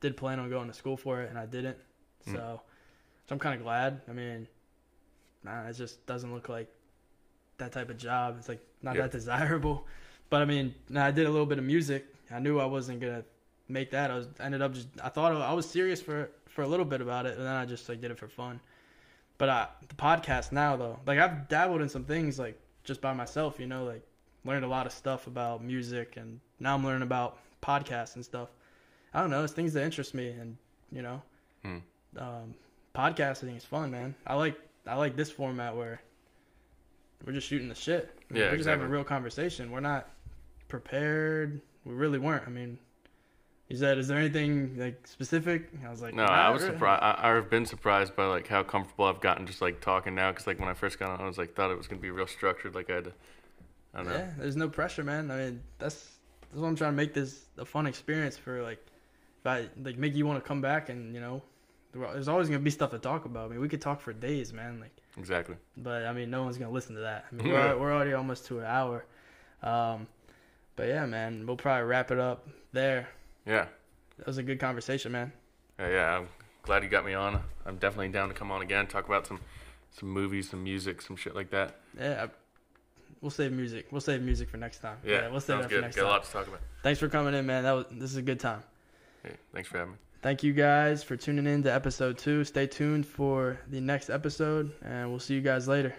did 0.00 0.16
plan 0.16 0.38
on 0.40 0.50
going 0.50 0.68
to 0.68 0.74
school 0.74 0.96
for 0.96 1.22
it, 1.22 1.30
and 1.30 1.38
I 1.38 1.46
didn't. 1.46 1.76
Hmm. 2.26 2.34
So, 2.34 2.60
so 3.28 3.32
I'm 3.34 3.38
kind 3.38 3.54
of 3.54 3.62
glad. 3.62 4.02
I 4.08 4.12
mean, 4.12 4.46
nah, 5.44 5.62
it 5.68 5.72
just 5.74 6.04
doesn't 6.06 6.32
look 6.34 6.48
like 6.48 6.68
that 7.58 7.72
type 7.72 7.90
of 7.90 7.96
job. 7.96 8.36
It's 8.38 8.48
like 8.48 8.60
not 8.82 8.94
Yeah. 8.96 9.02
that 9.02 9.10
desirable. 9.12 9.86
But 10.30 10.42
I 10.42 10.44
mean, 10.46 10.74
I 10.96 11.10
did 11.10 11.26
a 11.26 11.30
little 11.30 11.46
bit 11.46 11.58
of 11.58 11.64
music. 11.64 12.06
I 12.30 12.38
knew 12.38 12.58
I 12.60 12.64
wasn't 12.64 13.00
gonna 13.00 13.24
make 13.68 13.90
that. 13.90 14.10
I 14.10 14.14
was 14.14 14.28
ended 14.40 14.62
up 14.62 14.72
just 14.72 14.88
I 15.02 15.08
thought 15.08 15.32
I 15.32 15.52
was 15.52 15.68
serious 15.68 16.00
for 16.00 16.30
for 16.48 16.62
a 16.62 16.66
little 16.66 16.86
bit 16.86 17.00
about 17.00 17.26
it, 17.26 17.36
and 17.36 17.46
then 17.46 17.54
I 17.54 17.66
just 17.66 17.88
like 17.88 18.00
did 18.00 18.10
it 18.10 18.18
for 18.18 18.28
fun. 18.28 18.60
But 19.38 19.48
uh, 19.48 19.66
the 19.88 19.94
podcast 19.94 20.52
now 20.52 20.76
though, 20.76 20.98
like 21.06 21.18
I've 21.18 21.48
dabbled 21.48 21.82
in 21.82 21.88
some 21.88 22.04
things 22.04 22.38
like 22.38 22.58
just 22.84 23.00
by 23.00 23.12
myself, 23.12 23.58
you 23.58 23.66
know, 23.66 23.84
like 23.84 24.02
learned 24.44 24.64
a 24.64 24.68
lot 24.68 24.86
of 24.86 24.92
stuff 24.92 25.26
about 25.26 25.62
music, 25.62 26.16
and 26.16 26.40
now 26.60 26.74
I'm 26.74 26.84
learning 26.84 27.02
about 27.02 27.38
podcasts 27.62 28.14
and 28.14 28.24
stuff. 28.24 28.48
I 29.12 29.20
don't 29.20 29.30
know, 29.30 29.42
it's 29.42 29.52
things 29.52 29.72
that 29.72 29.82
interest 29.82 30.14
me, 30.14 30.28
and 30.28 30.56
you 30.92 31.02
know, 31.02 31.22
Hmm. 31.64 31.78
um, 32.16 32.54
podcasting 32.94 33.56
is 33.56 33.64
fun, 33.64 33.90
man. 33.90 34.14
I 34.26 34.34
like 34.34 34.56
I 34.86 34.94
like 34.94 35.16
this 35.16 35.30
format 35.30 35.76
where 35.76 36.00
we're 37.26 37.32
just 37.32 37.48
shooting 37.48 37.68
the 37.68 37.74
shit. 37.74 38.16
Yeah, 38.32 38.50
we're 38.50 38.56
just 38.56 38.68
having 38.68 38.86
a 38.86 38.88
real 38.88 39.04
conversation. 39.04 39.70
We're 39.70 39.80
not 39.80 40.08
prepared. 40.70 41.60
We 41.84 41.94
really 41.94 42.18
weren't. 42.18 42.44
I 42.46 42.50
mean, 42.50 42.78
he 43.68 43.76
said, 43.76 43.98
"Is 43.98 44.08
there 44.08 44.18
anything 44.18 44.76
like 44.78 45.06
specific?" 45.06 45.68
I 45.86 45.90
was 45.90 46.00
like, 46.00 46.14
no, 46.14 46.24
I 46.24 46.50
was 46.50 46.62
really." 46.62 46.74
surprised. 46.74 47.02
I, 47.02 47.36
I've 47.36 47.50
been 47.50 47.66
surprised 47.66 48.16
by 48.16 48.26
like 48.26 48.46
how 48.48 48.62
comfortable 48.62 49.04
I've 49.04 49.20
gotten 49.20 49.46
just 49.46 49.60
like 49.60 49.80
talking 49.80 50.14
now, 50.14 50.30
because 50.30 50.46
like 50.46 50.58
when 50.58 50.68
I 50.68 50.74
first 50.74 50.98
got 50.98 51.10
on, 51.10 51.20
I 51.20 51.26
was 51.26 51.38
like 51.38 51.54
thought 51.54 51.70
it 51.70 51.76
was 51.78 51.86
gonna 51.86 52.00
be 52.00 52.10
real 52.10 52.26
structured, 52.26 52.74
like 52.74 52.88
I 52.90 52.94
had 52.94 53.04
to. 53.04 53.12
I 53.92 53.98
don't 53.98 54.08
know. 54.08 54.14
Yeah, 54.18 54.30
there's 54.38 54.56
no 54.56 54.68
pressure, 54.68 55.04
man. 55.04 55.30
I 55.30 55.36
mean, 55.36 55.62
that's 55.78 56.18
that's 56.50 56.60
what 56.60 56.68
I'm 56.68 56.76
trying 56.76 56.92
to 56.92 56.96
make 56.96 57.12
this 57.12 57.46
a 57.58 57.64
fun 57.64 57.86
experience 57.86 58.36
for 58.36 58.62
like, 58.62 58.84
if 59.40 59.46
I 59.46 59.68
like 59.82 59.98
make 59.98 60.14
you 60.14 60.26
want 60.26 60.42
to 60.42 60.46
come 60.46 60.60
back 60.60 60.88
and 60.88 61.14
you 61.14 61.20
know, 61.20 61.42
there's 61.92 62.28
always 62.28 62.48
gonna 62.48 62.60
be 62.60 62.70
stuff 62.70 62.90
to 62.90 62.98
talk 62.98 63.24
about. 63.24 63.46
I 63.46 63.48
mean, 63.52 63.60
we 63.60 63.68
could 63.68 63.80
talk 63.80 64.00
for 64.00 64.12
days, 64.12 64.52
man. 64.52 64.80
Like, 64.80 64.96
Exactly. 65.16 65.56
but 65.76 66.06
I 66.06 66.12
mean, 66.12 66.30
no 66.30 66.42
one's 66.44 66.56
gonna 66.56 66.70
listen 66.70 66.94
to 66.96 67.00
that. 67.02 67.26
I 67.30 67.34
mean, 67.34 67.48
we're 67.52 67.78
we're 67.78 67.92
already 67.92 68.12
almost 68.12 68.46
to 68.46 68.60
an 68.60 68.66
hour. 68.66 69.04
Um, 69.62 70.06
but 70.80 70.88
yeah, 70.88 71.04
man, 71.04 71.44
we'll 71.46 71.56
probably 71.56 71.84
wrap 71.84 72.10
it 72.10 72.18
up 72.18 72.48
there. 72.72 73.06
Yeah. 73.44 73.66
That 74.16 74.26
was 74.26 74.38
a 74.38 74.42
good 74.42 74.58
conversation, 74.58 75.12
man. 75.12 75.30
Yeah, 75.78 75.90
yeah, 75.90 76.18
I'm 76.18 76.28
glad 76.62 76.82
you 76.82 76.88
got 76.88 77.04
me 77.04 77.12
on. 77.12 77.42
I'm 77.66 77.76
definitely 77.76 78.08
down 78.08 78.28
to 78.28 78.34
come 78.34 78.50
on 78.50 78.62
again, 78.62 78.86
talk 78.86 79.06
about 79.06 79.26
some 79.26 79.40
some 79.90 80.08
movies, 80.08 80.48
some 80.48 80.64
music, 80.64 81.02
some 81.02 81.16
shit 81.16 81.34
like 81.34 81.50
that. 81.50 81.76
Yeah, 81.98 82.28
we'll 83.20 83.30
save 83.30 83.52
music. 83.52 83.88
We'll 83.90 84.00
save 84.00 84.22
music 84.22 84.48
for 84.48 84.56
next 84.56 84.78
time. 84.78 84.96
Yeah, 85.04 85.28
we'll 85.28 85.40
save 85.40 85.58
that 85.58 85.68
good. 85.68 85.76
for 85.76 85.82
next 85.82 85.96
Got 85.96 86.02
a 86.02 86.04
time. 86.04 86.12
lot 86.12 86.24
to 86.24 86.32
talk 86.32 86.48
about. 86.48 86.60
Thanks 86.82 86.98
for 86.98 87.08
coming 87.08 87.34
in, 87.34 87.44
man. 87.44 87.64
That 87.64 87.72
was 87.72 87.86
this 87.90 88.10
is 88.10 88.16
a 88.16 88.22
good 88.22 88.40
time. 88.40 88.62
Hey, 89.22 89.34
thanks 89.52 89.68
for 89.68 89.76
having 89.78 89.92
me. 89.92 89.98
Thank 90.22 90.42
you 90.42 90.54
guys 90.54 91.02
for 91.02 91.16
tuning 91.16 91.46
in 91.46 91.62
to 91.64 91.72
episode 91.74 92.16
two. 92.16 92.44
Stay 92.44 92.66
tuned 92.66 93.04
for 93.06 93.58
the 93.68 93.80
next 93.80 94.08
episode, 94.08 94.72
and 94.82 95.10
we'll 95.10 95.18
see 95.20 95.34
you 95.34 95.42
guys 95.42 95.68
later. 95.68 95.94